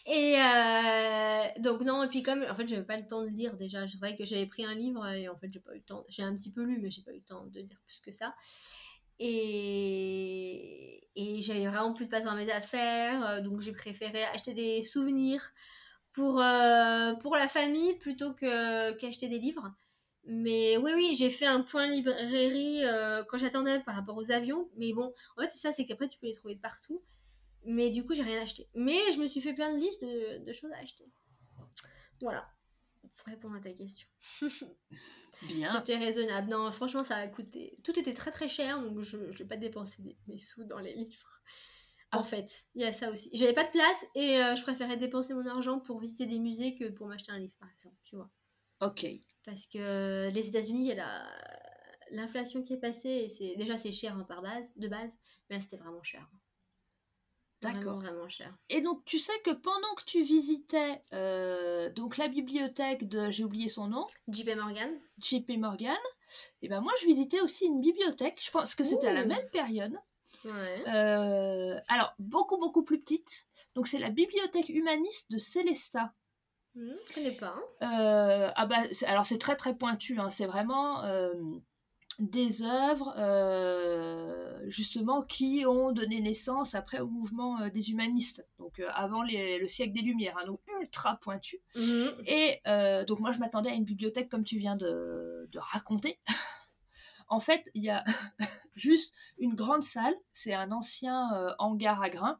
Et 0.06 0.38
euh, 0.40 1.62
donc, 1.62 1.82
non, 1.82 2.04
et 2.04 2.08
puis 2.08 2.24
comme 2.24 2.44
en 2.50 2.56
fait, 2.56 2.68
j'avais 2.68 2.84
pas 2.84 2.98
le 2.98 3.06
temps 3.06 3.22
de 3.24 3.30
lire 3.30 3.58
déjà. 3.58 3.88
C'est 3.88 3.98
vrai 3.98 4.16
que 4.16 4.26
j'avais 4.26 4.46
pris 4.46 4.64
un 4.64 4.74
livre 4.74 5.08
et 5.08 5.28
en 5.28 5.36
fait, 5.38 5.52
j'ai 5.52 5.60
pas 5.60 5.74
eu 5.74 5.78
le 5.78 5.84
temps. 5.84 6.06
J'ai 6.08 6.24
un 6.24 6.36
petit 6.36 6.52
peu 6.52 6.64
lu, 6.64 6.80
mais 6.82 6.90
j'ai 6.90 7.02
pas 7.02 7.12
eu 7.12 7.18
le 7.18 7.22
temps 7.22 7.46
de 7.46 7.60
lire 7.60 7.80
plus 7.86 8.00
que 8.00 8.12
ça. 8.12 8.36
Et, 9.20 11.08
et 11.16 11.42
j'avais 11.42 11.68
vraiment 11.68 11.94
plus 11.94 12.06
de 12.06 12.10
place 12.10 12.26
dans 12.26 12.36
mes 12.36 12.50
affaires. 12.52 13.26
Euh, 13.28 13.42
donc, 13.42 13.62
j'ai 13.62 13.74
préféré 13.74 14.24
acheter 14.26 14.54
des 14.54 14.84
souvenirs 14.84 15.44
pour, 16.14 16.42
euh, 16.42 17.14
pour 17.16 17.36
la 17.36 17.48
famille 17.48 17.98
plutôt 17.98 18.34
que 18.34 18.94
qu'acheter 18.94 19.28
des 19.28 19.40
livres. 19.40 19.72
Mais 20.32 20.78
oui, 20.78 20.92
oui, 20.96 21.16
j'ai 21.18 21.32
fait 21.32 21.48
un 21.48 21.62
point 21.62 21.88
librairie 21.88 22.86
euh, 22.86 23.24
quand 23.24 23.40
j'attendais 23.40 23.80
par 23.80 23.96
rapport 23.96 24.16
aux 24.16 24.30
avions. 24.30 24.70
Mais 24.78 24.94
bon, 24.94 25.12
en 25.36 25.42
fait, 25.42 25.50
c'est 25.50 25.58
ça, 25.58 25.72
c'est 25.72 25.88
qu'après, 25.88 26.08
tu 26.08 26.20
peux 26.20 26.28
les 26.28 26.36
trouver 26.36 26.54
de 26.54 26.62
partout. 26.62 27.02
Mais 27.66 27.90
du 27.90 28.04
coup, 28.04 28.14
j'ai 28.14 28.22
rien 28.22 28.40
acheté. 28.40 28.70
Mais 28.76 29.12
je 29.12 29.18
me 29.18 29.28
suis 29.28 29.42
fait 29.42 29.56
plein 29.56 29.74
de 29.74 29.80
listes 29.80 30.04
de, 30.04 30.54
choses 30.54 30.72
à 30.72 30.78
acheter. 30.78 31.06
Voilà. 32.22 32.48
Pour 33.16 33.26
répondre 33.26 33.56
à 33.56 33.60
ta 33.60 33.72
question. 33.72 34.08
Bien. 35.48 35.74
C'était 35.80 35.98
raisonnable. 35.98 36.48
Non, 36.50 36.72
franchement, 36.72 37.04
ça 37.04 37.16
a 37.16 37.28
coûté. 37.28 37.80
Tout 37.84 37.98
était 38.00 38.14
très 38.14 38.30
très 38.32 38.48
cher, 38.48 38.84
donc 38.84 39.02
je 39.02 39.18
ne 39.18 39.32
vais 39.32 39.46
pas 39.46 39.58
dépenser 39.58 39.98
mes 40.28 40.38
sous 40.38 40.64
dans 40.64 40.80
les 40.80 40.94
livres. 40.94 41.42
En 42.12 42.20
ah. 42.20 42.24
fait, 42.24 42.66
il 42.76 42.82
y 42.82 42.86
a 42.86 42.94
ça 42.94 43.10
aussi. 43.10 43.32
J'avais 43.34 43.54
pas 43.54 43.64
de 43.64 43.72
place 43.72 44.06
et 44.14 44.38
euh, 44.38 44.56
je 44.56 44.62
préférais 44.62 44.98
dépenser 44.98 45.34
mon 45.34 45.46
argent 45.48 45.80
pour 45.80 46.00
visiter 46.00 46.28
des 46.28 46.40
musées 46.40 46.76
que 46.76 46.90
pour 46.90 47.08
m'acheter 47.08 47.32
un 47.32 47.40
livre, 47.40 47.54
par 47.60 47.70
exemple, 47.72 47.98
tu 48.04 48.16
vois. 48.16 48.30
Ok. 48.82 49.06
Parce 49.46 49.66
que 49.66 50.30
les 50.32 50.48
États-Unis, 50.48 50.90
il 50.90 50.96
y 50.96 51.00
a 51.00 51.26
l'inflation 52.12 52.62
qui 52.62 52.74
est 52.74 52.80
passée 52.80 53.10
et 53.10 53.30
c'est 53.30 53.56
déjà 53.56 53.78
c'est 53.78 53.92
cher 53.92 54.16
hein, 54.18 54.26
par 54.28 54.42
base, 54.42 54.66
de 54.76 54.88
base, 54.88 55.12
mais 55.50 55.58
là 55.58 55.62
c'était 55.62 55.78
vraiment 55.78 56.04
cher. 56.04 56.28
D'accord. 57.62 58.00
Vraiment, 58.00 58.30
cher. 58.30 58.58
Et 58.70 58.80
donc 58.82 59.04
tu 59.04 59.20
sais 59.20 59.38
que 59.44 59.52
pendant 59.52 59.94
que 59.98 60.06
tu 60.06 60.24
visitais 60.24 61.02
euh, 61.14 61.90
donc 61.90 62.16
la 62.16 62.30
bibliothèque 62.30 63.10
de 63.10 63.30
j'ai 63.30 63.44
oublié 63.44 63.68
son 63.68 63.88
nom. 63.88 64.08
JP 64.30 64.56
Morgan. 64.56 64.98
JP 65.18 65.50
Morgan. 65.58 65.98
Et 66.62 66.70
ben 66.70 66.80
moi 66.80 66.94
je 67.02 67.06
visitais 67.06 67.42
aussi 67.42 67.66
une 67.66 67.82
bibliothèque. 67.82 68.40
Je 68.42 68.52
pense 68.52 68.76
que 68.76 68.84
c'était 68.84 69.08
à 69.08 69.14
la 69.14 69.26
même 69.26 69.48
période. 69.52 69.94
Ouais. 70.46 70.88
Euh, 70.88 71.78
alors 71.90 72.14
beaucoup 72.18 72.58
beaucoup 72.58 72.84
plus 72.84 73.02
petite. 73.02 73.48
Donc 73.76 73.88
c'est 73.88 74.00
la 74.00 74.10
bibliothèque 74.10 74.70
humaniste 74.70 75.30
de 75.32 75.38
Célestat. 75.38 76.14
Hmm, 76.76 76.92
je 77.10 77.14
connais 77.14 77.32
pas. 77.32 77.56
Euh, 77.82 78.52
ah 78.56 78.66
bah, 78.66 78.84
alors 79.08 79.26
c'est 79.26 79.38
très 79.38 79.56
très 79.56 79.76
pointu, 79.76 80.20
hein. 80.20 80.30
c'est 80.30 80.46
vraiment 80.46 81.04
euh, 81.04 81.34
des 82.20 82.62
œuvres 82.64 83.14
euh, 83.18 84.62
justement 84.68 85.24
qui 85.24 85.66
ont 85.66 85.92
donné 85.92 86.22
naissance 86.22 86.76
après 86.76 87.00
au 87.00 87.08
mouvement 87.08 87.68
des 87.70 87.90
humanistes, 87.90 88.46
donc 88.60 88.82
avant 88.94 89.24
le 89.24 89.66
siècle 89.68 89.94
des 89.94 90.02
Lumières, 90.02 90.38
hein, 90.38 90.46
donc 90.46 90.60
ultra 90.80 91.18
pointu. 91.18 91.60
Hmm. 91.76 92.10
Et 92.28 92.62
donc 93.08 93.20
moi 93.20 93.32
je 93.32 93.40
m'attendais 93.40 93.70
à 93.70 93.74
une 93.74 93.86
bibliothèque 93.86 94.30
comme 94.30 94.44
tu 94.44 94.58
viens 94.58 94.76
de, 94.76 95.48
de 95.52 95.60
raconter. 95.60 96.20
en 97.30 97.40
fait, 97.40 97.64
il 97.74 97.84
y 97.84 97.90
a 97.90 98.04
juste 98.76 99.16
une 99.40 99.56
grande 99.56 99.84
salle, 99.84 100.16
c'est 100.34 100.54
un 100.54 100.72
ancien 100.72 101.56
hangar 101.58 102.02
à 102.02 102.10
grains. 102.10 102.40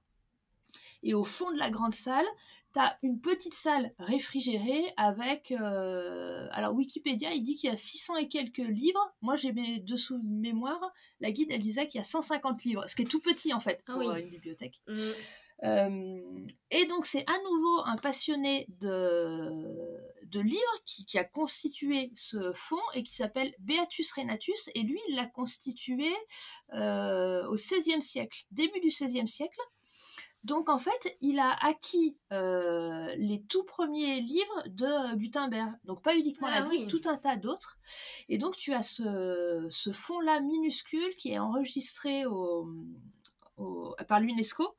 Et 1.04 1.14
au 1.14 1.24
fond 1.24 1.52
de 1.52 1.58
la 1.58 1.70
grande 1.70 1.94
salle, 1.94 2.26
tu 2.74 2.80
as 2.80 2.98
une 3.04 3.22
petite 3.22 3.54
salle 3.54 3.94
réfrigérée 4.00 4.94
avec. 4.98 5.52
Euh, 5.52 6.48
alors, 6.52 6.74
Wikipédia, 6.74 7.34
il 7.34 7.44
dit 7.44 7.56
qu'il 7.56 7.70
y 7.70 7.74
a 7.74 7.78
600 7.78 8.18
et 8.18 8.28
quelques 8.28 8.58
livres. 8.58 9.14
Moi, 9.22 9.36
j'ai 9.36 9.54
mes 9.54 9.80
dessous 9.80 10.20
mémoire. 10.24 10.82
La 11.20 11.32
guide, 11.32 11.50
elle 11.52 11.62
disait 11.62 11.88
qu'il 11.88 12.00
y 12.00 12.02
a 12.02 12.08
150 12.08 12.64
livres, 12.64 12.84
ce 12.88 12.96
qui 12.96 13.04
est 13.04 13.10
tout 13.10 13.22
petit 13.22 13.54
en 13.54 13.60
fait 13.60 13.84
ah 13.88 13.94
pour 13.94 14.10
euh, 14.10 14.18
une 14.18 14.30
bibliothèque. 14.30 14.82
Mmh. 14.88 14.98
Euh, 15.64 16.48
et 16.72 16.86
donc, 16.86 17.06
c'est 17.06 17.26
à 17.28 17.38
nouveau 17.50 17.82
un 17.86 17.96
passionné 17.96 18.66
de, 18.80 19.52
de 20.26 20.40
livres 20.40 20.82
qui, 20.86 21.06
qui, 21.06 21.18
a 21.18 21.24
constitué 21.24 22.12
ce 22.16 22.52
fonds 22.54 22.78
et 22.94 23.04
qui 23.04 23.14
s'appelle 23.14 23.54
Beatus 23.60 24.12
Renatus. 24.14 24.70
Et 24.76 24.84
lui, 24.84 25.00
il 25.10 25.16
l'a 25.16 25.26
constitué 25.28 26.14
au 26.74 27.56
XVIe 27.56 28.02
siècle, 28.02 28.46
début 28.52 28.80
du 28.82 28.88
XVIe 28.88 29.28
siècle. 29.28 29.60
Donc 30.44 30.70
en 30.70 30.78
fait, 30.78 31.18
il 31.22 31.40
a 31.40 31.54
acquis 31.66 32.18
euh, 32.32 33.14
les 33.18 33.44
tout 33.44 33.64
premiers 33.64 34.22
livres 34.22 34.64
de 34.68 35.16
Gutenberg. 35.16 35.74
Donc 35.84 36.02
pas 36.02 36.16
uniquement 36.16 36.48
la 36.48 36.64
ah 36.64 36.70
Bible, 36.70 36.90
tout 36.90 37.02
un 37.06 37.18
tas 37.18 37.36
d'autres. 37.36 37.78
Et 38.30 38.38
donc 38.38 38.56
tu 38.56 38.74
as 38.74 38.82
ce, 38.82 39.68
ce 39.70 39.92
fond-là 39.92 40.40
minuscule 40.40 41.14
qui 41.16 41.32
est 41.32 41.40
enregistré 41.40 42.26
au, 42.26 42.68
par 44.08 44.20
l'UNESCO, 44.20 44.76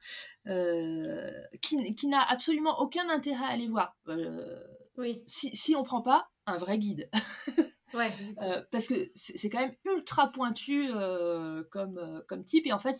euh, 0.47 1.31
qui, 1.61 1.95
qui 1.95 2.07
n'a 2.07 2.23
absolument 2.23 2.81
aucun 2.81 3.09
intérêt 3.09 3.45
à 3.45 3.49
aller 3.49 3.69
voir. 3.69 3.97
Euh, 4.09 4.65
oui. 4.97 5.23
Si, 5.27 5.55
si 5.55 5.77
on 5.77 5.83
prend 5.83 6.03
pas 6.03 6.31
un 6.47 6.57
vrai 6.57 6.79
guide. 6.79 7.11
Ouais. 7.95 8.11
Euh, 8.43 8.62
parce 8.70 8.86
que 8.86 9.11
c'est 9.14 9.51
quand 9.51 9.61
même 9.61 9.74
ultra 9.84 10.30
pointu 10.30 10.88
euh, 10.91 11.64
comme, 11.70 11.99
euh, 11.99 12.20
comme 12.28 12.45
type. 12.45 12.66
Et 12.66 12.72
en 12.72 12.78
fait, 12.78 12.97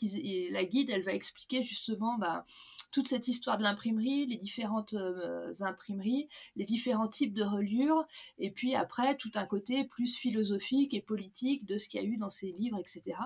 la 0.51 0.65
guide, 0.65 0.91
elle 0.91 1.03
va 1.03 1.13
expliquer 1.13 1.63
justement 1.63 2.19
bah, 2.19 2.45
toute 2.93 3.09
cette 3.09 3.29
histoire 3.29 3.59
de 3.59 3.63
l'imprimerie, 3.63 4.27
les 4.27 4.37
différentes 4.37 4.95
imprimeries, 5.61 6.29
les 6.57 6.65
différents 6.65 7.09
types 7.09 7.35
de 7.35 7.45
reliures. 7.45 8.05
Et 8.39 8.51
puis 8.51 8.75
après, 8.75 9.17
tout 9.17 9.33
un 9.35 9.47
côté 9.47 9.85
plus 9.85 10.17
philosophique 10.17 10.95
et 10.95 11.01
politique 11.01 11.65
de 11.65 11.79
ce 11.79 11.89
qu'il 11.89 12.01
y 12.03 12.05
a 12.05 12.07
eu 12.07 12.17
dans 12.17 12.31
ces 12.31 12.51
livres, 12.53 12.79
etc. 12.79 13.17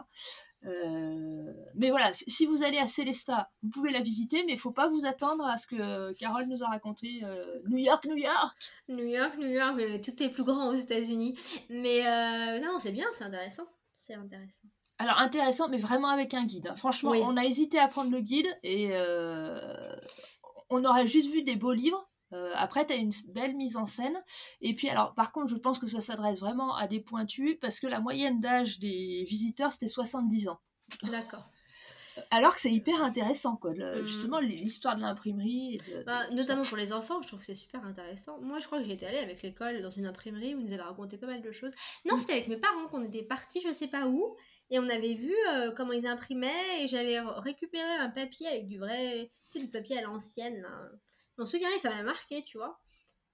Euh, 0.66 1.52
mais 1.74 1.90
voilà, 1.90 2.12
si 2.12 2.46
vous 2.46 2.62
allez 2.62 2.78
à 2.78 2.86
Célesta, 2.86 3.50
vous 3.62 3.70
pouvez 3.70 3.90
la 3.90 4.00
visiter, 4.00 4.44
mais 4.44 4.52
il 4.52 4.58
faut 4.58 4.72
pas 4.72 4.88
vous 4.88 5.04
attendre 5.04 5.44
à 5.44 5.56
ce 5.56 5.66
que 5.66 6.12
Carole 6.14 6.46
nous 6.46 6.62
a 6.62 6.68
raconté 6.68 7.20
euh, 7.24 7.44
New 7.68 7.78
York, 7.78 8.04
New 8.06 8.16
York 8.16 8.56
New 8.88 9.06
York, 9.06 9.36
New 9.38 9.48
York, 9.48 10.00
tout 10.02 10.22
est 10.22 10.30
plus 10.30 10.44
grand 10.44 10.68
aux 10.68 10.74
États-Unis. 10.74 11.38
Mais 11.68 12.06
euh, 12.06 12.60
non, 12.60 12.78
c'est 12.78 12.92
bien, 12.92 13.06
c'est 13.12 13.24
intéressant. 13.24 13.64
C'est 13.92 14.14
intéressant. 14.14 14.68
Alors 14.98 15.18
intéressant, 15.18 15.68
mais 15.68 15.78
vraiment 15.78 16.08
avec 16.08 16.34
un 16.34 16.44
guide. 16.44 16.68
Hein. 16.68 16.76
Franchement, 16.76 17.10
on 17.10 17.36
a 17.36 17.44
hésité 17.44 17.78
à 17.78 17.88
prendre 17.88 18.10
le 18.10 18.20
guide 18.20 18.46
et 18.62 18.92
on 20.70 20.84
aurait 20.84 21.06
juste 21.06 21.30
vu 21.30 21.42
des 21.42 21.56
beaux 21.56 21.72
livres 21.72 22.08
euh, 22.32 22.52
après, 22.54 22.86
tu 22.86 22.92
as 22.92 22.96
une 22.96 23.12
belle 23.28 23.56
mise 23.56 23.76
en 23.76 23.86
scène. 23.86 24.16
Et 24.60 24.74
puis, 24.74 24.88
alors, 24.88 25.14
par 25.14 25.32
contre, 25.32 25.48
je 25.48 25.56
pense 25.56 25.78
que 25.78 25.86
ça 25.86 26.00
s'adresse 26.00 26.40
vraiment 26.40 26.74
à 26.74 26.86
des 26.86 27.00
pointus 27.00 27.56
parce 27.60 27.80
que 27.80 27.86
la 27.86 28.00
moyenne 28.00 28.40
d'âge 28.40 28.78
des 28.78 29.24
visiteurs, 29.28 29.72
c'était 29.72 29.86
70 29.86 30.48
ans. 30.48 30.60
D'accord. 31.04 31.44
Alors 32.30 32.54
que 32.54 32.60
c'est 32.60 32.72
hyper 32.72 33.02
intéressant, 33.02 33.56
quoi. 33.56 33.72
Mmh. 33.72 34.04
Justement, 34.04 34.38
l'histoire 34.38 34.96
de 34.96 35.00
l'imprimerie. 35.00 35.80
Bah, 36.06 36.30
notamment 36.30 36.62
pour 36.62 36.76
les 36.76 36.92
enfants, 36.92 37.20
je 37.22 37.28
trouve 37.28 37.40
que 37.40 37.46
c'est 37.46 37.54
super 37.54 37.84
intéressant. 37.84 38.40
Moi, 38.40 38.60
je 38.60 38.66
crois 38.66 38.78
que 38.78 38.84
j'étais 38.84 39.06
allée 39.06 39.18
avec 39.18 39.42
l'école 39.42 39.82
dans 39.82 39.90
une 39.90 40.06
imprimerie 40.06 40.54
où 40.54 40.60
ils 40.60 40.66
nous 40.66 40.72
avaient 40.72 40.82
raconté 40.82 41.18
pas 41.18 41.26
mal 41.26 41.42
de 41.42 41.52
choses. 41.52 41.72
Non, 42.04 42.14
mmh. 42.14 42.18
c'était 42.18 42.32
avec 42.34 42.48
mes 42.48 42.56
parents 42.56 42.86
qu'on 42.86 43.02
était 43.02 43.24
partis, 43.24 43.60
je 43.60 43.72
sais 43.72 43.88
pas 43.88 44.06
où, 44.06 44.36
et 44.70 44.78
on 44.78 44.88
avait 44.88 45.14
vu 45.14 45.34
euh, 45.52 45.72
comment 45.72 45.92
ils 45.92 46.06
imprimaient, 46.06 46.82
et 46.84 46.86
j'avais 46.86 47.18
récupéré 47.20 47.90
un 47.98 48.10
papier 48.10 48.46
avec 48.46 48.68
du 48.68 48.78
vrai, 48.78 49.30
tu 49.44 49.58
sais, 49.58 49.64
du 49.64 49.70
papier 49.70 49.98
à 49.98 50.02
l'ancienne, 50.02 50.64
je 50.92 51.03
m'en 51.38 51.46
souviens, 51.46 51.68
ça 51.80 51.90
m'a 51.90 52.02
marqué, 52.02 52.44
tu 52.44 52.58
vois. 52.58 52.80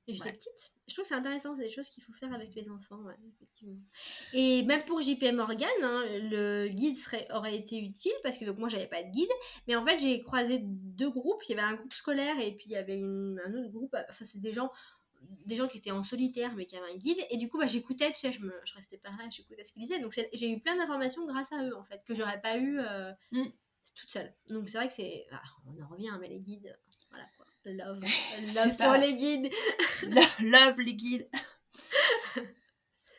Et 0.06 0.14
j'étais 0.14 0.32
petite. 0.32 0.72
Je 0.88 0.94
trouve 0.94 1.04
que 1.04 1.08
c'est 1.08 1.14
intéressant, 1.14 1.54
c'est 1.54 1.62
des 1.62 1.70
choses 1.70 1.88
qu'il 1.88 2.02
faut 2.02 2.12
faire 2.14 2.32
avec 2.32 2.54
les 2.54 2.68
enfants, 2.68 3.00
effectivement. 3.28 3.78
Et 4.32 4.64
même 4.64 4.84
pour 4.84 5.00
JP 5.00 5.22
Morgan, 5.32 5.68
hein, 5.82 6.04
le 6.22 6.68
guide 6.68 6.96
serait, 6.96 7.28
aurait 7.32 7.56
été 7.56 7.78
utile 7.78 8.12
parce 8.22 8.38
que 8.38 8.44
donc 8.44 8.58
moi 8.58 8.68
j'avais 8.68 8.88
pas 8.88 9.02
de 9.02 9.10
guide, 9.10 9.30
mais 9.68 9.76
en 9.76 9.84
fait 9.84 9.98
j'ai 10.00 10.20
croisé 10.20 10.58
deux 10.62 11.10
groupes. 11.10 11.42
Il 11.48 11.50
y 11.50 11.58
avait 11.58 11.68
un 11.68 11.76
groupe 11.76 11.92
scolaire 11.92 12.40
et 12.40 12.56
puis 12.56 12.66
il 12.66 12.72
y 12.72 12.76
avait 12.76 13.00
un 13.00 13.54
autre 13.54 13.70
groupe. 13.70 13.94
Enfin, 14.08 14.24
c'est 14.24 14.40
des 14.40 14.52
gens 14.52 14.70
des 15.44 15.54
gens 15.54 15.68
qui 15.68 15.78
étaient 15.78 15.90
en 15.90 16.02
solitaire 16.02 16.54
mais 16.54 16.66
qui 16.66 16.76
avaient 16.76 16.92
un 16.92 16.96
guide 16.96 17.18
et 17.28 17.36
du 17.36 17.48
coup 17.48 17.58
bah, 17.58 17.66
j'écoutais 17.66 18.10
tu 18.10 18.18
sais 18.18 18.32
je, 18.32 18.40
me, 18.40 18.54
je 18.64 18.74
restais 18.74 18.96
pas 18.96 19.10
là 19.10 19.28
j'écoutais 19.30 19.64
ce 19.64 19.72
qu'ils 19.72 19.82
disaient 19.82 20.00
donc 20.00 20.18
j'ai 20.32 20.50
eu 20.50 20.60
plein 20.60 20.76
d'informations 20.76 21.26
grâce 21.26 21.52
à 21.52 21.62
eux 21.62 21.76
en 21.76 21.84
fait 21.84 22.02
que 22.06 22.14
j'aurais 22.14 22.40
pas 22.40 22.56
eu 22.56 22.78
euh, 22.78 23.12
mm. 23.32 23.44
toute 23.94 24.10
seule 24.10 24.34
donc 24.48 24.66
c'est 24.68 24.78
vrai 24.78 24.88
que 24.88 24.94
c'est 24.94 25.26
ah, 25.30 25.42
on 25.66 25.82
en 25.82 25.88
revient 25.88 26.16
mais 26.20 26.28
les 26.28 26.40
guides 26.40 26.74
voilà 27.10 27.26
quoi 27.36 27.46
Love. 27.64 28.00
Love 28.54 28.72
sur 28.72 28.92
les 28.94 29.14
guides. 29.14 29.50
love 30.40 30.80
les 30.80 30.94
guides. 30.94 31.28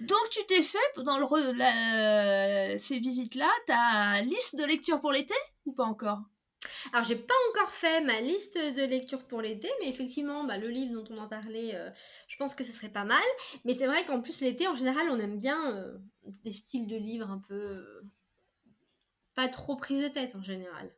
Donc 0.01 0.29
tu 0.31 0.39
t'es 0.47 0.63
fait 0.63 0.79
pendant 0.95 1.19
le, 1.19 2.77
ces 2.79 2.99
visites-là, 2.99 3.49
ta 3.67 4.21
liste 4.21 4.55
de 4.55 4.63
lecture 4.63 4.99
pour 4.99 5.11
l'été 5.11 5.35
ou 5.65 5.73
pas 5.73 5.83
encore? 5.83 6.21
Alors 6.93 7.03
j'ai 7.03 7.15
pas 7.15 7.33
encore 7.49 7.71
fait 7.71 8.01
ma 8.01 8.21
liste 8.21 8.57
de 8.57 8.83
lecture 8.83 9.23
pour 9.25 9.41
l'été, 9.41 9.69
mais 9.79 9.89
effectivement 9.89 10.43
bah, 10.43 10.57
le 10.57 10.69
livre 10.69 11.01
dont 11.01 11.13
on 11.13 11.19
en 11.19 11.27
parlait, 11.27 11.75
euh, 11.75 11.89
je 12.27 12.37
pense 12.37 12.55
que 12.55 12.63
ce 12.63 12.71
serait 12.71 12.89
pas 12.89 13.05
mal. 13.05 13.23
Mais 13.65 13.73
c'est 13.73 13.87
vrai 13.87 14.05
qu'en 14.05 14.21
plus 14.21 14.41
l'été 14.41 14.67
en 14.67 14.75
général 14.75 15.07
on 15.09 15.19
aime 15.19 15.37
bien 15.37 15.75
euh, 15.75 15.97
des 16.43 16.51
styles 16.51 16.87
de 16.87 16.97
livres 16.97 17.29
un 17.29 17.39
peu 17.47 17.53
euh, 17.53 18.01
pas 19.35 19.47
trop 19.49 19.75
prise 19.75 20.01
de 20.01 20.07
tête 20.07 20.35
en 20.35 20.41
général. 20.41 20.91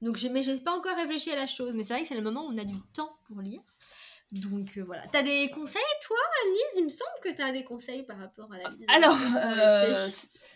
Donc, 0.00 0.22
mais 0.30 0.42
j'ai 0.42 0.56
pas 0.58 0.76
encore 0.76 0.96
réfléchi 0.96 1.30
à 1.30 1.36
la 1.36 1.46
chose. 1.46 1.72
Mais 1.74 1.82
c'est 1.82 1.94
vrai 1.94 2.02
que 2.02 2.08
c'est 2.08 2.14
le 2.14 2.22
moment 2.22 2.46
où 2.46 2.52
on 2.52 2.58
a 2.58 2.64
du 2.64 2.80
temps 2.92 3.18
pour 3.24 3.40
lire. 3.40 3.60
Donc 4.32 4.76
euh, 4.76 4.84
voilà. 4.84 5.02
T'as 5.10 5.22
des 5.22 5.50
conseils, 5.50 5.82
toi, 6.02 6.18
Alice? 6.44 6.76
Il 6.76 6.84
me 6.84 6.90
semble 6.90 7.10
que 7.22 7.30
t'as 7.30 7.50
des 7.50 7.64
conseils 7.64 8.02
par 8.02 8.18
rapport 8.18 8.52
à 8.52 8.58
la 8.58 8.68
liste. 8.70 8.84
Alors, 8.88 9.16
euh, 9.36 10.08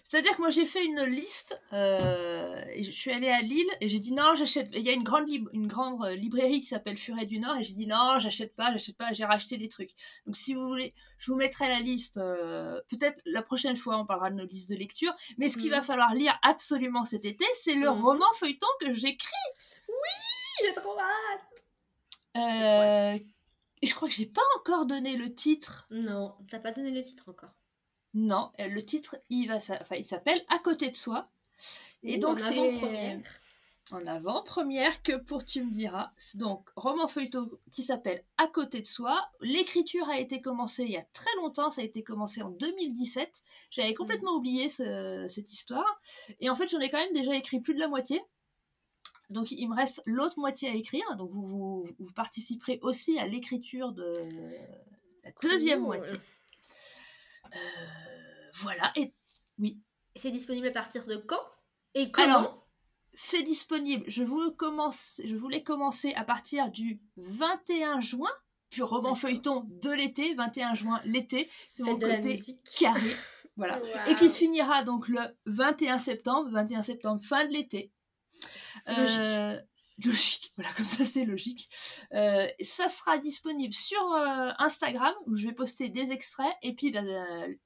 c'est-à-dire 0.04 0.36
que 0.36 0.42
moi 0.42 0.50
j'ai 0.50 0.66
fait 0.66 0.84
une 0.84 1.02
liste. 1.04 1.58
Euh, 1.72 2.62
et 2.70 2.84
je 2.84 2.90
suis 2.90 3.10
allée 3.10 3.30
à 3.30 3.40
Lille 3.40 3.70
et 3.80 3.88
j'ai 3.88 3.98
dit 3.98 4.12
non, 4.12 4.34
j'achète. 4.34 4.68
Il 4.74 4.82
y 4.82 4.90
a 4.90 4.92
une 4.92 5.04
grande, 5.04 5.26
une 5.54 5.68
grande 5.68 6.04
librairie 6.08 6.60
qui 6.60 6.66
s'appelle 6.66 6.98
Furet 6.98 7.24
du 7.24 7.38
Nord 7.38 7.56
et 7.56 7.62
j'ai 7.62 7.72
dit 7.72 7.86
non, 7.86 8.18
j'achète 8.18 8.54
pas, 8.54 8.72
j'achète 8.72 8.98
pas. 8.98 9.14
J'ai 9.14 9.24
racheté 9.24 9.56
des 9.56 9.68
trucs. 9.68 9.92
Donc 10.26 10.36
si 10.36 10.52
vous 10.52 10.66
voulez, 10.66 10.92
je 11.16 11.32
vous 11.32 11.38
mettrai 11.38 11.66
la 11.68 11.80
liste. 11.80 12.16
Peut-être 12.16 13.22
la 13.24 13.40
prochaine 13.40 13.76
fois 13.76 13.96
on 13.96 14.04
parlera 14.04 14.30
de 14.30 14.36
nos 14.36 14.46
listes 14.46 14.68
de 14.68 14.76
lecture. 14.76 15.14
Mais 15.38 15.48
ce 15.48 15.56
qu'il 15.56 15.70
va 15.70 15.78
mhm. 15.78 15.84
falloir 15.84 16.12
lire 16.12 16.38
absolument 16.42 17.04
cet 17.04 17.24
été, 17.24 17.46
c'est 17.54 17.74
le 17.74 17.90
mhm. 17.90 18.02
roman 18.02 18.32
feuilleton 18.34 18.66
que 18.80 18.92
j'écris. 18.92 19.32
Oui, 19.88 20.66
j'ai 20.66 20.72
trop 20.74 20.98
hâte. 20.98 21.52
Euh, 22.36 23.18
et 23.82 23.86
je 23.86 23.94
crois 23.94 24.08
que 24.08 24.14
j'ai 24.14 24.26
pas 24.26 24.42
encore 24.58 24.86
donné 24.86 25.16
le 25.16 25.34
titre. 25.34 25.86
Non, 25.90 26.34
t'as 26.48 26.60
pas 26.60 26.72
donné 26.72 26.92
le 26.92 27.02
titre 27.02 27.28
encore. 27.28 27.52
Non, 28.14 28.50
euh, 28.60 28.68
le 28.68 28.82
titre, 28.82 29.16
il 29.28 29.48
va, 29.48 29.56
enfin, 29.56 29.96
il 29.96 30.04
s'appelle 30.04 30.42
À 30.48 30.58
côté 30.58 30.88
de 30.88 30.96
soi. 30.96 31.28
Et 32.02 32.18
donc 32.18 32.40
c'est 32.40 33.20
en 33.90 34.06
avant-première 34.06 35.02
que 35.02 35.16
pour 35.16 35.44
tu 35.44 35.62
me 35.62 35.70
diras. 35.70 36.12
Donc 36.34 36.68
roman 36.76 37.08
feuilleton 37.08 37.50
qui 37.72 37.82
s'appelle 37.82 38.24
À 38.38 38.46
côté 38.46 38.80
de 38.80 38.86
soi. 38.86 39.20
L'écriture 39.40 40.08
a 40.08 40.18
été 40.18 40.40
commencée 40.40 40.84
il 40.84 40.92
y 40.92 40.96
a 40.96 41.06
très 41.12 41.34
longtemps. 41.36 41.70
Ça 41.70 41.82
a 41.82 41.84
été 41.84 42.02
commencé 42.02 42.42
en 42.42 42.50
2017. 42.50 43.42
J'avais 43.70 43.94
complètement 43.94 44.34
oublié 44.36 44.68
cette 44.68 45.52
histoire. 45.52 46.00
Et 46.40 46.48
en 46.50 46.54
fait, 46.54 46.68
j'en 46.68 46.80
ai 46.80 46.90
quand 46.90 46.98
même 46.98 47.12
déjà 47.12 47.34
écrit 47.34 47.60
plus 47.60 47.74
de 47.74 47.80
la 47.80 47.88
moitié. 47.88 48.20
Donc 49.30 49.50
il 49.50 49.68
me 49.68 49.74
reste 49.74 50.02
l'autre 50.06 50.38
moitié 50.38 50.68
à 50.68 50.74
écrire. 50.74 51.04
Donc 51.16 51.30
vous, 51.32 51.86
vous, 51.98 52.12
participerez 52.14 52.78
aussi 52.82 53.18
à 53.18 53.26
l'écriture 53.26 53.92
de 53.92 54.26
la 55.24 55.30
deuxième 55.42 55.80
moitié. 55.80 56.18
Euh, 57.54 57.58
voilà. 58.54 58.92
Et 58.96 59.12
oui. 59.58 59.78
C'est 60.16 60.30
disponible 60.30 60.66
à 60.66 60.72
partir 60.72 61.06
de 61.06 61.16
quand? 61.16 61.40
Et 61.94 62.10
comment? 62.10 62.64
C'est 63.14 63.42
disponible. 63.42 64.04
Je 64.08 64.22
voulais, 64.22 64.54
commencer, 64.56 65.26
je 65.26 65.36
voulais 65.36 65.62
commencer 65.62 66.14
à 66.14 66.24
partir 66.24 66.70
du 66.70 67.00
21 67.16 68.00
juin. 68.00 68.30
Puis 68.70 68.80
roman 68.80 69.14
feuilleton 69.14 69.66
de 69.68 69.90
l'été, 69.90 70.34
21 70.34 70.72
juin, 70.72 71.00
l'été. 71.04 71.50
C'est 71.72 71.82
mon 71.82 71.98
côté 71.98 72.42
carré. 72.78 73.10
voilà. 73.56 73.80
Et 74.08 74.14
qui 74.14 74.30
se 74.30 74.38
finira 74.38 74.82
donc 74.82 75.08
le 75.08 75.20
21 75.44 75.98
septembre. 75.98 76.50
21 76.52 76.80
septembre, 76.80 77.22
fin 77.22 77.44
de 77.46 77.52
l'été. 77.52 77.92
Euh, 78.88 79.60
logique. 80.04 80.52
Voilà, 80.56 80.72
comme 80.76 80.86
ça 80.86 81.04
c'est 81.04 81.24
logique. 81.24 81.68
Euh, 82.12 82.46
ça 82.60 82.88
sera 82.88 83.18
disponible 83.18 83.74
sur 83.74 84.00
euh, 84.00 84.50
Instagram 84.58 85.14
où 85.26 85.36
je 85.36 85.46
vais 85.46 85.54
poster 85.54 85.88
des 85.88 86.12
extraits 86.12 86.52
et 86.62 86.74
puis 86.74 86.90
ben, 86.90 87.06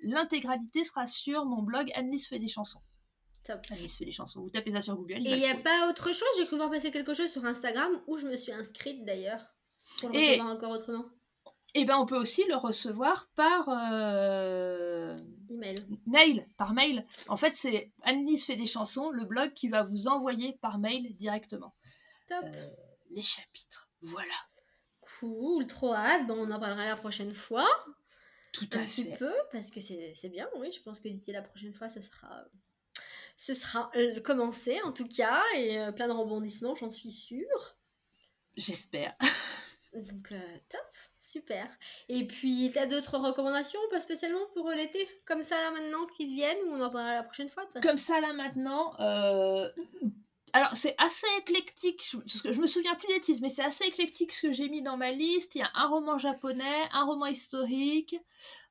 l'intégralité 0.01 0.85
sera 0.85 1.07
sur 1.07 1.45
mon 1.45 1.63
blog 1.63 1.91
Annelise 1.95 2.29
fait 2.29 2.39
des 2.39 2.49
chansons. 2.49 2.81
Top. 3.45 3.61
Annelise 3.71 3.97
fait 3.97 4.05
des 4.05 4.13
chansons. 4.13 4.41
Vous 4.41 4.51
tapez 4.51 4.71
ça 4.71 4.81
sur 4.81 4.97
Google. 4.97 5.27
Et 5.27 5.31
il 5.31 5.39
n'y 5.39 5.47
a 5.47 5.59
pas 5.61 5.89
autre 5.89 6.13
chose? 6.13 6.29
J'ai 6.39 6.47
cru 6.47 6.57
voir 6.57 6.71
passer 6.71 6.91
quelque 6.91 7.15
chose 7.15 7.31
sur 7.31 7.45
Instagram 7.45 8.01
où 8.07 8.19
je 8.19 8.27
me 8.27 8.37
suis 8.37 8.53
inscrite 8.53 9.05
d'ailleurs. 9.05 9.45
Pour 10.01 10.11
le 10.11 10.17
et... 10.17 10.41
encore 10.41 10.73
autrement. 10.73 11.05
Et 11.75 11.81
eh 11.81 11.85
ben 11.85 11.99
on 11.99 12.07
peut 12.07 12.17
aussi 12.17 12.43
le 12.49 12.57
recevoir 12.57 13.29
par 13.37 13.69
Mail, 16.07 16.49
par 16.57 16.73
mail. 16.75 17.07
En 17.29 17.37
fait, 17.37 17.55
c'est 17.55 17.93
Annelise 18.03 18.45
fait 18.45 18.57
des 18.57 18.67
chansons, 18.67 19.11
le 19.11 19.25
blog 19.25 19.53
qui 19.55 19.69
va 19.69 19.83
vous 19.83 20.09
envoyer 20.09 20.59
par 20.61 20.79
mail 20.79 21.15
directement. 21.17 21.75
Top. 22.29 22.45
Euh, 22.45 22.69
les 23.11 23.23
chapitres. 23.23 23.89
Voilà. 24.03 24.35
Cool, 25.19 25.67
trop 25.67 25.95
hâte. 25.95 26.27
Bon, 26.27 26.35
on 26.47 26.51
en 26.51 26.61
parlera 26.61 26.87
la 26.87 26.97
prochaine 26.97 27.33
fois. 27.33 27.67
Tout 28.53 28.69
à 28.73 28.79
Un 28.79 28.87
fait. 28.87 29.05
petit 29.05 29.17
peu, 29.17 29.33
parce 29.53 29.71
que 29.71 29.81
c'est 29.81 30.29
bien, 30.31 30.49
oui. 30.59 30.73
Je 30.73 30.81
pense 30.83 31.01
que 31.01 31.09
d'ici 31.09 31.33
la 31.33 31.43
prochaine 31.43 31.73
fois, 31.75 31.89
ce 31.89 32.01
sera, 32.01 32.45
ce 33.37 33.55
sera 33.55 33.91
euh, 33.97 34.21
commencé 34.21 34.81
en 34.83 34.93
tout 34.93 35.09
cas, 35.09 35.43
et 35.55 35.79
euh, 35.79 35.93
plein 35.93 36.09
de 36.09 36.13
rebondissements, 36.13 36.75
j'en 36.75 36.91
suis 36.91 37.11
sûre. 37.13 37.77
J'espère. 38.57 39.15
Donc, 39.95 40.29
top. 40.69 40.81
Super. 41.37 41.69
Et 42.09 42.27
puis, 42.27 42.71
tu 42.73 42.79
as 42.79 42.87
d'autres 42.87 43.19
recommandations, 43.19 43.79
pas 43.91 44.01
spécialement 44.01 44.47
pour 44.55 44.71
l'été 44.71 45.07
Comme 45.27 45.43
ça 45.43 45.61
là 45.61 45.71
maintenant, 45.71 46.07
qui 46.07 46.25
viennent, 46.25 46.57
ou 46.67 46.73
on 46.73 46.81
en 46.81 46.91
parlera 46.91 47.17
la 47.17 47.23
prochaine 47.23 47.51
fois 47.51 47.65
Comme 47.83 47.99
ça 47.99 48.23
là 48.23 48.33
maintenant. 48.33 48.99
Euh, 49.01 49.69
alors, 50.55 50.75
c'est 50.75 50.95
assez 50.97 51.27
éclectique, 51.41 52.03
je, 52.11 52.53
je 52.53 52.59
me 52.59 52.67
souviens 52.67 52.95
plus 52.95 53.09
des 53.09 53.21
titres, 53.21 53.41
mais 53.43 53.51
c'est 53.51 53.63
assez 53.63 53.85
éclectique 53.85 54.33
ce 54.33 54.47
que 54.47 54.53
j'ai 54.55 54.71
mis 54.71 54.83
dans 54.83 54.97
ma 54.97 55.11
liste. 55.11 55.55
Il 55.57 55.59
y 55.59 55.63
a 55.63 55.71
un 55.75 55.89
roman 55.89 56.17
japonais, 56.17 56.89
un 56.93 57.05
roman 57.05 57.27
historique, 57.27 58.17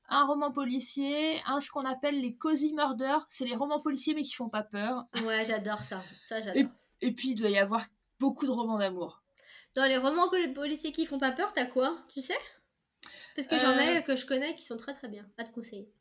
un 0.10 0.26
roman 0.26 0.52
policier, 0.52 1.40
un 1.46 1.60
ce 1.60 1.70
qu'on 1.70 1.86
appelle 1.86 2.20
les 2.20 2.36
cozy 2.36 2.74
murder. 2.74 3.18
C'est 3.28 3.46
les 3.46 3.56
romans 3.56 3.80
policiers 3.80 4.16
mais 4.16 4.24
qui 4.24 4.34
font 4.34 4.50
pas 4.50 4.64
peur. 4.64 5.06
Ouais, 5.24 5.46
j'adore 5.46 5.84
ça. 5.84 6.02
Ça, 6.28 6.42
j'adore. 6.42 6.64
Et, 7.02 7.08
et, 7.08 7.12
puis, 7.12 7.30
il 7.30 7.36
doit 7.36 7.52
y 7.52 7.60
avoir 7.60 7.86
beaucoup 8.20 8.48
de 8.48 8.52
romans 8.52 8.80
d'amour. 8.80 9.22
Dans 9.76 9.86
les 9.86 9.98
romans 9.98 10.30
que 10.30 10.38
les 10.38 10.54
policiers 10.54 10.92
qui 10.92 11.06
font 11.06 11.20
pas 11.20 11.32
peur, 11.32 11.52
t'as 11.54 11.66
quoi 11.66 11.98
Tu 12.14 12.22
sais? 12.22 12.38
Parce 13.36 13.48
que 13.48 13.60
j'en 13.60 13.78
ai 13.78 13.98
euh. 13.98 14.02
que 14.02 14.16
je 14.16 14.26
connais 14.26 14.56
qui 14.56 14.64
sont 14.64 14.78
très 14.78 14.94
très 14.94 15.10
bien, 15.10 15.26
à 15.38 15.44
te 15.44 15.52
conseiller. 15.52 15.92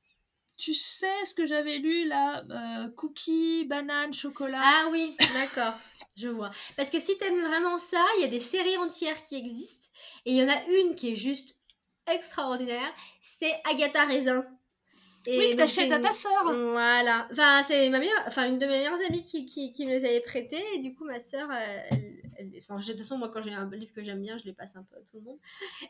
Tu 0.57 0.73
sais 0.73 1.25
ce 1.25 1.35
que 1.35 1.47
j'avais 1.47 1.79
lu 1.79 2.07
là? 2.07 2.45
Euh, 2.49 2.89
Cookies, 2.91 3.65
banane, 3.65 4.13
chocolat. 4.13 4.61
Ah 4.63 4.89
oui, 4.93 5.17
d'accord, 5.35 5.75
je 6.17 6.29
vois. 6.29 6.53
Parce 6.77 6.91
que 6.91 7.01
si 7.01 7.19
t'aimes 7.19 7.45
vraiment 7.45 7.79
ça, 7.79 8.05
il 8.19 8.23
y 8.23 8.25
a 8.25 8.29
des 8.29 8.39
séries 8.39 8.79
entières 8.79 9.25
qui 9.25 9.35
existent. 9.35 9.89
Et 10.25 10.31
il 10.31 10.37
y 10.37 10.43
en 10.45 10.49
a 10.49 10.63
une 10.67 10.95
qui 10.95 11.13
est 11.13 11.17
juste 11.17 11.57
extraordinaire, 12.07 12.93
c'est 13.21 13.55
Agatha 13.65 14.05
Raisin. 14.05 14.47
Et 15.27 15.39
oui, 15.39 15.51
que 15.53 15.57
t'achètes 15.57 15.91
à 15.91 16.01
ta 16.01 16.13
sœur. 16.13 16.45
Voilà. 16.45 17.29
Enfin, 17.31 17.63
c'est 17.67 17.89
ma 17.91 17.99
meilleure, 17.99 18.23
enfin 18.27 18.49
une 18.49 18.59
de 18.59 18.67
mes 18.67 18.79
meilleures 18.79 19.01
amies 19.09 19.23
qui, 19.23 19.47
qui, 19.47 19.73
qui 19.73 19.87
me 19.87 19.91
les 19.91 20.05
avait 20.05 20.21
prêtées. 20.21 20.63
Et 20.75 20.81
du 20.81 20.95
coup, 20.95 21.05
ma 21.05 21.21
sœur, 21.21 21.51
elle, 21.51 22.15
Enfin, 22.59 22.79
de 22.79 22.85
toute 22.85 22.99
façon, 22.99 23.19
moi, 23.19 23.29
quand 23.29 23.43
j'ai 23.43 23.53
un 23.53 23.69
livre 23.71 23.93
que 23.93 24.03
j'aime 24.03 24.23
bien, 24.23 24.37
je 24.39 24.45
les 24.45 24.53
passe 24.53 24.77
un 24.77 24.83
peu 24.83 24.97
à 24.97 25.01
tout 25.01 25.17
le 25.17 25.23
monde. 25.23 25.39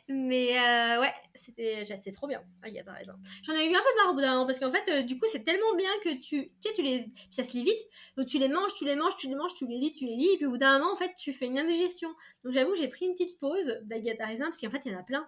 Mais 0.07 0.57
euh, 0.57 1.01
ouais, 1.01 1.13
c'était 1.33 1.85
c'est 1.85 2.11
trop 2.11 2.27
bien. 2.27 2.43
Agatha 2.61 2.91
raison. 2.93 3.13
J'en 3.43 3.53
ai 3.53 3.69
eu 3.69 3.75
un 3.75 3.79
peu 3.79 3.95
marre 3.97 4.11
au 4.11 4.13
bout 4.13 4.21
d'un 4.21 4.33
moment 4.33 4.45
parce 4.45 4.59
qu'en 4.59 4.71
fait, 4.71 4.89
euh, 4.89 5.03
du 5.03 5.17
coup, 5.17 5.25
c'est 5.31 5.43
tellement 5.43 5.75
bien 5.75 5.89
que 6.03 6.09
tu, 6.15 6.49
tu 6.49 6.51
sais, 6.61 6.73
tu 6.73 6.81
les, 6.81 7.05
ça 7.31 7.43
se 7.43 7.53
lit 7.53 7.63
vite. 7.63 7.81
Donc 8.17 8.27
tu 8.27 8.39
les 8.39 8.49
manges, 8.49 8.73
tu 8.73 8.85
les 8.85 8.95
manges, 8.95 9.15
tu 9.17 9.27
les 9.27 9.35
manges, 9.35 9.53
tu 9.55 9.67
les 9.67 9.77
lis, 9.77 9.91
tu 9.91 10.05
les 10.05 10.15
lis. 10.15 10.29
Et 10.33 10.37
puis 10.37 10.45
au 10.45 10.51
bout 10.51 10.57
d'un 10.57 10.79
moment, 10.79 10.93
en 10.93 10.95
fait, 10.95 11.13
tu 11.17 11.33
fais 11.33 11.47
une 11.47 11.59
indigestion. 11.59 12.09
Donc 12.43 12.53
j'avoue, 12.53 12.75
j'ai 12.75 12.87
pris 12.87 13.05
une 13.05 13.13
petite 13.13 13.39
pause 13.39 13.81
d'Agatha 13.83 14.25
Raisin 14.25 14.45
parce 14.45 14.59
qu'en 14.59 14.71
fait, 14.71 14.81
il 14.85 14.91
y 14.91 14.95
en 14.95 14.99
a 14.99 15.03
plein. 15.03 15.27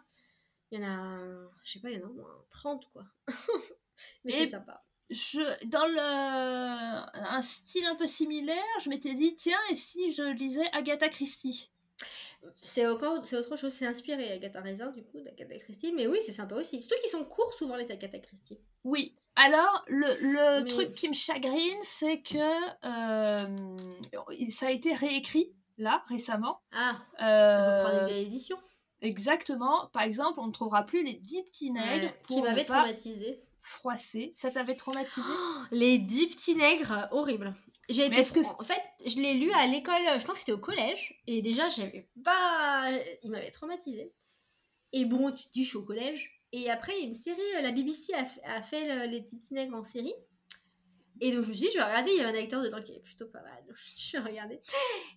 Il 0.72 0.80
y 0.80 0.84
en 0.84 0.88
a, 0.88 1.20
je 1.64 1.72
sais 1.72 1.80
pas, 1.80 1.90
il 1.90 2.00
y 2.00 2.04
en 2.04 2.08
a 2.08 2.10
au 2.10 2.14
moins 2.14 2.46
30 2.50 2.86
quoi. 2.92 3.04
Mais 4.26 4.32
c'est 4.34 4.48
sympa 4.48 4.84
je, 5.10 5.68
dans 5.68 5.86
le, 5.86 7.30
un 7.30 7.42
style 7.42 7.86
un 7.86 7.96
peu 7.96 8.08
similaire, 8.08 8.64
je 8.82 8.90
m'étais 8.90 9.14
dit, 9.14 9.36
tiens, 9.36 9.58
et 9.72 9.76
si 9.76 10.12
je 10.12 10.24
lisais 10.24 10.68
Agatha 10.74 11.08
Christie? 11.10 11.72
C'est 12.58 12.86
encore 12.86 13.26
c'est 13.26 13.36
autre 13.36 13.56
chose, 13.56 13.74
c'est 13.74 13.88
inspiré 13.88 14.32
Agatha 14.32 14.62
Raisin 14.62 14.92
du 14.92 15.04
coup 15.04 15.20
d'Agatha 15.20 15.58
Christie, 15.58 15.92
mais 15.92 16.06
oui 16.06 16.20
c'est 16.24 16.32
sympa 16.32 16.56
aussi. 16.56 16.80
Surtout 16.80 16.96
qu'ils 17.02 17.10
sont 17.10 17.26
courts 17.26 17.54
souvent 17.54 17.76
les 17.76 17.92
Agatha 17.92 18.20
Christie. 18.20 18.60
Oui. 18.84 19.16
Alors 19.36 19.84
le, 19.88 20.62
le 20.62 20.68
truc 20.68 20.94
qui 20.94 21.10
me 21.10 21.14
chagrine 21.14 21.80
c'est 21.82 22.22
que 22.22 22.38
euh, 22.86 23.76
ça 24.52 24.68
a 24.68 24.72
été 24.72 24.94
réécrit 24.94 25.52
là 25.80 26.04
récemment. 26.08 26.62
Ah. 26.72 27.00
Euh, 27.22 27.86
on 27.86 28.02
une 28.02 28.08
vieille 28.08 28.26
édition. 28.28 28.58
Exactement. 29.02 29.88
Par 29.94 30.04
exemple, 30.04 30.40
on 30.40 30.48
ne 30.48 30.52
trouvera 30.52 30.86
plus 30.86 31.04
les 31.04 31.14
dix 31.14 31.44
petits 31.44 31.72
nègres 31.72 32.14
qui 32.28 32.42
m'avaient 32.42 32.66
traumatisé 32.66 33.44
froissé. 33.62 34.34
Ça 34.36 34.52
t'avait 34.52 34.76
traumatisé? 34.76 35.28
Les 35.72 35.98
dix 35.98 36.28
petits 36.28 36.56
nègres, 36.56 37.08
horrible. 37.12 37.54
J'ai 37.90 38.06
été... 38.06 38.22
que 38.22 38.62
en 38.62 38.64
fait, 38.64 38.82
je 39.06 39.18
l'ai 39.18 39.36
lu 39.36 39.52
à 39.52 39.66
l'école, 39.68 40.02
je 40.20 40.26
pense 40.26 40.36
que 40.36 40.40
c'était 40.40 40.52
au 40.52 40.58
collège, 40.58 41.22
et 41.26 41.42
déjà, 41.42 41.70
j'avais 41.70 42.10
pas. 42.24 42.92
Il 43.24 43.32
m'avait 43.32 43.52
traumatisé. 43.52 44.14
Et 44.94 45.06
bon, 45.06 45.32
tu 45.32 45.46
te 45.46 45.52
dis, 45.52 45.64
je 45.64 45.70
suis 45.70 45.78
au 45.78 45.84
collège. 45.84 46.42
Et 46.54 46.70
après, 46.70 46.94
il 46.98 47.02
y 47.02 47.06
a 47.06 47.08
une 47.08 47.16
série, 47.16 47.56
euh, 47.58 47.62
la 47.62 47.72
BBC 47.72 48.14
a, 48.14 48.62
fait, 48.62 49.08
les 49.08 49.22
petits 49.22 49.54
nègres 49.54 49.76
en 49.76 49.84
série. 49.84 50.14
Et 51.20 51.32
donc 51.32 51.44
je 51.44 51.50
me 51.50 51.54
suis 51.54 51.66
dit, 51.66 51.72
je 51.74 51.80
vais 51.80 51.84
regarder, 51.84 52.12
il 52.12 52.18
y 52.18 52.22
avait 52.22 52.38
un 52.38 52.44
acteur 52.44 52.62
dedans 52.62 52.82
qui 52.82 52.94
est 52.94 53.00
plutôt 53.00 53.26
pas 53.28 53.42
mal. 53.42 53.64
Donc 53.68 53.76
je 53.76 54.18
vais 54.18 54.24
regarder. 54.24 54.62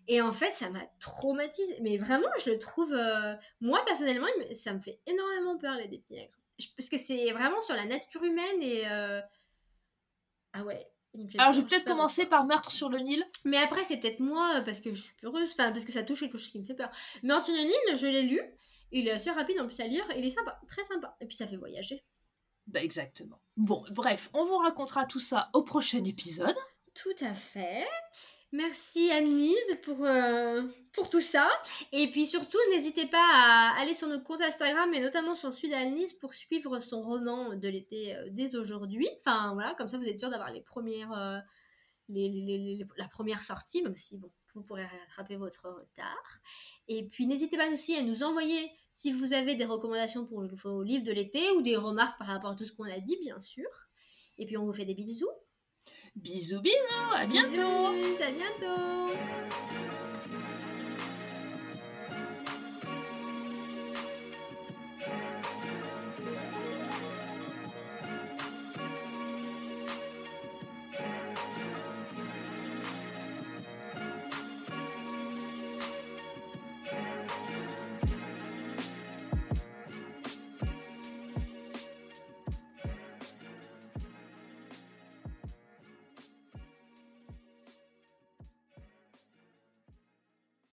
Et 0.09 0.23
en 0.23 0.33
fait, 0.33 0.53
ça 0.53 0.71
m'a 0.71 0.83
traumatisé. 0.99 1.79
Mais 1.83 1.99
vraiment, 1.99 2.29
je 2.43 2.51
le 2.51 2.59
trouve. 2.59 2.93
Euh, 2.95 3.35
moi, 3.61 3.85
personnellement, 3.85 4.27
ça 4.55 4.73
me 4.73 4.81
fait 4.81 5.01
énormément 5.07 5.59
peur, 5.59 5.77
les 5.77 5.89
petits 5.89 6.15
nègres 6.15 6.40
parce 6.77 6.89
que 6.89 6.99
c'est 6.99 7.33
vraiment 7.33 7.61
sur 7.61 7.75
la 7.75 7.87
nature 7.87 8.23
humaine 8.25 8.63
et 8.63 8.89
euh, 8.89 9.21
ah 10.53 10.63
ouais. 10.65 10.87
Alors 11.39 11.53
je 11.53 11.61
vais 11.61 11.67
peut-être 11.67 11.87
commencer 11.87 12.25
par 12.25 12.45
Meurtre 12.45 12.71
sur 12.71 12.89
le 12.89 12.99
Nil. 12.99 13.25
Mais 13.45 13.57
après 13.57 13.85
c'est 13.85 13.97
peut-être 13.97 14.21
moi 14.21 14.63
parce 14.65 14.81
que 14.81 14.95
je 14.95 15.03
suis 15.03 15.15
heureuse, 15.23 15.51
enfin 15.53 15.73
parce 15.73 15.85
que 15.85 15.93
ça 15.93 16.03
touche 16.03 16.21
quelque 16.21 16.39
chose 16.39 16.51
qui 16.51 16.61
me 16.61 16.67
fait 16.67 16.75
peur. 16.75 16.91
Meurtre 17.23 17.47
sur 17.47 17.55
le 17.55 17.63
Nil, 17.63 17.97
je 17.97 18.07
l'ai 18.07 18.23
lu, 18.23 18.41
il 18.93 19.09
est 19.09 19.13
assez 19.13 19.31
rapide 19.31 19.61
en 19.61 19.67
plus 19.67 19.81
à 19.81 19.87
lire, 19.87 20.05
il 20.17 20.25
est 20.25 20.31
sympa, 20.31 20.61
très 20.69 20.85
sympa, 20.85 21.17
et 21.21 21.27
puis 21.27 21.37
ça 21.37 21.47
fait 21.47 21.57
voyager. 21.57 22.05
Bah 22.67 22.83
exactement. 22.83 23.41
Bon, 23.57 23.85
bref, 23.91 24.31
on 24.33 24.45
vous 24.45 24.59
racontera 24.59 25.07
tout 25.07 25.21
ça 25.21 25.51
au 25.55 25.63
prochain 25.63 26.05
épisode. 26.05 26.57
Tout 26.95 27.25
à 27.25 27.35
fait. 27.35 27.87
Merci 28.53 29.13
Annelise 29.13 29.79
pour, 29.85 30.05
euh, 30.05 30.63
pour 30.93 31.09
tout 31.09 31.21
ça. 31.21 31.49
Et 31.93 32.11
puis 32.11 32.27
surtout, 32.27 32.59
n'hésitez 32.73 33.07
pas 33.07 33.25
à 33.33 33.81
aller 33.81 33.95
sur 33.95 34.09
notre 34.09 34.25
compte 34.25 34.41
Instagram 34.41 34.93
et 34.93 35.01
notamment 35.01 35.37
sur 35.37 35.55
celui 35.55 35.71
d'Annelise 35.71 36.15
pour 36.15 36.35
suivre 36.35 36.81
son 36.81 37.01
roman 37.01 37.55
de 37.55 37.69
l'été 37.69 38.17
euh, 38.17 38.27
dès 38.31 38.57
aujourd'hui. 38.57 39.09
Enfin 39.21 39.55
voilà, 39.55 39.75
comme 39.75 39.87
ça 39.87 39.99
vous 39.99 40.09
êtes 40.09 40.19
sûr 40.19 40.31
d'avoir 40.31 40.51
les 40.51 40.63
premières, 40.63 41.13
euh, 41.13 41.39
la 42.09 43.09
première 43.09 43.45
sortie, 43.45 43.83
même 43.83 43.95
si 43.95 44.21
vous 44.55 44.63
pourrez 44.63 44.85
rattraper 44.85 45.37
votre 45.37 45.69
retard. 45.69 46.41
Et 46.89 47.05
puis 47.05 47.29
n'hésitez 47.29 47.57
pas 47.57 47.71
aussi 47.71 47.95
à 47.95 48.03
nous 48.03 48.25
envoyer 48.25 48.69
si 48.91 49.13
vous 49.13 49.33
avez 49.33 49.55
des 49.55 49.65
recommandations 49.65 50.27
pour 50.27 50.43
le 50.43 50.83
livre 50.83 51.05
de 51.05 51.13
l'été 51.13 51.53
ou 51.53 51.63
des 51.63 51.77
remarques 51.77 52.19
par 52.19 52.27
rapport 52.27 52.51
à 52.51 52.57
tout 52.57 52.65
ce 52.65 52.73
qu'on 52.73 52.83
a 52.83 52.99
dit, 52.99 53.17
bien 53.23 53.39
sûr. 53.39 53.69
Et 54.39 54.47
puis 54.47 54.57
on 54.57 54.65
vous 54.65 54.73
fait 54.73 54.85
des 54.85 54.95
bisous. 54.95 55.31
Bisous, 56.17 56.61
bisous, 56.61 57.13
à 57.17 57.27
bientôt. 57.27 57.95
à 58.21 58.31
bientôt. 58.31 59.15